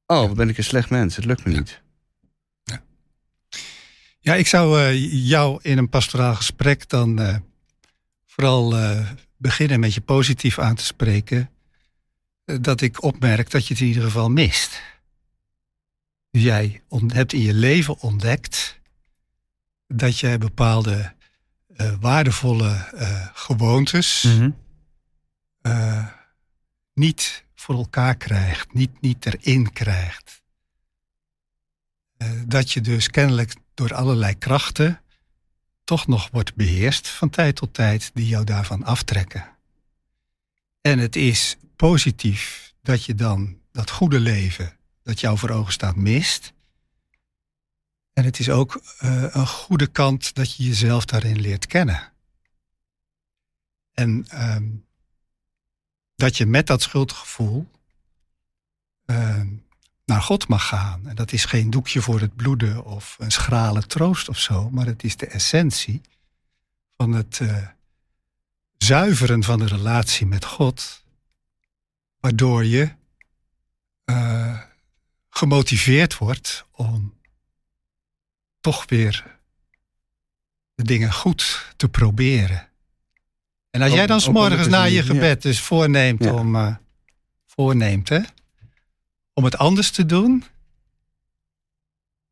Oh, 0.05 0.27
wat 0.27 0.35
ben 0.35 0.49
ik 0.49 0.57
een 0.57 0.63
slecht 0.63 0.89
mens. 0.89 1.15
Het 1.15 1.25
lukt 1.25 1.45
me 1.45 1.51
niet. 1.51 1.83
Ja, 4.19 4.33
ik 4.33 4.47
zou 4.47 4.79
eh, 4.81 5.27
jou 5.27 5.59
in 5.61 5.77
een 5.77 5.89
pastoraal 5.89 6.35
gesprek 6.35 6.89
dan 6.89 7.19
eh, 7.19 7.37
vooral 8.25 8.77
eh, 8.77 9.09
beginnen 9.37 9.79
met 9.79 9.93
je 9.93 10.01
positief 10.01 10.59
aan 10.59 10.75
te 10.75 10.85
spreken. 10.85 11.49
dat 12.61 12.81
ik 12.81 13.03
opmerk 13.03 13.51
dat 13.51 13.67
je 13.67 13.73
het 13.73 13.81
in 13.81 13.87
ieder 13.87 14.03
geval 14.03 14.29
mist. 14.29 14.81
Dus 16.31 16.41
jij 16.41 16.81
hebt 17.07 17.33
in 17.33 17.41
je 17.41 17.53
leven 17.53 17.99
ontdekt 17.99 18.79
dat 19.87 20.19
jij 20.19 20.37
bepaalde 20.37 21.13
waardevolle 21.99 22.89
gewoontes 23.33 24.23
Mhm. 24.23 24.49
niet 26.93 27.44
voor 27.65 27.75
elkaar 27.75 28.15
krijgt, 28.15 28.73
niet, 28.73 29.01
niet 29.01 29.25
erin 29.25 29.71
krijgt. 29.71 30.41
Eh, 32.17 32.29
dat 32.45 32.71
je 32.71 32.81
dus 32.81 33.09
kennelijk 33.09 33.55
door 33.73 33.93
allerlei 33.93 34.37
krachten 34.37 35.01
toch 35.83 36.07
nog 36.07 36.29
wordt 36.31 36.55
beheerst 36.55 37.07
van 37.07 37.29
tijd 37.29 37.55
tot 37.55 37.73
tijd 37.73 38.11
die 38.13 38.27
jou 38.27 38.43
daarvan 38.43 38.83
aftrekken. 38.83 39.55
En 40.81 40.99
het 40.99 41.15
is 41.15 41.57
positief 41.75 42.73
dat 42.81 43.03
je 43.03 43.15
dan 43.15 43.59
dat 43.71 43.89
goede 43.89 44.19
leven 44.19 44.77
dat 45.03 45.19
jou 45.19 45.37
voor 45.37 45.49
ogen 45.49 45.73
staat 45.73 45.95
mist. 45.95 46.53
En 48.13 48.23
het 48.23 48.39
is 48.39 48.49
ook 48.49 48.81
eh, 48.97 49.25
een 49.29 49.47
goede 49.47 49.87
kant 49.87 50.35
dat 50.35 50.55
je 50.55 50.63
jezelf 50.63 51.05
daarin 51.05 51.39
leert 51.39 51.65
kennen. 51.65 52.11
En 53.93 54.25
ehm, 54.27 54.67
dat 56.15 56.37
je 56.37 56.45
met 56.45 56.67
dat 56.67 56.81
schuldgevoel 56.81 57.67
ehm, 59.05 59.47
naar 60.05 60.21
God 60.21 60.47
mag 60.47 60.67
gaan. 60.67 61.07
En 61.07 61.15
dat 61.15 61.31
is 61.31 61.45
geen 61.45 61.69
doekje 61.69 62.01
voor 62.01 62.19
het 62.19 62.35
bloeden 62.35 62.85
of 62.85 63.15
een 63.19 63.31
schrale 63.31 63.83
troost 63.83 64.29
of 64.29 64.39
zo, 64.39 64.69
maar 64.69 64.85
het 64.85 65.03
is 65.03 65.17
de 65.17 65.27
essentie 65.27 66.01
van 66.97 67.11
het 67.11 67.39
eh, 67.39 67.67
zuiveren 68.77 69.43
van 69.43 69.59
de 69.59 69.65
relatie 69.65 70.25
met 70.25 70.45
God, 70.45 71.03
waardoor 72.19 72.65
je 72.65 72.93
eh, 74.05 74.61
gemotiveerd 75.29 76.17
wordt 76.17 76.65
om 76.71 77.13
toch 78.59 78.85
weer 78.85 79.37
de 80.75 80.83
dingen 80.83 81.13
goed 81.13 81.73
te 81.75 81.89
proberen. 81.89 82.69
En 83.75 83.81
als 83.81 83.89
Ook- 83.89 83.97
jij 83.97 84.07
dan 84.07 84.21
s'morgens 84.21 84.53
ondertussen 84.53 84.81
na 84.81 84.83
je 84.83 84.97
niet, 84.97 85.07
ja. 85.07 85.13
gebed 85.13 85.41
dus 85.41 85.59
voorneemt 85.59 86.23
Ja. 86.23 86.33
om 86.33 86.77
voorneemt, 87.45 88.09
hè, 88.09 88.19
om 89.33 89.43
het 89.43 89.57
anders 89.57 89.91
te 89.91 90.05
doen, 90.05 90.43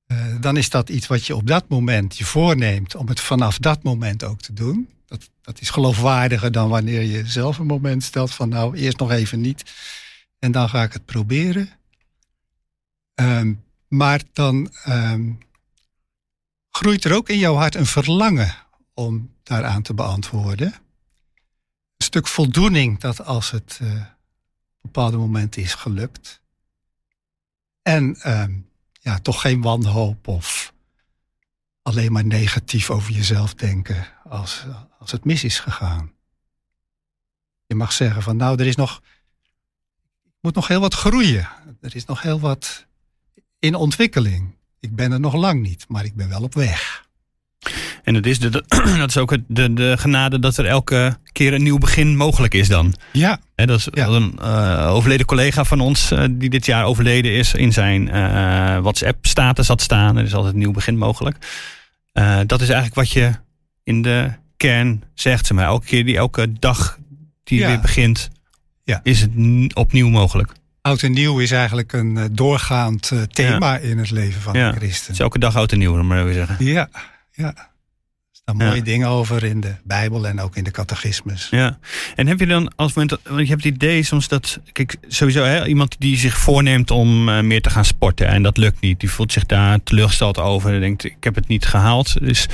eh, 0.05 0.35
dan 0.39 0.57
is 0.57 0.69
dat 0.69 0.89
iets 0.89 1.07
wat 1.07 1.25
je 1.25 1.35
op 1.35 1.47
dat 1.47 1.69
moment 1.69 2.17
je 2.17 2.25
voorneemt 2.25 2.95
om 2.95 3.07
het 3.07 3.19
vanaf 3.19 3.57
dat 3.57 3.83
moment 3.83 4.23
ook 4.23 4.41
te 4.41 4.53
doen. 4.53 4.89
Dat, 5.05 5.29
dat 5.41 5.61
is 5.61 5.69
geloofwaardiger 5.69 6.51
dan 6.51 6.69
wanneer 6.69 7.01
je 7.01 7.27
zelf 7.27 7.57
een 7.57 7.65
moment 7.65 8.03
stelt 8.03 8.33
van 8.33 8.49
nou 8.49 8.77
eerst 8.77 8.97
nog 8.99 9.11
even 9.11 9.41
niet 9.41 9.71
en 10.39 10.51
dan 10.51 10.69
ga 10.69 10.83
ik 10.83 10.93
het 10.93 11.05
proberen. 11.05 11.69
Ehm, 13.15 13.53
maar 13.87 14.21
dan 14.33 14.71
ehm, 14.83 15.31
groeit 16.69 17.03
er 17.05 17.13
ook 17.15 17.29
in 17.29 17.37
jouw 17.37 17.55
hart 17.55 17.75
een 17.75 17.85
verlangen 17.85 18.55
om 18.93 19.33
daaraan 19.43 19.81
te 19.81 19.93
beantwoorden. 19.93 20.73
Stuk 22.13 22.27
voldoening 22.27 22.99
dat 22.99 23.25
als 23.25 23.51
het 23.51 23.79
eh, 23.81 23.91
op 23.91 24.81
bepaalde 24.81 25.17
momenten 25.17 25.61
is 25.61 25.73
gelukt. 25.73 26.41
En 27.81 28.15
ehm, 28.15 28.59
ja, 28.91 29.19
toch 29.19 29.41
geen 29.41 29.61
wanhoop 29.61 30.27
of 30.27 30.73
alleen 31.81 32.11
maar 32.11 32.25
negatief 32.25 32.89
over 32.89 33.13
jezelf 33.13 33.53
denken 33.53 34.07
als, 34.23 34.65
als 34.99 35.11
het 35.11 35.25
mis 35.25 35.43
is 35.43 35.59
gegaan. 35.59 36.11
Je 37.65 37.75
mag 37.75 37.91
zeggen 37.91 38.21
van 38.21 38.37
nou, 38.37 38.59
er 38.59 38.67
is 38.67 38.75
nog, 38.75 39.01
moet 40.39 40.55
nog 40.55 40.67
heel 40.67 40.81
wat 40.81 40.93
groeien. 40.93 41.49
Er 41.81 41.95
is 41.95 42.05
nog 42.05 42.21
heel 42.21 42.39
wat 42.39 42.85
in 43.59 43.75
ontwikkeling. 43.75 44.55
Ik 44.79 44.95
ben 44.95 45.11
er 45.11 45.19
nog 45.19 45.33
lang 45.33 45.61
niet, 45.61 45.87
maar 45.87 46.05
ik 46.05 46.15
ben 46.15 46.29
wel 46.29 46.43
op 46.43 46.53
weg. 46.53 47.07
En 48.03 48.13
het 48.15 48.25
is 48.25 48.39
de, 48.39 48.63
dat 48.97 49.09
is 49.09 49.17
ook 49.17 49.31
het, 49.31 49.41
de, 49.47 49.73
de 49.73 49.95
genade 49.99 50.39
dat 50.39 50.57
er 50.57 50.65
elke 50.65 51.17
keer 51.31 51.53
een 51.53 51.63
nieuw 51.63 51.77
begin 51.77 52.15
mogelijk 52.17 52.53
is 52.53 52.67
dan. 52.67 52.93
Ja, 53.11 53.39
dat 53.55 53.69
is 53.69 53.87
Ja. 53.91 54.07
een 54.07 54.39
eh, 54.41 54.87
overleden 54.93 55.25
collega 55.25 55.63
van 55.63 55.79
ons 55.79 56.11
eh, 56.11 56.23
die 56.31 56.49
dit 56.49 56.65
jaar 56.65 56.85
overleden 56.85 57.31
is 57.31 57.53
in 57.53 57.73
zijn 57.73 58.09
eh, 58.09 58.77
WhatsApp-status 58.79 59.67
had 59.67 59.81
staan. 59.81 60.17
Er 60.17 60.23
is 60.23 60.33
altijd 60.33 60.53
een 60.53 60.59
nieuw 60.59 60.71
begin 60.71 60.97
mogelijk. 60.97 61.37
Dat 62.45 62.61
is 62.61 62.67
eigenlijk 62.69 62.95
wat 62.95 63.11
je 63.11 63.31
in 63.83 64.01
de 64.01 64.31
kern 64.57 65.03
zegt. 65.13 65.45
Zeg 65.45 65.57
maar. 65.57 65.65
Elke 65.65 65.85
keer 65.85 66.05
die 66.05 66.17
elke 66.17 66.53
dag 66.59 66.97
die 67.43 67.59
Ja. 67.59 67.67
weer 67.67 67.79
begint, 67.79 68.29
Ja. 68.83 68.99
is 69.03 69.21
het 69.21 69.31
opnieuw 69.73 70.09
mogelijk. 70.09 70.51
oud 70.81 71.01
en 71.01 71.11
nieuw 71.11 71.39
is 71.39 71.51
eigenlijk 71.51 71.93
een 71.93 72.29
doorgaand 72.31 73.11
thema 73.29 73.77
in 73.77 73.97
het 73.97 74.11
leven 74.11 74.41
van 74.41 74.53
de 74.53 74.71
christen. 74.75 75.15
Elke 75.17 75.39
dag 75.39 75.55
oud 75.55 75.71
en 75.71 75.77
nieuw, 75.77 75.95
dan 75.95 76.07
maar 76.07 76.21
even 76.21 76.33
zeggen. 76.33 76.65
Ja, 76.65 76.89
ja. 77.31 77.71
Staan 78.43 78.57
Ja. 78.57 78.67
mooie 78.67 78.81
dingen 78.81 79.07
over 79.07 79.43
in 79.43 79.59
de 79.59 79.75
Bijbel 79.83 80.27
en 80.27 80.41
ook 80.41 80.55
in 80.55 80.63
de 80.63 80.71
catechismus. 80.71 81.47
Ja, 81.51 81.77
en 82.15 82.27
heb 82.27 82.39
je 82.39 82.45
dan 82.45 82.71
als 82.75 82.93
moment, 82.93 83.19
want 83.23 83.41
je 83.41 83.47
hebt 83.47 83.63
het 83.63 83.73
idee 83.75 84.03
soms 84.03 84.27
dat, 84.27 84.59
kijk, 84.71 84.95
sowieso 85.07 85.43
hè, 85.43 85.65
iemand 85.65 85.95
die 85.99 86.17
zich 86.17 86.37
voorneemt 86.37 86.91
om 86.91 87.29
eh, 87.29 87.41
meer 87.41 87.61
te 87.61 87.69
gaan 87.69 87.85
sporten 87.85 88.27
en 88.27 88.43
dat 88.43 88.57
lukt 88.57 88.81
niet, 88.81 88.99
die 88.99 89.09
voelt 89.09 89.31
zich 89.31 89.45
daar 89.45 89.83
teleurgesteld 89.83 90.39
over 90.39 90.73
en 90.73 90.79
denkt, 90.79 91.03
ik 91.03 91.23
heb 91.23 91.35
het 91.35 91.47
niet 91.47 91.65
gehaald. 91.65 92.19
Dus 92.19 92.47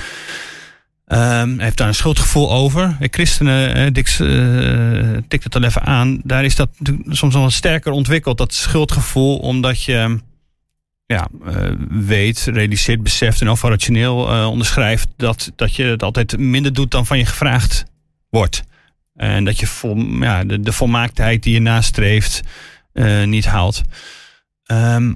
ehm, 1.08 1.60
heeft 1.60 1.78
daar 1.78 1.88
een 1.88 1.96
schuldgevoel 1.96 2.52
over. 2.52 2.98
Christenen, 3.00 3.76
eh, 3.76 3.92
Dix 3.94 4.20
eh, 4.20 5.18
tikt 5.28 5.44
het 5.44 5.56
al 5.56 5.64
even 5.64 5.86
aan, 5.86 6.22
daar 6.24 6.46
is 6.46 6.56
dat 6.56 6.70
soms 7.08 7.34
nog 7.34 7.44
wat 7.44 7.52
sterker 7.52 7.92
ontwikkeld, 7.92 8.38
dat 8.38 8.54
schuldgevoel, 8.54 9.38
omdat 9.38 9.84
je 9.84 10.20
ja, 11.14 11.28
eh, 11.46 11.72
weet, 11.90 12.48
realiseert, 12.54 13.04
beseft 13.04 13.42
en 13.42 13.50
ook 13.50 13.60
rationeel 13.62 14.32
eh, 14.32 14.48
onderschrijft 14.50 15.08
dat, 15.16 15.52
dat 15.56 15.76
je 15.76 15.84
het 15.84 16.04
altijd 16.04 16.38
minder 16.38 16.74
doet 16.74 16.92
dan 16.92 17.06
van 17.06 17.18
je 17.18 17.26
gevraagd 17.26 17.86
wordt. 18.30 18.64
En 19.16 19.44
dat 19.44 19.60
je 19.60 19.68
vol, 19.68 19.98
ja, 19.98 20.44
de, 20.44 20.72
volmaaktheid 20.72 21.44
die 21.44 21.54
je 21.54 21.60
nastreeft 21.60 22.42
eh, 22.94 23.24
niet 23.24 23.46
haalt. 23.46 23.82
Ehm, 24.64 25.14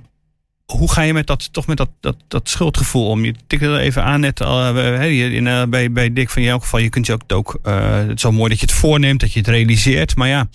hoe 0.66 0.92
ga 0.92 1.02
je 1.02 1.14
met 1.14 1.28
dat, 1.28 1.54
toch 1.54 1.68
met 1.68 1.78
dat, 1.78 1.90
dat, 2.00 2.16
dat 2.28 2.50
schuldgevoel 2.50 3.08
om? 3.08 3.26
Je 3.26 3.34
tikte 3.48 3.66
er 3.66 3.80
even 3.80 4.04
aan 4.04 4.20
net 4.20 4.42
al, 4.42 4.76
eh, 4.76 5.64
bij, 5.70 5.92
bij 5.92 6.14
Dick 6.14 6.30
van 6.30 6.42
in 6.42 6.50
elk 6.50 6.62
geval. 6.62 6.80
Je 6.80 6.90
kunt 6.90 7.06
je 7.06 7.14
ook, 7.14 7.24
ook 7.28 7.60
het 7.64 8.16
is 8.16 8.22
zo 8.22 8.32
mooi 8.32 8.50
dat 8.50 8.60
je 8.60 8.66
het 8.66 8.76
voorneemt, 8.76 9.20
dat 9.20 9.34
je 9.34 9.40
het 9.40 9.48
realiseert. 9.48 10.16
Maar 10.16 10.28
ja, 10.28 10.48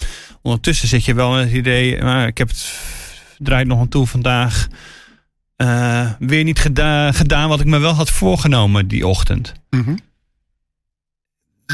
ondertussen 0.43 0.89
zit 0.89 1.05
je 1.05 1.15
wel 1.15 1.33
met 1.33 1.45
het 1.45 1.53
idee, 1.53 1.97
ik 2.27 2.39
heb 2.39 2.49
het 2.49 2.73
draait 3.39 3.67
nog 3.67 3.81
aan 3.81 3.89
toe 3.89 4.07
vandaag. 4.07 4.69
Eh, 5.59 6.11
weer 6.19 6.45
niet 6.45 6.59
geda- 6.59 7.13
gedaan 7.13 7.49
wat 7.49 7.61
ik 7.61 7.67
me 7.67 7.79
wel 7.79 7.93
had 7.93 8.11
voorgenomen 8.11 8.89
die 8.89 9.07
ochtend. 9.07 9.53
Mhm. 9.71 9.97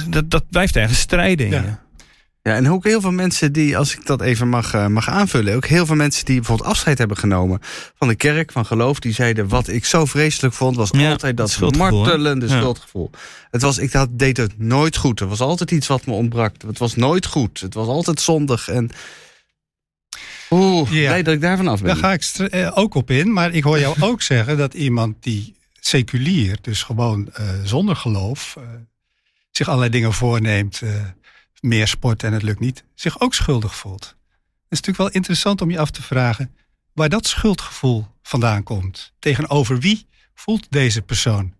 Dat, 0.09 0.31
dat 0.31 0.44
blijft 0.51 0.77
ergens 0.77 0.99
strijden 0.99 1.49
Ja. 1.51 1.83
Ja, 2.42 2.55
en 2.55 2.70
ook 2.70 2.85
heel 2.85 3.01
veel 3.01 3.11
mensen 3.12 3.53
die, 3.53 3.79
als 3.79 3.94
ik 3.97 4.07
dat 4.07 4.20
even 4.20 4.49
mag, 4.49 4.75
eh, 4.75 4.87
mag 4.87 5.09
aanvullen, 5.09 5.55
ook 5.57 5.66
heel 5.66 5.87
veel 5.87 5.94
mensen 5.97 6.25
die 6.25 6.37
bijvoorbeeld 6.37 6.68
afscheid 6.68 6.99
hebben 6.99 7.16
genomen 7.16 7.59
van 7.97 8.09
de 8.09 8.14
kerk, 8.14 8.53
van 8.53 8.66
geloof, 8.66 8.99
die 8.99 9.12
zeiden 9.12 9.49
wat 9.49 9.68
ik 9.68 9.85
zo 9.85 10.05
vreselijk 10.05 10.55
vond, 10.55 10.77
was 10.77 10.90
Ja, 10.90 11.11
altijd 11.11 11.37
dat 11.37 11.51
schuldgevoel, 11.51 11.99
martelende 12.03 12.47
Ja. 12.49 12.57
schuldgevoel. 12.59 13.11
Het 13.51 13.62
was, 13.62 13.79
ik 13.79 13.92
had, 13.92 14.09
deed 14.12 14.37
het 14.37 14.59
nooit 14.59 14.97
goed. 14.97 15.20
Er 15.20 15.27
was 15.27 15.40
altijd 15.40 15.70
iets 15.70 15.87
wat 15.87 16.07
me 16.07 16.12
ontbrak. 16.12 16.55
Het 16.66 16.79
was 16.79 16.94
nooit 16.94 17.27
goed. 17.27 17.61
Het 17.61 17.75
was 17.75 17.87
altijd 17.87 18.20
zondig. 18.20 18.68
En 18.68 18.90
oeh, 20.50 20.92
Ja. 20.92 21.07
blij 21.07 21.22
dat 21.22 21.35
ik 21.35 21.40
daarvan 21.40 21.68
af 21.68 21.79
ben. 21.83 21.87
Daar 21.87 21.96
ga 21.96 22.12
ik 22.12 22.22
eh, 22.53 22.70
ook 22.74 22.94
op 22.94 23.11
in. 23.11 23.33
Maar 23.33 23.53
ik 23.53 23.62
hoor 23.62 23.79
jou 23.79 24.00
ook 24.00 24.22
zeggen 24.33 24.57
dat 24.57 24.74
iemand 24.74 25.22
die 25.22 25.57
seculier, 25.81 26.59
dus 26.61 26.83
gewoon 26.83 27.33
eh, 27.33 27.48
zonder 27.64 27.96
geloof, 27.96 28.57
eh, 28.59 28.64
zich 29.50 29.66
allerlei 29.68 29.90
dingen 29.90 30.12
voorneemt, 30.12 30.83
meer 31.61 31.88
sport 31.88 32.22
en 32.22 32.33
het 32.33 32.42
lukt 32.42 32.61
niet, 32.61 32.85
zich 32.94 33.20
ook 33.20 33.35
schuldig 33.35 33.77
voelt. 33.77 34.03
Het 34.05 34.12
is 34.68 34.87
natuurlijk 34.87 34.98
wel 34.98 35.11
interessant 35.11 35.61
om 35.62 35.70
je 35.70 35.79
af 35.79 35.90
te 35.90 36.03
vragen 36.03 36.55
waar 36.92 37.09
dat 37.09 37.27
schuldgevoel 37.27 38.07
vandaan 38.22 38.62
komt. 38.62 39.12
Tegenover 39.18 39.79
wie 39.79 40.07
voelt 40.35 40.66
deze 40.70 41.03
persoon 41.03 41.55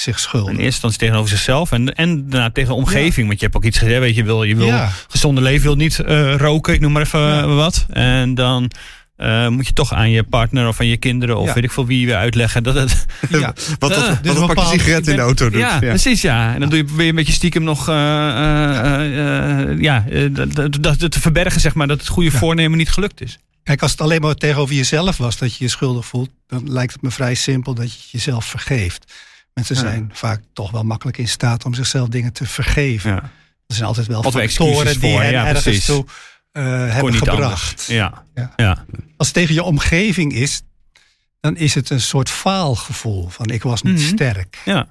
zich 0.00 0.14
In 0.14 0.20
schuldig? 0.20 0.50
eerste 0.50 0.64
instantie 0.64 0.98
tegenover 0.98 1.28
zichzelf 1.30 1.72
en, 1.72 1.94
en 1.94 2.28
daarna 2.30 2.50
tegen 2.50 2.70
de 2.70 2.76
omgeving. 2.76 3.26
Want 3.26 3.38
je 3.40 3.44
hebt 3.44 3.56
ook 3.56 3.64
iets 3.64 3.78
gezegd, 3.78 3.98
weet 4.00 4.10
je, 4.14 4.20
je 4.20 4.24
wil, 4.24 4.42
je 4.42 4.56
wil 4.56 4.66
Ja. 4.66 4.90
gezonde 5.08 5.40
leven, 5.40 5.62
wil 5.62 5.76
niet 5.76 5.98
eh, 5.98 6.34
roken, 6.36 6.74
ik 6.74 6.80
noem 6.80 6.92
maar 6.92 7.02
even 7.02 7.20
Ja. 7.20 7.40
eh, 7.42 7.54
wat. 7.54 7.86
En 7.90 8.34
dan 8.34 8.70
eh, 9.16 9.48
moet 9.48 9.66
je 9.66 9.72
toch 9.72 9.92
aan 9.94 10.10
je 10.10 10.22
partner 10.22 10.68
of 10.68 10.80
aan 10.80 10.86
je 10.86 10.96
kinderen 10.96 11.36
of 11.38 11.52
weet 11.52 11.64
ik 11.64 11.70
veel 11.72 11.86
wie 11.86 12.06
weer 12.06 12.16
uitleggen 12.16 12.62
dat 12.62 12.74
het... 12.74 13.06
Ja. 13.30 13.54
wat 13.78 13.90
Eh, 13.90 13.96
wat, 14.08 14.22
dus 14.22 14.34
wat 14.34 14.48
een 14.48 14.54
pakje 14.54 14.78
sigaret 14.78 15.08
in 15.08 15.16
de 15.16 15.22
auto 15.22 15.50
doet. 15.50 15.60
Ja, 15.60 15.78
precies 15.78 16.22
ja. 16.22 16.54
En 16.54 16.60
dan 16.60 16.68
doe 16.68 16.78
je, 16.78 16.84
probeer 16.84 17.04
je 17.04 17.10
een 17.10 17.16
beetje 17.16 17.32
stiekem 17.32 17.62
nog 17.62 17.86
ja, 19.80 20.04
dat, 20.30 20.54
dat, 20.54 20.82
dat 20.98 21.10
te 21.10 21.20
verbergen 21.20 21.60
zeg 21.60 21.74
maar 21.74 21.86
dat 21.86 21.98
het 21.98 22.08
goede 22.08 22.30
voornemen 22.30 22.78
niet 22.78 22.90
gelukt 22.90 23.20
is. 23.20 23.38
Kijk, 23.62 23.82
als 23.82 23.90
het 23.90 24.00
alleen 24.00 24.20
maar 24.20 24.34
tegenover 24.34 24.74
jezelf 24.74 25.16
was 25.16 25.36
dat 25.38 25.56
je 25.56 25.64
je 25.64 25.70
schuldig 25.70 26.06
voelt, 26.06 26.30
dan 26.48 26.72
lijkt 26.72 26.92
het 26.92 27.02
me 27.02 27.10
vrij 27.10 27.34
simpel 27.34 27.74
dat 27.74 27.92
je 27.92 27.98
jezelf 28.10 28.44
vergeeft. 28.44 29.12
Mensen 29.54 29.74
Ja. 29.74 29.80
zijn 29.80 30.10
vaak 30.12 30.40
toch 30.52 30.70
wel 30.70 30.82
makkelijk 30.84 31.18
in 31.18 31.28
staat 31.28 31.64
om 31.64 31.74
zichzelf 31.74 32.08
dingen 32.08 32.32
te 32.32 32.46
vergeven. 32.46 33.10
Ja. 33.10 33.22
Er 33.66 33.74
zijn 33.74 33.86
altijd 33.86 34.06
wel 34.06 34.22
factoren 34.22 34.46
excuses 34.46 34.98
die 35.00 35.10
voor, 35.10 35.20
hen 35.22 35.30
ja, 35.32 35.46
ergens 35.46 35.62
precies. 35.62 35.84
toe 35.84 36.04
eh, 36.52 36.64
hebben 36.92 37.14
gebracht. 37.14 37.84
Ja. 37.88 38.24
Ja. 38.56 38.84
Als 39.16 39.26
het 39.26 39.32
tegen 39.36 39.54
je 39.54 39.62
omgeving 39.62 40.32
is, 40.32 40.62
dan 41.40 41.56
is 41.56 41.74
het 41.74 41.90
een 41.90 42.00
soort 42.00 42.28
faalgevoel 42.30 43.28
van 43.28 43.46
ik 43.46 43.62
was 43.62 43.82
niet 43.82 43.98
Mhm. 43.98 44.06
sterk. 44.06 44.58
Ja. 44.64 44.88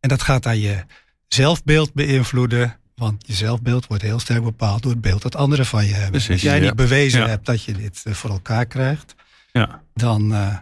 En 0.00 0.08
dat 0.08 0.22
gaat 0.22 0.42
dan 0.42 0.58
je 0.58 0.84
zelfbeeld 1.28 1.94
beïnvloeden. 1.94 2.76
Want 2.94 3.26
je 3.26 3.32
zelfbeeld 3.32 3.86
wordt 3.86 4.02
heel 4.02 4.18
sterk 4.18 4.42
bepaald 4.42 4.82
door 4.82 4.92
het 4.92 5.00
beeld 5.00 5.22
dat 5.22 5.36
anderen 5.36 5.66
van 5.66 5.86
je 5.86 5.92
hebben. 5.92 6.10
Precies, 6.10 6.30
Als 6.30 6.40
jij 6.42 6.60
niet 6.60 6.74
bewezen 6.76 7.28
hebt 7.28 7.46
dat 7.46 7.62
je 7.64 7.72
dit 7.72 8.00
eh, 8.04 8.12
voor 8.14 8.30
elkaar 8.30 8.66
krijgt, 8.66 9.14
Ja. 9.52 9.82
dan, 9.94 10.34
eh, 10.34 10.56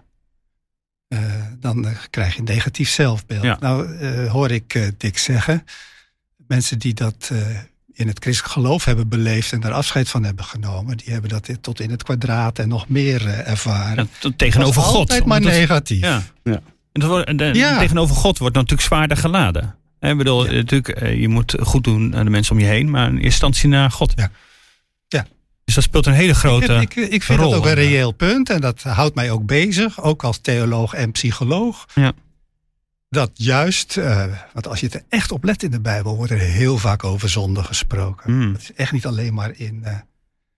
dan 1.61 1.87
eh, 1.87 1.93
krijg 2.11 2.33
je 2.33 2.39
een 2.39 2.45
negatief 2.45 2.91
zelfbeeld. 2.91 3.43
Ja. 3.43 3.57
Nou 3.61 3.97
eh, 3.99 4.31
hoor 4.31 4.51
ik 4.51 4.75
eh, 4.75 4.89
Dick 4.99 5.19
zeggen, 5.19 5.65
mensen 6.47 6.79
die 6.79 6.95
dat 6.95 7.29
eh, 7.33 7.39
in 7.93 8.09
het 8.09 8.19
christelijk 8.23 8.53
geloof 8.55 8.85
hebben 8.85 9.09
beleefd 9.09 9.53
en 9.53 9.61
daar 9.61 9.73
afscheid 9.73 10.09
van 10.09 10.25
hebben 10.25 10.45
genomen, 10.45 10.97
die 10.97 11.13
hebben 11.13 11.31
dat 11.31 11.49
tot 11.61 11.81
in 11.81 11.91
het 11.91 12.03
kwadraat 12.03 12.59
en 12.59 12.69
nog 12.69 12.89
meer 12.89 13.27
eh, 13.27 13.49
ervaren. 13.51 14.09
Ja, 14.21 14.31
tegenover 14.37 14.83
God. 14.83 14.97
altijd 14.97 15.25
maar 15.25 15.39
Omdat 15.39 15.53
negatief. 15.53 16.01
Ja. 16.01 16.23
Ja. 16.45 16.61
En 16.93 17.01
dat 17.01 17.09
wordt- 17.09 17.29
en 17.29 17.37
de- 17.37 17.45
Ja. 17.55 17.79
Tegenover 17.79 18.17
God 18.17 18.39
wordt 18.39 18.55
natuurlijk 18.55 18.83
zwaarder 18.89 19.17
geladen. 19.17 19.75
Ik 20.01 20.17
bedoel, 20.17 20.47
Ja. 20.47 20.53
natuurlijk, 20.53 20.89
eh, 20.89 21.21
je 21.21 21.29
moet 21.29 21.55
goed 21.61 21.85
doen 21.85 22.17
aan 22.17 22.25
de 22.25 22.31
mensen 22.31 22.53
om 22.55 22.61
je 22.61 22.67
heen, 22.67 22.91
maar 22.91 23.05
in 23.07 23.13
eerste 23.13 23.25
instantie 23.27 23.69
naar 23.69 23.91
God. 23.91 24.13
Ja. 24.17 24.31
Dus 25.71 25.79
dat 25.79 25.89
speelt 25.89 26.07
een 26.07 26.21
hele 26.21 26.35
grote. 26.35 26.75
Ik, 26.75 26.95
ik, 26.95 27.11
ik 27.11 27.23
vind 27.23 27.39
rol, 27.41 27.51
dat 27.51 27.59
ook 27.59 27.65
een 27.65 27.71
eh. 27.71 27.77
reëel 27.77 28.13
punt 28.13 28.51
en 28.51 28.61
dat 28.61 28.83
houdt 28.83 29.15
mij 29.15 29.31
ook 29.31 29.47
bezig, 29.47 30.03
ook 30.03 30.25
als 30.25 30.39
theoloog 30.39 30.95
en 30.95 31.13
psycholoog. 31.13 31.87
Ja. 31.95 32.13
Dat 33.09 33.31
juist, 33.35 33.97
eh, 33.97 34.25
want 34.53 34.67
als 34.67 34.81
je 34.81 34.87
het 34.87 34.95
er 34.95 35.03
echt 35.09 35.33
op 35.33 35.45
let 35.45 35.63
in 35.63 35.71
de 35.71 35.81
Bijbel, 35.81 36.17
wordt 36.17 36.33
er 36.33 36.39
heel 36.39 36.79
vaak 36.79 37.05
over 37.05 37.29
zonde 37.29 37.63
gesproken. 37.65 38.33
Hmm. 38.33 38.53
Het 38.53 38.63
is 38.63 38.73
echt 38.73 38.93
niet 38.93 39.07
alleen 39.07 39.35
maar 39.35 39.53
in 39.57 39.85
eh, 39.85 39.99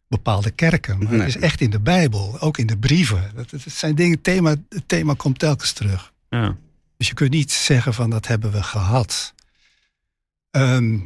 bepaalde 0.09 0.51
kerken, 0.51 0.99
maar 0.99 1.13
Nee. 1.13 1.19
het 1.21 1.29
is 1.29 1.37
echt 1.37 1.61
in 1.61 1.71
de 1.71 1.81
Bijbel, 1.81 2.37
ook 2.41 2.59
in 2.59 2.67
de 2.67 2.79
brieven. 2.79 3.31
Dat, 3.35 3.51
dat 3.51 3.61
zijn 3.67 3.95
dingen, 3.95 4.15
het 4.15 4.25
thema, 4.25 4.51
het 4.69 4.85
thema 4.89 5.15
komt 5.15 5.39
telkens 5.39 5.73
terug. 5.73 6.13
Ja. 6.29 6.57
Dus 6.97 7.09
je 7.09 7.15
kunt 7.15 7.31
niet 7.31 7.53
zeggen 7.53 7.95
van 7.95 8.11
dat 8.11 8.27
hebben 8.27 8.53
we 8.53 8.63
gehad. 8.63 9.35
Ehm, 10.51 10.99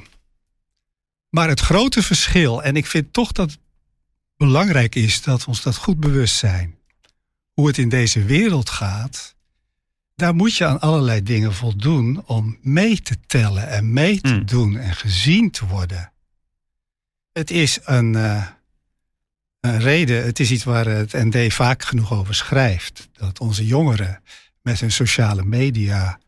maar 1.29 1.49
het 1.49 1.61
grote 1.61 2.03
verschil, 2.03 2.63
en 2.63 2.77
ik 2.77 2.87
vind 2.87 3.13
toch 3.13 3.33
dat 3.33 3.59
belangrijk 4.37 4.95
is 4.95 5.23
dat 5.23 5.41
we 5.41 5.47
ons 5.47 5.63
dat 5.63 5.77
goed 5.77 6.01
bewust 6.01 6.37
zijn. 6.37 6.75
Hoe 7.53 7.67
het 7.67 7.79
in 7.79 7.89
deze 7.89 8.25
wereld 8.25 8.71
gaat, 8.71 9.35
daar 10.15 10.35
moet 10.35 10.57
je 10.57 10.65
aan 10.67 10.81
allerlei 10.81 11.23
dingen 11.23 11.55
voldoen 11.55 12.23
om 12.27 12.59
mee 12.63 13.01
te 13.03 13.17
tellen 13.27 13.69
en 13.69 13.93
mee 13.93 14.21
te 14.21 14.29
Hmm. 14.29 14.47
doen 14.47 14.77
en 14.77 14.95
gezien 14.95 15.51
te 15.51 15.67
worden. 15.67 16.13
Het 17.33 17.51
is 17.51 17.79
een, 17.85 18.15
eh, 18.17 18.47
een 19.61 19.79
reden, 19.81 20.25
het 20.25 20.41
is 20.41 20.51
iets 20.51 20.65
waar 20.65 20.87
het 20.87 21.13
ND 21.13 21.53
vaak 21.55 21.83
genoeg 21.85 22.13
over 22.13 22.35
schrijft. 22.35 23.09
Dat 23.13 23.41
onze 23.41 23.67
jongeren 23.67 24.23
met 24.63 24.81
hun 24.81 24.93
sociale 24.93 25.45
media 25.45 26.19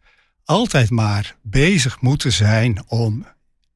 altijd 0.45 0.91
maar 0.91 1.37
bezig 1.43 2.01
moeten 2.01 2.33
zijn 2.33 2.83
om 2.89 3.27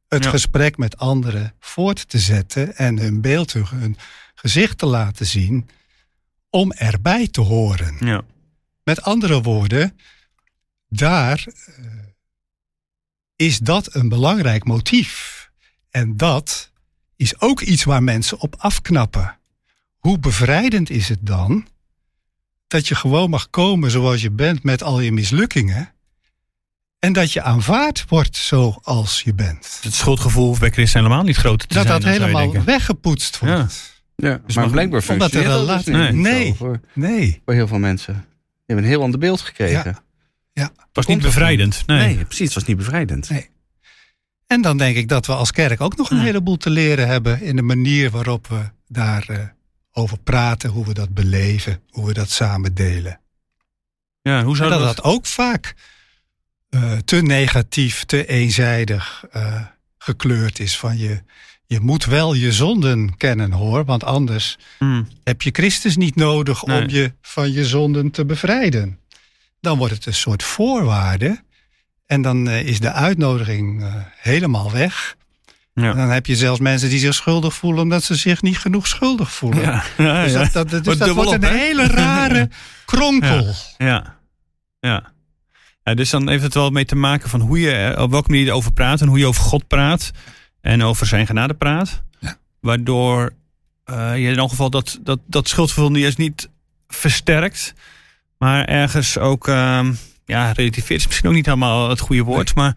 het 0.08 0.24
Ja. 0.24 0.30
gesprek 0.30 0.76
met 0.76 0.96
anderen 0.98 1.54
voort 1.60 2.08
te 2.08 2.18
zetten 2.18 2.76
en 2.76 2.98
hun 2.98 3.20
beeld, 3.20 3.52
hun 3.52 3.96
gezicht 4.42 4.78
te 4.78 4.86
laten 4.86 5.26
zien 5.26 5.68
om 6.50 6.72
erbij 6.72 7.28
te 7.28 7.40
horen. 7.40 7.96
Ja. 8.00 8.22
Met 8.84 9.02
andere 9.02 9.42
woorden, 9.42 9.98
daar 10.88 11.44
eh, 11.46 11.84
is 13.36 13.58
dat 13.58 13.94
een 13.94 14.08
belangrijk 14.08 14.64
motief. 14.64 15.50
En 15.90 16.16
dat 16.16 16.70
is 17.16 17.40
ook 17.40 17.60
iets 17.60 17.84
waar 17.84 18.02
mensen 18.02 18.38
op 18.38 18.54
afknappen. 18.58 19.38
Hoe 19.98 20.18
bevrijdend 20.18 20.90
is 20.90 21.08
het 21.08 21.26
dan 21.26 21.66
dat 22.66 22.88
je 22.88 22.94
gewoon 22.94 23.30
mag 23.30 23.50
komen 23.50 23.90
zoals 23.90 24.22
je 24.22 24.30
bent 24.30 24.62
met 24.62 24.82
al 24.82 25.00
je 25.00 25.12
mislukkingen 25.12 25.94
en 26.98 27.12
dat 27.12 27.32
je 27.32 27.42
aanvaard 27.42 28.04
wordt 28.08 28.36
zoals 28.36 29.22
je 29.22 29.34
bent. 29.34 29.78
Het 29.82 29.94
schuldgevoel 29.94 30.46
hoeft 30.46 30.60
bij 30.60 30.70
Christen 30.70 31.02
helemaal 31.02 31.24
niet 31.24 31.36
groter 31.36 31.68
te 31.68 31.74
Dat 31.74 31.86
zijn. 31.86 32.00
dat 32.00 32.14
je 32.14 32.20
helemaal 32.20 32.64
weggepoetst 32.64 33.38
wordt. 33.38 33.54
Ja, 33.54 33.91
Dus 34.16 34.30
maar 34.54 34.64
mag- 34.64 34.70
blijkbaar 34.70 34.98
er 35.00 35.04
functioneert 35.04 35.66
dat 35.66 35.84
dus 35.84 35.94
niet 35.94 36.12
Nee. 36.14 36.46
zo 36.46 36.54
voor, 36.54 36.80
Nee. 36.94 37.42
voor 37.44 37.54
heel 37.54 37.66
veel 37.68 37.78
mensen. 37.78 38.14
Die 38.14 38.22
hebben 38.66 38.84
een 38.84 38.90
heel 38.90 39.02
ander 39.02 39.18
beeld 39.20 39.40
gekregen. 39.40 39.98
Ja. 40.52 40.62
Het 40.62 40.88
was 40.92 41.06
niet 41.06 41.22
bevrijdend. 41.22 41.82
Nee. 41.86 42.14
Nee, 42.14 42.24
precies. 42.24 42.44
Het 42.44 42.54
was 42.54 42.64
niet 42.64 42.76
bevrijdend. 42.76 43.30
Nee. 43.30 43.50
En 44.46 44.60
dan 44.62 44.76
denk 44.78 44.96
ik 44.96 45.08
dat 45.08 45.26
we 45.26 45.32
als 45.34 45.50
kerk 45.50 45.80
ook 45.80 45.96
nog 45.96 46.10
een 46.10 46.20
heleboel 46.20 46.56
te 46.56 46.70
leren 46.70 47.08
hebben 47.08 47.40
in 47.42 47.56
de 47.56 47.62
manier 47.62 48.10
waarop 48.10 48.46
we 48.46 48.60
daar 48.88 49.28
eh, 49.28 49.38
over 49.92 50.18
praten, 50.18 50.70
hoe 50.70 50.86
we 50.86 50.94
dat 50.94 51.14
beleven, 51.14 51.80
hoe 51.90 52.06
we 52.06 52.12
dat 52.12 52.30
samen 52.30 52.74
delen. 52.74 53.20
Ja, 54.22 54.44
hoe 54.44 54.56
zou 54.56 54.70
dat 54.70 54.78
dat... 54.80 54.96
dat 54.96 55.04
ook 55.04 55.26
vaak 55.26 55.74
eh, 56.68 56.96
te 56.96 57.16
negatief, 57.22 58.04
te 58.04 58.26
eenzijdig 58.26 59.24
eh, 59.30 59.60
gekleurd 59.98 60.58
is. 60.58 60.78
Van 60.78 60.98
je, 60.98 61.22
je 61.72 61.80
moet 61.80 62.04
wel 62.04 62.34
je 62.34 62.52
zonden 62.52 63.16
kennen 63.16 63.52
hoor, 63.52 63.84
want 63.84 64.04
anders 64.04 64.58
Hmm. 64.78 65.08
heb 65.24 65.42
je 65.42 65.50
Christus 65.52 65.96
niet 65.96 66.16
nodig 66.16 66.64
Nee. 66.64 66.82
om 66.82 66.88
je 66.88 67.12
van 67.22 67.52
je 67.52 67.64
zonden 67.64 68.10
te 68.10 68.24
bevrijden. 68.24 68.98
Dan 69.60 69.78
wordt 69.78 69.94
het 69.94 70.06
een 70.06 70.14
soort 70.14 70.42
voorwaarde. 70.42 71.40
En 72.06 72.22
dan 72.22 72.48
eh, 72.48 72.62
is 72.66 72.80
de 72.80 72.92
uitnodiging 72.92 73.82
eh, 73.82 73.94
helemaal 74.16 74.72
weg. 74.72 75.16
Ja. 75.74 75.92
Dan 75.92 76.10
heb 76.10 76.26
je 76.26 76.36
zelfs 76.36 76.60
mensen 76.60 76.88
die 76.88 76.98
zich 76.98 77.14
schuldig 77.14 77.54
voelen 77.54 77.82
omdat 77.82 78.02
ze 78.02 78.14
zich 78.14 78.42
niet 78.42 78.58
genoeg 78.58 78.86
schuldig 78.86 79.32
voelen. 79.32 79.62
Ja. 79.62 79.82
Ja, 79.98 80.22
Dus 80.22 80.32
dat, 80.32 80.52
dat, 80.52 80.70
dus 80.70 80.80
Wordt 80.84 80.98
dat 80.98 81.10
wordt 81.10 81.32
een 81.32 81.44
hele 81.44 81.86
rare 81.86 82.48
kronkel. 82.84 83.54
Ja. 83.78 84.16
Ja. 84.80 85.12
ja. 85.84 85.94
Dus 85.94 86.10
dan 86.10 86.28
heeft 86.28 86.42
het 86.42 86.54
wel 86.54 86.70
mee 86.70 86.84
te 86.84 86.96
maken 86.96 87.28
van 87.28 87.40
hoe 87.40 87.60
je, 87.60 87.72
eh, 87.72 88.02
op 88.02 88.10
welke 88.10 88.28
manier 88.30 88.44
je 88.44 88.50
erover 88.50 88.72
praat 88.72 89.00
en 89.00 89.08
hoe 89.08 89.18
je 89.18 89.26
over 89.26 89.42
God 89.42 89.66
praat 89.66 90.10
en 90.62 90.82
over 90.82 91.06
zijn 91.06 91.26
genade 91.26 91.54
praat. 91.54 92.02
Ja. 92.18 92.36
Waardoor 92.60 93.32
eh, 93.84 94.18
je 94.18 94.28
in 94.30 94.38
elk 94.38 94.50
geval 94.50 94.70
dat, 94.70 94.98
dat, 95.00 95.20
dat 95.26 95.48
schuldgevoel 95.48 95.90
niet 95.90 96.04
eens 96.04 96.16
niet 96.16 96.48
versterkt, 96.88 97.74
maar 98.38 98.64
ergens 98.64 99.18
ook, 99.18 99.48
ehm, 99.48 99.92
ja, 100.24 100.52
relativeert 100.52 101.00
is 101.00 101.06
misschien 101.06 101.28
ook 101.28 101.34
niet 101.34 101.46
helemaal 101.46 101.88
het 101.88 102.00
goede 102.00 102.22
woord, 102.22 102.54
maar 102.54 102.76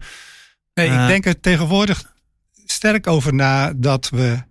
Nee, 0.74 0.88
Eh. 0.88 1.02
ik 1.02 1.08
denk 1.08 1.26
er 1.26 1.40
tegenwoordig 1.40 2.12
sterk 2.66 3.06
over 3.06 3.34
na 3.34 3.72
dat 3.76 4.08
we 4.08 4.42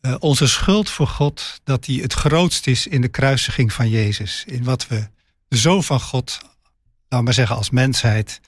eh, 0.00 0.14
onze 0.18 0.48
schuld 0.48 0.90
voor 0.90 1.06
God, 1.06 1.60
dat 1.64 1.84
die 1.84 2.02
het 2.02 2.12
grootst 2.12 2.66
is 2.66 2.86
in 2.86 3.00
de 3.00 3.08
kruisiging 3.08 3.72
van 3.72 3.88
Jezus. 3.88 4.44
In 4.46 4.64
wat 4.64 4.86
we 4.86 5.08
zo 5.48 5.80
van 5.80 6.00
God, 6.00 6.38
laten 6.40 7.18
we 7.18 7.22
maar 7.22 7.32
zeggen 7.34 7.56
als 7.56 7.70
mensheid, 7.70 8.40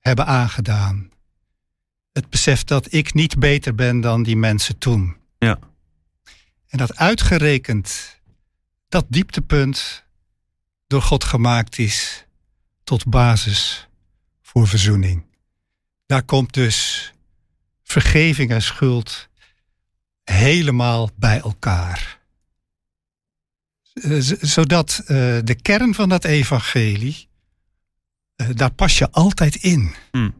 hebben 0.00 0.26
aangedaan. 0.26 1.10
Het 2.18 2.30
besef 2.30 2.64
dat 2.64 2.92
ik 2.92 3.14
niet 3.14 3.38
beter 3.38 3.74
ben 3.74 4.00
dan 4.00 4.22
die 4.22 4.36
mensen 4.36 4.78
toen. 4.78 5.16
Ja. 5.38 5.58
En 6.68 6.78
dat 6.78 6.96
uitgerekend 6.96 8.20
dat 8.88 9.06
dieptepunt 9.08 10.04
door 10.86 11.02
God 11.02 11.24
gemaakt 11.24 11.78
is 11.78 12.26
tot 12.84 13.06
basis 13.06 13.88
voor 14.42 14.68
verzoening. 14.68 15.26
Daar 16.06 16.22
komt 16.22 16.54
dus 16.54 17.12
vergeving 17.82 18.50
en 18.50 18.62
schuld 18.62 19.28
helemaal 20.24 21.10
bij 21.16 21.40
elkaar. 21.40 22.20
Eh, 23.92 24.18
Zodat 24.40 24.98
eh, 24.98 25.06
de 25.44 25.58
kern 25.62 25.94
van 25.94 26.08
dat 26.08 26.24
evangelie, 26.24 27.28
eh, 28.36 28.48
daar 28.54 28.72
pas 28.72 28.98
je 28.98 29.10
altijd 29.10 29.54
in. 29.54 29.94
Ja, 30.12 30.32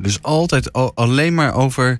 dus 0.00 0.22
altijd 0.22 0.72
al- 0.72 0.94
alleen 0.94 1.34
maar 1.34 1.54
over 1.54 1.98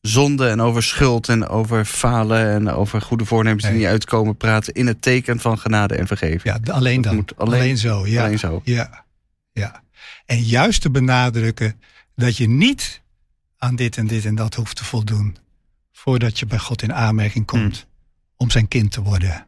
zonde 0.00 0.48
en 0.48 0.60
over 0.60 0.82
schuld 0.82 1.28
en 1.28 1.46
over 1.48 1.84
falen 1.84 2.50
en 2.50 2.68
over 2.70 3.00
goede 3.02 3.24
voornemens 3.24 3.62
die 3.62 3.72
Nee. 3.72 3.80
niet 3.80 3.88
uitkomen 3.90 4.36
praten 4.36 4.72
in 4.74 4.86
het 4.86 5.02
teken 5.02 5.40
van 5.40 5.58
genade 5.58 5.94
en 5.96 6.06
vergeving. 6.06 6.42
Ja, 6.42 6.72
alleen 6.72 6.94
Dat 6.94 7.04
dan. 7.04 7.14
moet 7.14 7.36
alleen- 7.36 7.60
alleen, 7.60 7.78
zo, 7.78 8.06
ja. 8.06 8.24
Alleen 8.24 8.38
zo. 8.38 8.60
Ja, 8.64 9.04
ja. 9.52 9.82
En 10.26 10.42
juist 10.42 10.80
te 10.80 10.90
benadrukken 10.90 11.80
dat 12.14 12.36
je 12.36 12.48
niet 12.48 13.00
aan 13.58 13.76
dit 13.76 13.96
en 13.96 14.06
dit 14.06 14.24
en 14.24 14.34
dat 14.34 14.54
hoeft 14.54 14.76
te 14.76 14.84
voldoen. 14.84 15.36
voordat 15.92 16.38
je 16.38 16.46
bij 16.46 16.58
God 16.58 16.82
in 16.82 16.94
aanmerking 16.94 17.46
komt 17.46 17.76
Hmm. 17.76 17.88
om 18.36 18.50
zijn 18.50 18.68
kind 18.68 18.92
te 18.92 19.02
worden. 19.02 19.45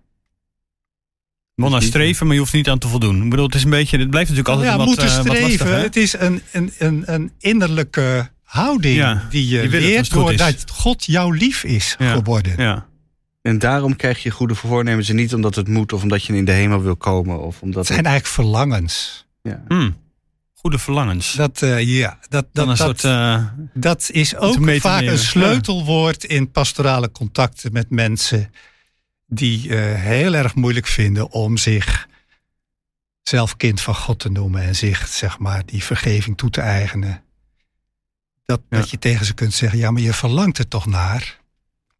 Wel 1.62 1.70
naar 1.70 1.82
streven, 1.82 2.24
maar 2.26 2.34
je 2.34 2.40
hoeft 2.40 2.52
niet 2.52 2.68
aan 2.68 2.78
te 2.78 2.88
voldoen. 2.88 3.22
Ik 3.22 3.30
bedoel, 3.30 3.46
het 3.46 3.54
is 3.54 3.64
een 3.64 3.70
beetje, 3.70 3.98
het 3.98 4.10
blijft 4.10 4.30
natuurlijk 4.30 4.56
altijd 4.56 4.72
ja, 4.72 4.78
wat, 4.78 4.86
moeten 4.86 5.06
eh, 5.08 5.16
wat 5.16 5.26
lastig, 5.26 5.50
streven. 5.52 5.80
het 5.80 5.96
is 5.96 6.12
een, 6.18 6.42
een, 6.52 6.72
een, 6.78 7.02
een 7.06 7.32
innerlijke 7.38 8.30
houding 8.42 8.96
Ja, 8.96 9.26
die 9.30 9.48
je, 9.48 9.62
je 9.62 9.68
leert 9.68 10.00
is. 10.00 10.08
doordat 10.08 10.64
God 10.72 11.04
jou 11.04 11.36
lief 11.36 11.64
is 11.64 11.94
Ja. 11.98 12.12
geworden. 12.12 12.52
Ja. 12.56 12.86
En 13.42 13.58
daarom 13.58 13.96
krijg 13.96 14.22
je 14.22 14.30
goede 14.30 14.54
voornemens 14.54 15.08
en 15.08 15.16
niet 15.16 15.34
omdat 15.34 15.54
het 15.54 15.68
moet 15.68 15.92
of 15.92 16.02
omdat 16.02 16.24
je 16.24 16.36
in 16.36 16.44
de 16.44 16.52
hemel 16.52 16.82
wil 16.82 16.96
komen 16.96 17.40
of 17.42 17.60
omdat 17.62 17.86
Het 17.86 17.94
zijn 17.94 18.06
eigenlijk 18.06 18.34
verlangens. 18.34 19.26
ja. 19.42 19.62
Hmm. 19.68 19.96
Goede 20.54 20.78
verlangens. 20.78 21.32
Dat, 21.34 21.62
eh, 21.62 21.98
ja, 21.98 22.18
dat, 22.28 22.46
dat, 22.52 22.66
dat, 22.66 22.76
soort... 22.76 23.04
eh, 23.04 23.44
dat 23.74 24.08
is 24.12 24.36
ook 24.36 24.70
vaak 24.80 25.02
een 25.02 25.18
sleutelwoord 25.18 26.24
in 26.24 26.50
pastorale 26.50 27.10
contacten 27.10 27.72
met 27.72 27.90
mensen 27.90 28.50
die 29.28 29.76
eh, 29.76 30.00
heel 30.02 30.34
erg 30.34 30.54
moeilijk 30.54 30.86
vinden 30.86 31.30
om 31.30 31.56
zich 31.56 32.08
zelf 33.22 33.56
kind 33.56 33.80
van 33.80 33.94
God 33.94 34.18
te 34.18 34.30
noemen 34.30 34.62
en 34.62 34.76
zich 34.76 35.06
zeg 35.08 35.38
maar 35.38 35.66
die 35.66 35.84
vergeving 35.84 36.36
toe 36.36 36.50
te 36.50 36.60
eigenen. 36.60 37.22
Dat, 38.44 38.60
Ja. 38.68 38.78
dat 38.78 38.90
je 38.90 38.98
tegen 38.98 39.26
ze 39.26 39.34
kunt 39.34 39.54
zeggen, 39.54 39.78
ja, 39.78 39.90
maar 39.90 40.02
je 40.02 40.12
verlangt 40.12 40.58
er 40.58 40.68
toch 40.68 40.86
naar. 40.86 41.40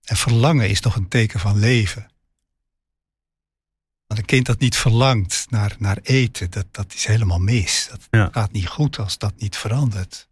En 0.05 0.17
verlangen 0.17 0.69
is 0.69 0.81
toch 0.81 0.97
een 0.97 1.09
teken 1.09 1.41
van 1.41 1.59
leven. 1.59 2.11
Want 4.07 4.21
een 4.21 4.27
kind 4.27 4.47
dat 4.47 4.59
niet 4.59 4.77
verlangt 4.77 5.47
naar, 5.51 5.77
naar 5.79 5.99
eten, 6.03 6.51
dat, 6.51 6.67
dat 6.71 6.95
is 6.95 7.05
helemaal 7.07 7.39
mis. 7.39 7.87
Dat 7.91 8.07
Ja. 8.11 8.29
gaat 8.33 8.53
niet 8.53 8.67
goed 8.69 8.99
als 8.99 9.19
dat 9.19 9.33
niet 9.37 9.57
verandert. 9.57 10.29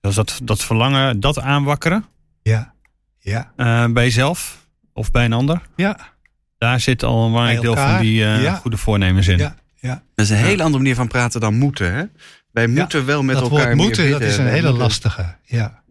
dus 0.00 0.14
dat, 0.14 0.40
dat 0.42 0.62
verlangen, 0.64 1.20
dat 1.20 1.38
aanwakkeren 1.38 2.06
Ja, 2.42 2.74
ja, 3.18 3.52
eh, 3.56 3.92
bij 3.92 4.04
jezelf 4.04 4.59
of 4.92 5.10
bij 5.10 5.24
een 5.24 5.32
ander. 5.32 5.62
ja. 5.76 6.18
Daar 6.58 6.80
zit 6.80 7.02
al 7.02 7.24
een 7.24 7.30
belangrijk 7.30 7.60
deel 7.60 7.76
van 7.76 8.00
die 8.00 8.24
eh, 8.24 8.42
ja. 8.42 8.54
goede 8.54 8.76
voornemens 8.76 9.28
in. 9.28 9.38
Ja, 9.38 9.54
ja. 9.80 10.02
Dat 10.14 10.24
is 10.24 10.30
een 10.30 10.36
hele 10.36 10.62
andere 10.62 10.82
manier 10.82 10.94
van 10.94 11.08
praten 11.08 11.40
dan 11.40 11.54
moeten. 11.58 11.94
Hè? 11.94 12.04
Wij 12.50 12.66
moeten 12.66 13.06
wel 13.06 13.22
met 13.22 13.34
dat 13.34 13.42
elkaar 13.44 13.58
woord 13.58 13.76
meer 13.76 13.84
moeten, 13.86 14.10
dat 14.10 14.20
is 14.20 14.36
een 14.36 14.46
hele 14.46 14.72
lastige. 14.72 15.36
Ja. 15.44 15.82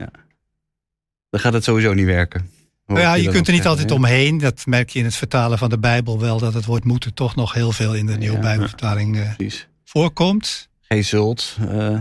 Dan 1.29 1.39
gaat 1.39 1.53
het 1.53 1.63
sowieso 1.63 1.93
niet 1.93 2.05
werken. 2.05 2.49
Nou 2.87 2.99
ja, 2.99 3.13
je 3.13 3.29
kunt 3.29 3.47
er 3.47 3.53
niet 3.53 3.65
altijd 3.67 3.91
omheen. 3.91 4.37
Dat 4.37 4.65
merk 4.65 4.89
je 4.89 4.99
in 4.99 5.05
het 5.05 5.15
vertalen 5.15 5.57
van 5.57 5.69
de 5.69 5.79
Bijbel 5.79 6.19
wel. 6.19 6.39
Dat 6.39 6.53
het 6.53 6.65
woord 6.65 6.83
moeten 6.83 7.13
toch 7.13 7.35
nog 7.35 7.53
heel 7.53 7.71
veel 7.71 7.95
in 7.95 8.05
de 8.05 8.17
nieuwe. 8.17 8.39
Bijbelvertaling 8.39 9.17
eh? 9.19 9.35
Precies. 9.35 9.67
voorkomt. 9.85 10.69
Geen 10.81 11.03
zult. 11.05 11.57
eh, 11.69 11.97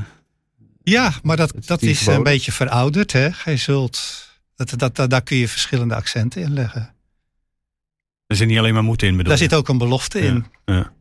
Ja, 0.82 1.12
maar 1.22 1.36
dat, 1.36 1.52
dat 1.66 1.82
is 1.82 2.06
een 2.06 2.22
beetje 2.22 2.52
verouderd. 2.52 3.12
Hè? 3.12 3.32
Gij 3.32 3.56
zult, 3.56 4.27
dat, 4.66 4.78
dat, 4.78 4.96
dat, 4.96 5.10
daar 5.10 5.22
kun 5.22 5.36
je 5.36 5.48
verschillende 5.48 5.94
accenten 5.94 6.42
in 6.42 6.52
leggen. 6.52 6.94
Er 8.26 8.36
zit 8.36 8.48
niet 8.48 8.58
alleen 8.58 8.74
maar 8.74 8.84
moeten 8.84 9.06
in, 9.06 9.16
bedoel 9.16 9.32
Daar 9.32 9.42
je? 9.42 9.48
zit 9.48 9.58
ook 9.58 9.68
een 9.68 9.78
belofte 9.78 10.20
in. 10.20 10.46
Ja. 10.64 10.92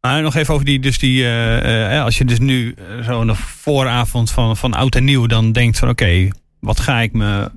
Maar 0.00 0.22
nog 0.22 0.34
even 0.34 0.54
over 0.54 0.66
die, 0.66 0.80
dus 0.80 0.98
die, 0.98 1.22
eh, 1.22 1.96
eh, 1.96 2.04
als 2.04 2.18
je 2.18 2.24
dus 2.24 2.38
nu 2.38 2.72
eh, 2.72 3.04
zo 3.04 3.20
in 3.20 3.26
de 3.26 3.34
vooravond 3.34 4.30
van, 4.30 4.56
van 4.56 4.74
oud 4.74 4.94
en 4.94 5.04
nieuw 5.04 5.26
dan 5.26 5.52
denkt 5.52 5.78
van 5.78 5.88
oké, 5.88 6.28
wat 6.60 6.80
ga 6.80 7.00
ik 7.00 7.12
me 7.12 7.50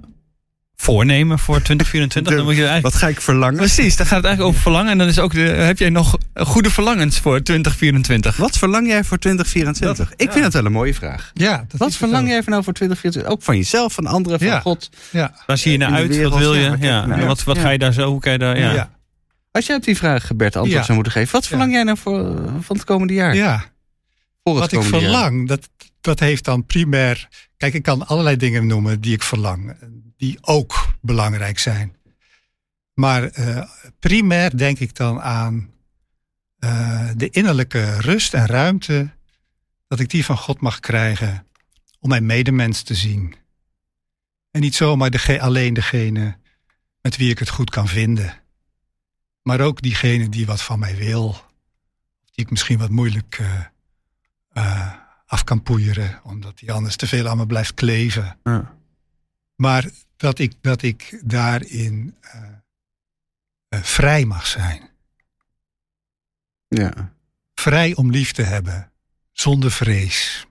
voornemen 0.81 1.39
voor 1.39 1.61
2024? 1.61 2.35
dan 2.35 2.43
moet 2.45 2.53
je 2.55 2.59
eigenlijk, 2.65 2.93
wat 2.93 3.01
ga 3.03 3.07
ik 3.07 3.21
verlangen? 3.21 3.57
precies, 3.57 3.95
dan 3.95 4.05
gaat 4.05 4.15
het 4.15 4.25
eigenlijk 4.25 4.55
over 4.55 4.61
verlangen 4.61 4.91
en 4.91 4.97
dan 4.97 5.07
is 5.07 5.19
ook 5.19 5.33
de, 5.33 5.39
heb 5.39 5.77
jij 5.79 5.89
nog 5.89 6.17
goede 6.33 6.69
verlangens 6.71 7.19
voor 7.19 7.41
2024? 7.43 8.37
Wat 8.37 8.57
verlang 8.57 8.87
jij 8.87 9.03
voor 9.03 9.17
2024? 9.17 10.09
Dat- 10.09 10.21
ik 10.21 10.25
ja. 10.27 10.31
vind 10.31 10.43
dat 10.43 10.53
wel 10.53 10.65
een 10.65 10.71
mooie 10.71 10.93
vraag. 10.93 11.31
Ja, 11.33 11.65
dat 11.67 11.79
Wat 11.79 11.95
verlang 11.95 12.27
jij 12.27 12.43
van 12.43 12.51
nou 12.51 12.63
voor 12.63 12.73
2024? 12.73 13.31
Ook 13.31 13.43
van 13.43 13.55
jezelf, 13.57 13.93
van 13.93 14.05
anderen, 14.05 14.39
van 14.39 14.47
Ja. 14.47 14.59
God. 14.59 14.89
Ja, 15.11 15.35
Waar 15.45 15.57
zie 15.57 15.71
je 15.71 15.77
naar 15.77 15.87
in 15.89 15.93
de 15.95 15.99
uit? 16.01 16.09
wereld, 16.09 16.31
wat 16.33 16.41
wil 16.41 16.55
je? 16.55 16.75
Ja, 16.79 17.05
naar 17.05 17.25
wat, 17.25 17.43
wat 17.43 17.55
Ja. 17.55 17.61
ga 17.61 17.69
je 17.69 17.77
daar 17.77 17.93
zo? 17.93 18.09
Hoe 18.09 18.19
kan 18.19 18.31
je 18.31 18.37
daar, 18.37 18.59
ja. 18.59 18.73
ja. 18.73 18.95
Als 19.51 19.65
jij 19.65 19.75
op 19.75 19.83
die 19.83 19.97
vraag, 19.97 20.35
Bert, 20.35 20.55
antwoord 20.55 20.77
Ja. 20.79 20.83
zou 20.83 20.93
moeten 20.93 21.11
geven. 21.13 21.31
Wat 21.31 21.47
verlang 21.47 21.71
jij 21.71 21.83
nou 21.83 21.97
voor, 21.97 22.19
eh, 22.35 22.53
van 22.61 22.75
het 22.75 22.85
komende 22.85 23.13
jaar? 23.13 23.35
ja. 23.35 23.63
Voor 24.43 24.61
het 24.61 24.71
Wat 24.71 24.83
ik 24.83 24.89
jaar? 24.91 25.01
verlang, 25.01 25.47
dat, 25.47 25.69
dat 26.01 26.19
heeft 26.19 26.45
dan 26.45 26.65
primair. 26.65 27.27
Kijk, 27.57 27.73
ik 27.73 27.83
kan 27.83 28.07
allerlei 28.07 28.35
dingen 28.37 28.67
noemen 28.67 29.01
die 29.01 29.13
ik 29.13 29.23
verlang, 29.23 29.75
die 30.17 30.37
ook 30.41 30.87
belangrijk 31.01 31.59
zijn. 31.59 31.95
Maar 32.93 33.23
eh, 33.23 33.69
primair 33.99 34.57
denk 34.57 34.79
ik 34.79 34.95
dan 34.95 35.21
aan 35.21 35.71
eh, 36.59 37.09
de 37.15 37.29
innerlijke 37.29 37.99
rust 37.99 38.33
en 38.33 38.45
ruimte, 38.45 39.09
dat 39.87 39.99
ik 39.99 40.09
die 40.09 40.25
van 40.25 40.37
God 40.37 40.59
mag 40.61 40.79
krijgen 40.79 41.47
om 41.99 42.09
mijn 42.09 42.25
medemens 42.25 42.81
te 42.81 42.95
zien. 42.95 43.35
En 44.51 44.61
niet 44.61 44.75
zomaar 44.75 45.09
dege- 45.09 45.41
alleen 45.41 45.73
degene 45.73 46.37
met 47.01 47.17
wie 47.17 47.29
ik 47.29 47.39
het 47.39 47.49
goed 47.49 47.69
kan 47.69 47.87
vinden, 47.87 48.41
maar 49.41 49.61
ook 49.61 49.81
diegene 49.81 50.29
die 50.29 50.45
wat 50.45 50.61
van 50.61 50.79
mij 50.79 50.95
wil, 50.95 51.31
die 52.31 52.45
ik 52.45 52.49
misschien 52.49 52.77
wat 52.77 52.89
moeilijk 52.89 53.41
eh, 54.53 54.93
af 55.25 55.43
kan 55.43 55.63
poeieren, 55.63 56.19
omdat 56.23 56.57
die 56.57 56.71
anders 56.71 56.95
te 56.95 57.07
veel 57.07 57.27
aan 57.27 57.37
me 57.37 57.45
blijft 57.45 57.73
kleven. 57.73 58.39
Ja. 58.43 58.77
Maar 59.55 59.89
dat 60.17 60.39
ik, 60.39 60.53
dat 60.61 60.81
ik 60.81 61.19
daarin 61.23 62.15
eh, 62.21 62.41
eh, 63.69 63.83
vrij 63.83 64.25
mag 64.25 64.47
zijn. 64.47 64.89
Ja. 66.67 67.11
Vrij 67.53 67.95
om 67.95 68.11
lief 68.11 68.31
te 68.31 68.41
hebben, 68.41 68.91
zonder 69.31 69.71
vrees. 69.71 70.47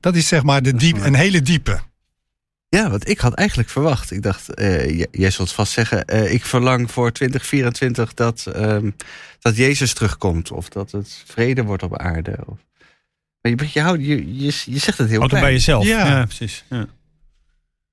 Dat 0.00 0.14
is 0.16 0.28
zeg 0.28 0.42
maar 0.42 0.62
de 0.62 0.74
diep, 0.74 0.96
een 0.96 1.14
hele 1.14 1.42
diepe. 1.42 1.80
ja, 2.68 2.90
wat 2.90 3.08
ik 3.08 3.18
had 3.18 3.34
eigenlijk 3.34 3.68
verwacht. 3.68 4.10
Ik 4.10 4.22
dacht, 4.22 4.54
eh, 4.54 5.04
jij 5.10 5.30
zult 5.30 5.52
vast 5.52 5.72
zeggen... 5.72 6.04
eh, 6.06 6.32
ik 6.32 6.44
verlang 6.44 6.90
voor 6.90 7.12
2024 7.12 8.14
dat, 8.14 8.46
ehm, 8.46 8.90
dat 9.38 9.56
Jezus 9.56 9.94
terugkomt. 9.94 10.50
Of 10.50 10.68
dat 10.68 10.90
het 10.90 11.22
vrede 11.26 11.62
wordt 11.62 11.82
op 11.82 11.98
aarde. 11.98 12.38
Of... 12.46 12.58
Maar 13.40 13.52
je, 13.52 13.68
je, 13.72 13.80
houdt- 13.80 14.02
je, 14.04 14.34
je, 14.36 14.52
je 14.66 14.78
zegt 14.78 14.98
het 14.98 15.08
heel 15.08 15.20
het 15.22 15.30
bij 15.30 15.52
jezelf. 15.52 15.84
Ja. 15.84 16.06
Ja, 16.06 16.24
precies. 16.24 16.64
Ja. 16.70 16.86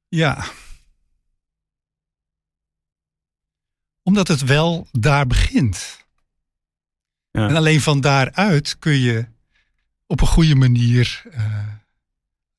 Ja. 0.07 0.45
Omdat 4.03 4.27
het 4.27 4.41
wel 4.41 4.87
daar 4.91 5.27
begint. 5.27 6.05
Ja. 7.31 7.47
En 7.49 7.55
alleen 7.55 7.81
van 7.81 8.01
daaruit 8.01 8.79
kun 8.79 8.99
je 8.99 9.25
op 10.07 10.21
een 10.21 10.27
goede 10.27 10.55
manier 10.55 11.23
eh, 11.31 11.67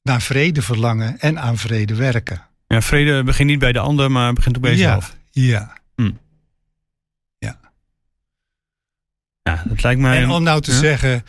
naar 0.03 0.23
vrede 0.23 0.63
verlangen 0.63 1.19
en 1.19 1.39
aan 1.41 1.59
vrede 1.59 1.95
werken. 1.95 2.47
Ja, 2.67 2.81
vrede 2.83 3.23
begint 3.25 3.49
niet 3.49 3.59
bij 3.59 3.73
de 3.73 3.79
ander, 3.79 4.11
maar 4.11 4.33
begint 4.33 4.57
ook 4.57 4.63
bij 4.63 4.71
jezelf. 4.71 5.17
Ja. 5.31 5.75
Ja, 9.43 9.63
dat 9.65 9.83
lijkt 9.83 10.01
mij... 10.01 10.23
En 10.23 10.31
om 10.31 10.43
nou 10.43 10.61
te 10.61 10.71
Ja. 10.73 10.79
zeggen, 10.79 11.25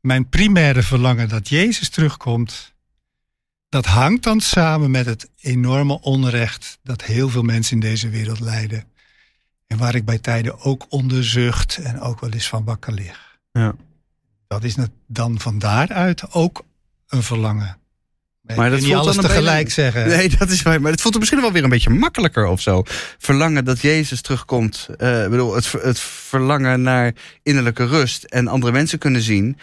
mijn 0.00 0.28
primaire 0.28 0.82
verlangen 0.82 1.28
dat 1.28 1.48
Jezus 1.48 1.88
terugkomt, 1.88 2.74
dat 3.68 3.86
hangt 3.86 4.22
dan 4.22 4.40
samen 4.40 4.90
met 4.90 5.06
het 5.06 5.28
enorme 5.40 6.00
onrecht 6.00 6.78
dat 6.82 7.02
heel 7.02 7.28
veel 7.28 7.42
mensen 7.42 7.74
in 7.74 7.80
deze 7.80 8.08
wereld 8.08 8.40
lijden. 8.40 8.84
En 9.66 9.78
waar 9.78 9.94
ik 9.94 10.04
bij 10.04 10.18
tijden 10.18 10.60
ook 10.60 10.86
onder 10.88 11.24
zucht 11.24 11.76
en 11.76 12.00
ook 12.00 12.20
wel 12.20 12.30
eens 12.30 12.48
van 12.48 12.64
wakker 12.64 12.92
lig. 12.92 13.38
Ja. 13.52 13.74
Dat 14.46 14.64
is 14.64 14.76
dan 15.06 15.40
van 15.40 15.58
daaruit 15.58 16.32
ook 16.32 16.64
een 17.08 17.22
verlangen. 17.22 17.78
Maar, 18.56 18.70
dat 18.70 18.78
niet 18.78 18.88
voelt 18.88 19.00
alles 19.00 19.16
dan 19.16 19.24
tegelijk 19.24 19.70
zeggen. 19.70 20.08
Nee, 20.08 20.28
dat 20.38 20.50
is 20.50 20.62
waar. 20.62 20.80
Maar 20.80 20.90
het 20.90 21.00
voelt 21.00 21.14
er 21.14 21.20
misschien 21.20 21.40
wel 21.40 21.52
weer 21.52 21.64
een 21.64 21.68
beetje 21.68 21.90
makkelijker 21.90 22.46
of 22.46 22.60
zo. 22.60 22.82
Verlangen 23.18 23.64
dat 23.64 23.80
Jezus 23.80 24.20
terugkomt. 24.20 24.86
Ik 24.90 25.30
bedoel, 25.30 25.54
het, 25.54 25.72
het 25.72 26.00
verlangen 26.00 26.82
naar 26.82 27.12
innerlijke 27.42 27.86
rust 27.86 28.24
en 28.24 28.48
andere 28.48 28.72
mensen 28.72 28.98
kunnen 28.98 29.22
zien. 29.22 29.58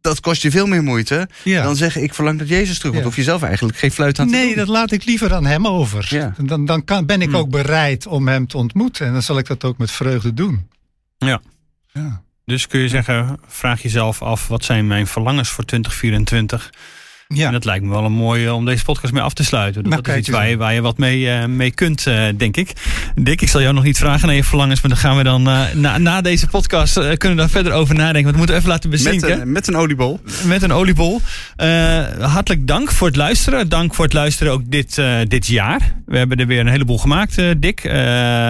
Dat 0.00 0.20
kost 0.20 0.42
je 0.42 0.50
veel 0.50 0.66
meer 0.66 0.82
moeite 0.82 1.28
Ja. 1.44 1.62
dan 1.62 1.76
zeggen: 1.76 2.02
Ik 2.02 2.14
verlang 2.14 2.38
dat 2.38 2.48
Jezus 2.48 2.76
terugkomt. 2.78 2.96
Ja. 2.96 3.04
Hoef 3.04 3.16
je 3.16 3.22
zelf 3.22 3.42
eigenlijk 3.42 3.78
geen 3.78 3.90
fluit 3.90 4.18
aan 4.18 4.26
te 4.26 4.32
Nee, 4.32 4.46
doen. 4.46 4.56
dat 4.56 4.68
laat 4.68 4.92
ik 4.92 5.04
liever 5.04 5.34
aan 5.34 5.46
hem 5.46 5.66
over. 5.66 6.06
Ja. 6.08 6.34
Dan, 6.38 6.64
dan 6.64 6.84
kan, 6.84 7.06
ben 7.06 7.20
ik 7.22 7.28
Hmm. 7.28 7.36
ook 7.36 7.50
bereid 7.50 8.06
om 8.06 8.28
hem 8.28 8.46
te 8.46 8.56
ontmoeten. 8.56 9.06
En 9.06 9.12
dan 9.12 9.22
zal 9.22 9.38
ik 9.38 9.46
dat 9.46 9.64
ook 9.64 9.78
met 9.78 9.90
vreugde 9.90 10.34
doen. 10.34 10.68
Ja. 11.18 11.40
Ja. 11.92 12.22
Dus 12.44 12.66
kun 12.66 12.80
je 12.80 12.88
zeggen, 12.88 13.38
vraag 13.46 13.82
jezelf 13.82 14.22
af, 14.22 14.48
wat 14.48 14.64
zijn 14.64 14.86
mijn 14.86 15.06
verlangens 15.06 15.48
voor 15.48 15.64
2024? 15.64 16.70
Ja. 17.34 17.46
En 17.46 17.52
dat 17.52 17.64
lijkt 17.64 17.84
me 17.84 17.90
wel 17.90 18.04
een 18.04 18.12
mooie 18.12 18.54
om 18.54 18.64
deze 18.64 18.84
podcast 18.84 19.12
mee 19.12 19.22
af 19.22 19.32
te 19.32 19.44
sluiten. 19.44 19.82
Nou, 19.82 20.02
dat 20.02 20.08
is 20.08 20.16
iets 20.20 20.28
waar 20.28 20.48
je, 20.48 20.56
waar 20.56 20.74
je 20.74 20.80
wat 20.80 20.98
mee, 20.98 21.30
eh, 21.30 21.44
mee 21.46 21.70
kunt, 21.70 22.06
eh, 22.06 22.24
denk 22.36 22.56
ik. 22.56 22.72
Dick, 23.14 23.40
ik 23.42 23.48
zal 23.48 23.60
jou 23.60 23.74
nog 23.74 23.84
niet 23.84 23.98
vragen 23.98 24.26
naar 24.26 24.36
je 24.36 24.44
verlangens, 24.44 24.80
maar 24.80 24.90
dan 24.90 25.00
gaan 25.00 25.16
we 25.16 25.22
dan 25.22 25.48
eh, 25.48 25.60
na, 25.74 25.98
na 25.98 26.20
deze 26.20 26.46
podcast 26.46 26.96
eh, 26.96 27.02
kunnen 27.02 27.30
we 27.30 27.34
daar 27.42 27.50
verder 27.50 27.72
over 27.72 27.94
nadenken. 27.94 28.22
Want 28.22 28.32
we 28.32 28.38
moeten 28.38 28.56
even 28.56 28.68
laten 28.68 28.90
met, 28.90 29.02
bezinken. 29.02 29.40
een, 29.40 29.52
met 29.52 29.66
een 29.68 29.76
oliebol. 29.76 30.20
met 30.44 30.62
een 30.62 30.72
oliebol. 30.72 31.20
Eh, 31.56 31.98
hartelijk 32.20 32.66
dank 32.66 32.90
voor 32.92 33.06
het 33.06 33.16
luisteren. 33.16 33.68
Dank 33.68 33.94
voor 33.94 34.04
het 34.04 34.14
luisteren 34.14 34.52
ook 34.52 34.62
dit, 34.66 34.98
eh, 34.98 35.14
dit 35.28 35.46
jaar. 35.46 35.94
We 36.06 36.18
hebben 36.18 36.38
er 36.38 36.46
weer 36.46 36.60
een 36.60 36.68
heleboel 36.68 36.98
gemaakt, 36.98 37.38
eh, 37.38 37.46
Dick. 37.58 37.84
Eh, 37.84 37.92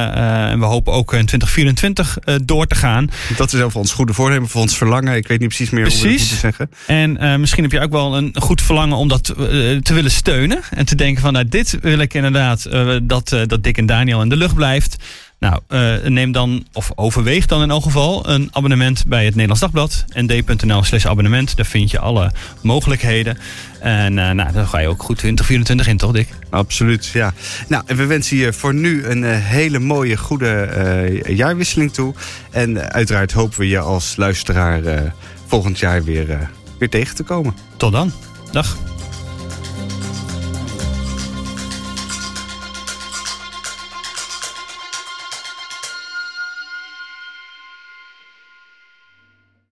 eh, 0.05 0.51
en 0.51 0.59
we 0.59 0.65
hopen 0.65 0.93
ook 0.93 1.13
in 1.13 1.27
2024 1.27 2.19
eh, 2.19 2.35
door 2.45 2.67
te 2.67 2.75
gaan. 2.75 3.11
Dat 3.37 3.53
is 3.53 3.61
over 3.61 3.79
ons 3.79 3.93
goede 3.93 4.13
voornemen, 4.13 4.49
voor 4.49 4.61
ons 4.61 4.77
verlangen. 4.77 5.17
Ik 5.17 5.29
weet 5.29 5.39
niet 5.41 5.49
precies 5.49 5.71
meer 5.71 5.83
hoe 5.83 5.93
we 5.93 5.99
het 5.99 6.07
Precies. 6.07 6.31
moeten 6.31 6.39
zeggen. 6.59 6.71
En 6.87 7.17
eh, 7.33 7.37
misschien 7.39 7.63
heb 7.63 7.73
je 7.73 7.81
ook 7.81 7.91
wel 7.93 8.17
een 8.17 8.35
goed 8.39 8.63
verlangen 8.71 8.97
om 8.97 9.09
dat 9.09 9.29
eh, 9.29 9.37
te 9.77 9.95
willen 9.95 10.11
steunen. 10.11 10.61
En 10.71 10.85
te 10.85 10.95
denken 10.95 11.23
van, 11.23 11.33
nou, 11.33 11.49
dit 11.49 11.79
wil 11.81 11.99
ik 11.99 12.15
inderdaad, 12.15 12.65
eh, 12.65 12.97
dat, 13.03 13.33
eh, 13.33 13.41
dat 13.47 13.63
Dick 13.63 13.79
en 13.79 13.87
Daniel 13.87 14.23
in 14.23 14.29
de 14.29 14.37
lucht 14.37 14.55
blijft. 14.55 14.97
Nou, 15.39 15.61
uh, 15.69 15.95
neem 16.05 16.33
dan, 16.33 16.67
of 16.73 16.93
overweeg 16.95 17.47
dan 17.47 17.63
in 17.63 17.71
elk 17.71 17.83
geval, 17.83 18.29
een 18.29 18.49
abonnement 18.53 19.05
bij 19.07 19.25
het 19.25 19.35
Nederlands 19.35 19.61
Dagblad. 19.61 20.05
nd.nl 20.15 20.83
slash 20.83 21.07
abonnement. 21.07 21.57
Daar 21.57 21.67
vind 21.67 21.91
je 21.91 21.99
alle 21.99 22.33
mogelijkheden. 22.63 23.39
En 23.81 24.17
uh, 24.17 24.31
nou, 24.31 24.53
dan 24.53 24.67
ga 24.67 24.79
je 24.79 24.89
ook 24.89 25.03
goed 25.03 25.19
2024 25.19 25.87
in, 25.87 25.97
toch 25.97 26.13
Dick? 26.13 26.29
Absoluut, 26.51 27.07
ja. 27.07 27.33
Nou, 27.69 27.83
en 27.87 27.97
we 27.97 28.07
wensen 28.07 28.37
je 28.37 28.53
voor 28.53 28.75
nu 28.75 29.05
een 29.05 29.23
uh, 29.23 29.31
hele 29.37 29.79
mooie, 29.79 30.17
goede 30.17 31.23
jaarwisseling 31.29 31.93
toe. 31.93 32.15
En 32.51 32.93
uiteraard 32.93 33.33
hopen 33.33 33.59
we 33.59 33.69
je 33.69 33.79
als 33.79 34.17
luisteraar 34.17 35.13
volgend 35.47 35.79
jaar 35.79 36.05
weer, 36.05 36.51
weer 36.79 36.89
tegen 36.89 37.15
te 37.15 37.23
komen. 37.23 37.55
Tot 37.77 37.93
dan. 37.93 38.13
Dag. 38.53 38.67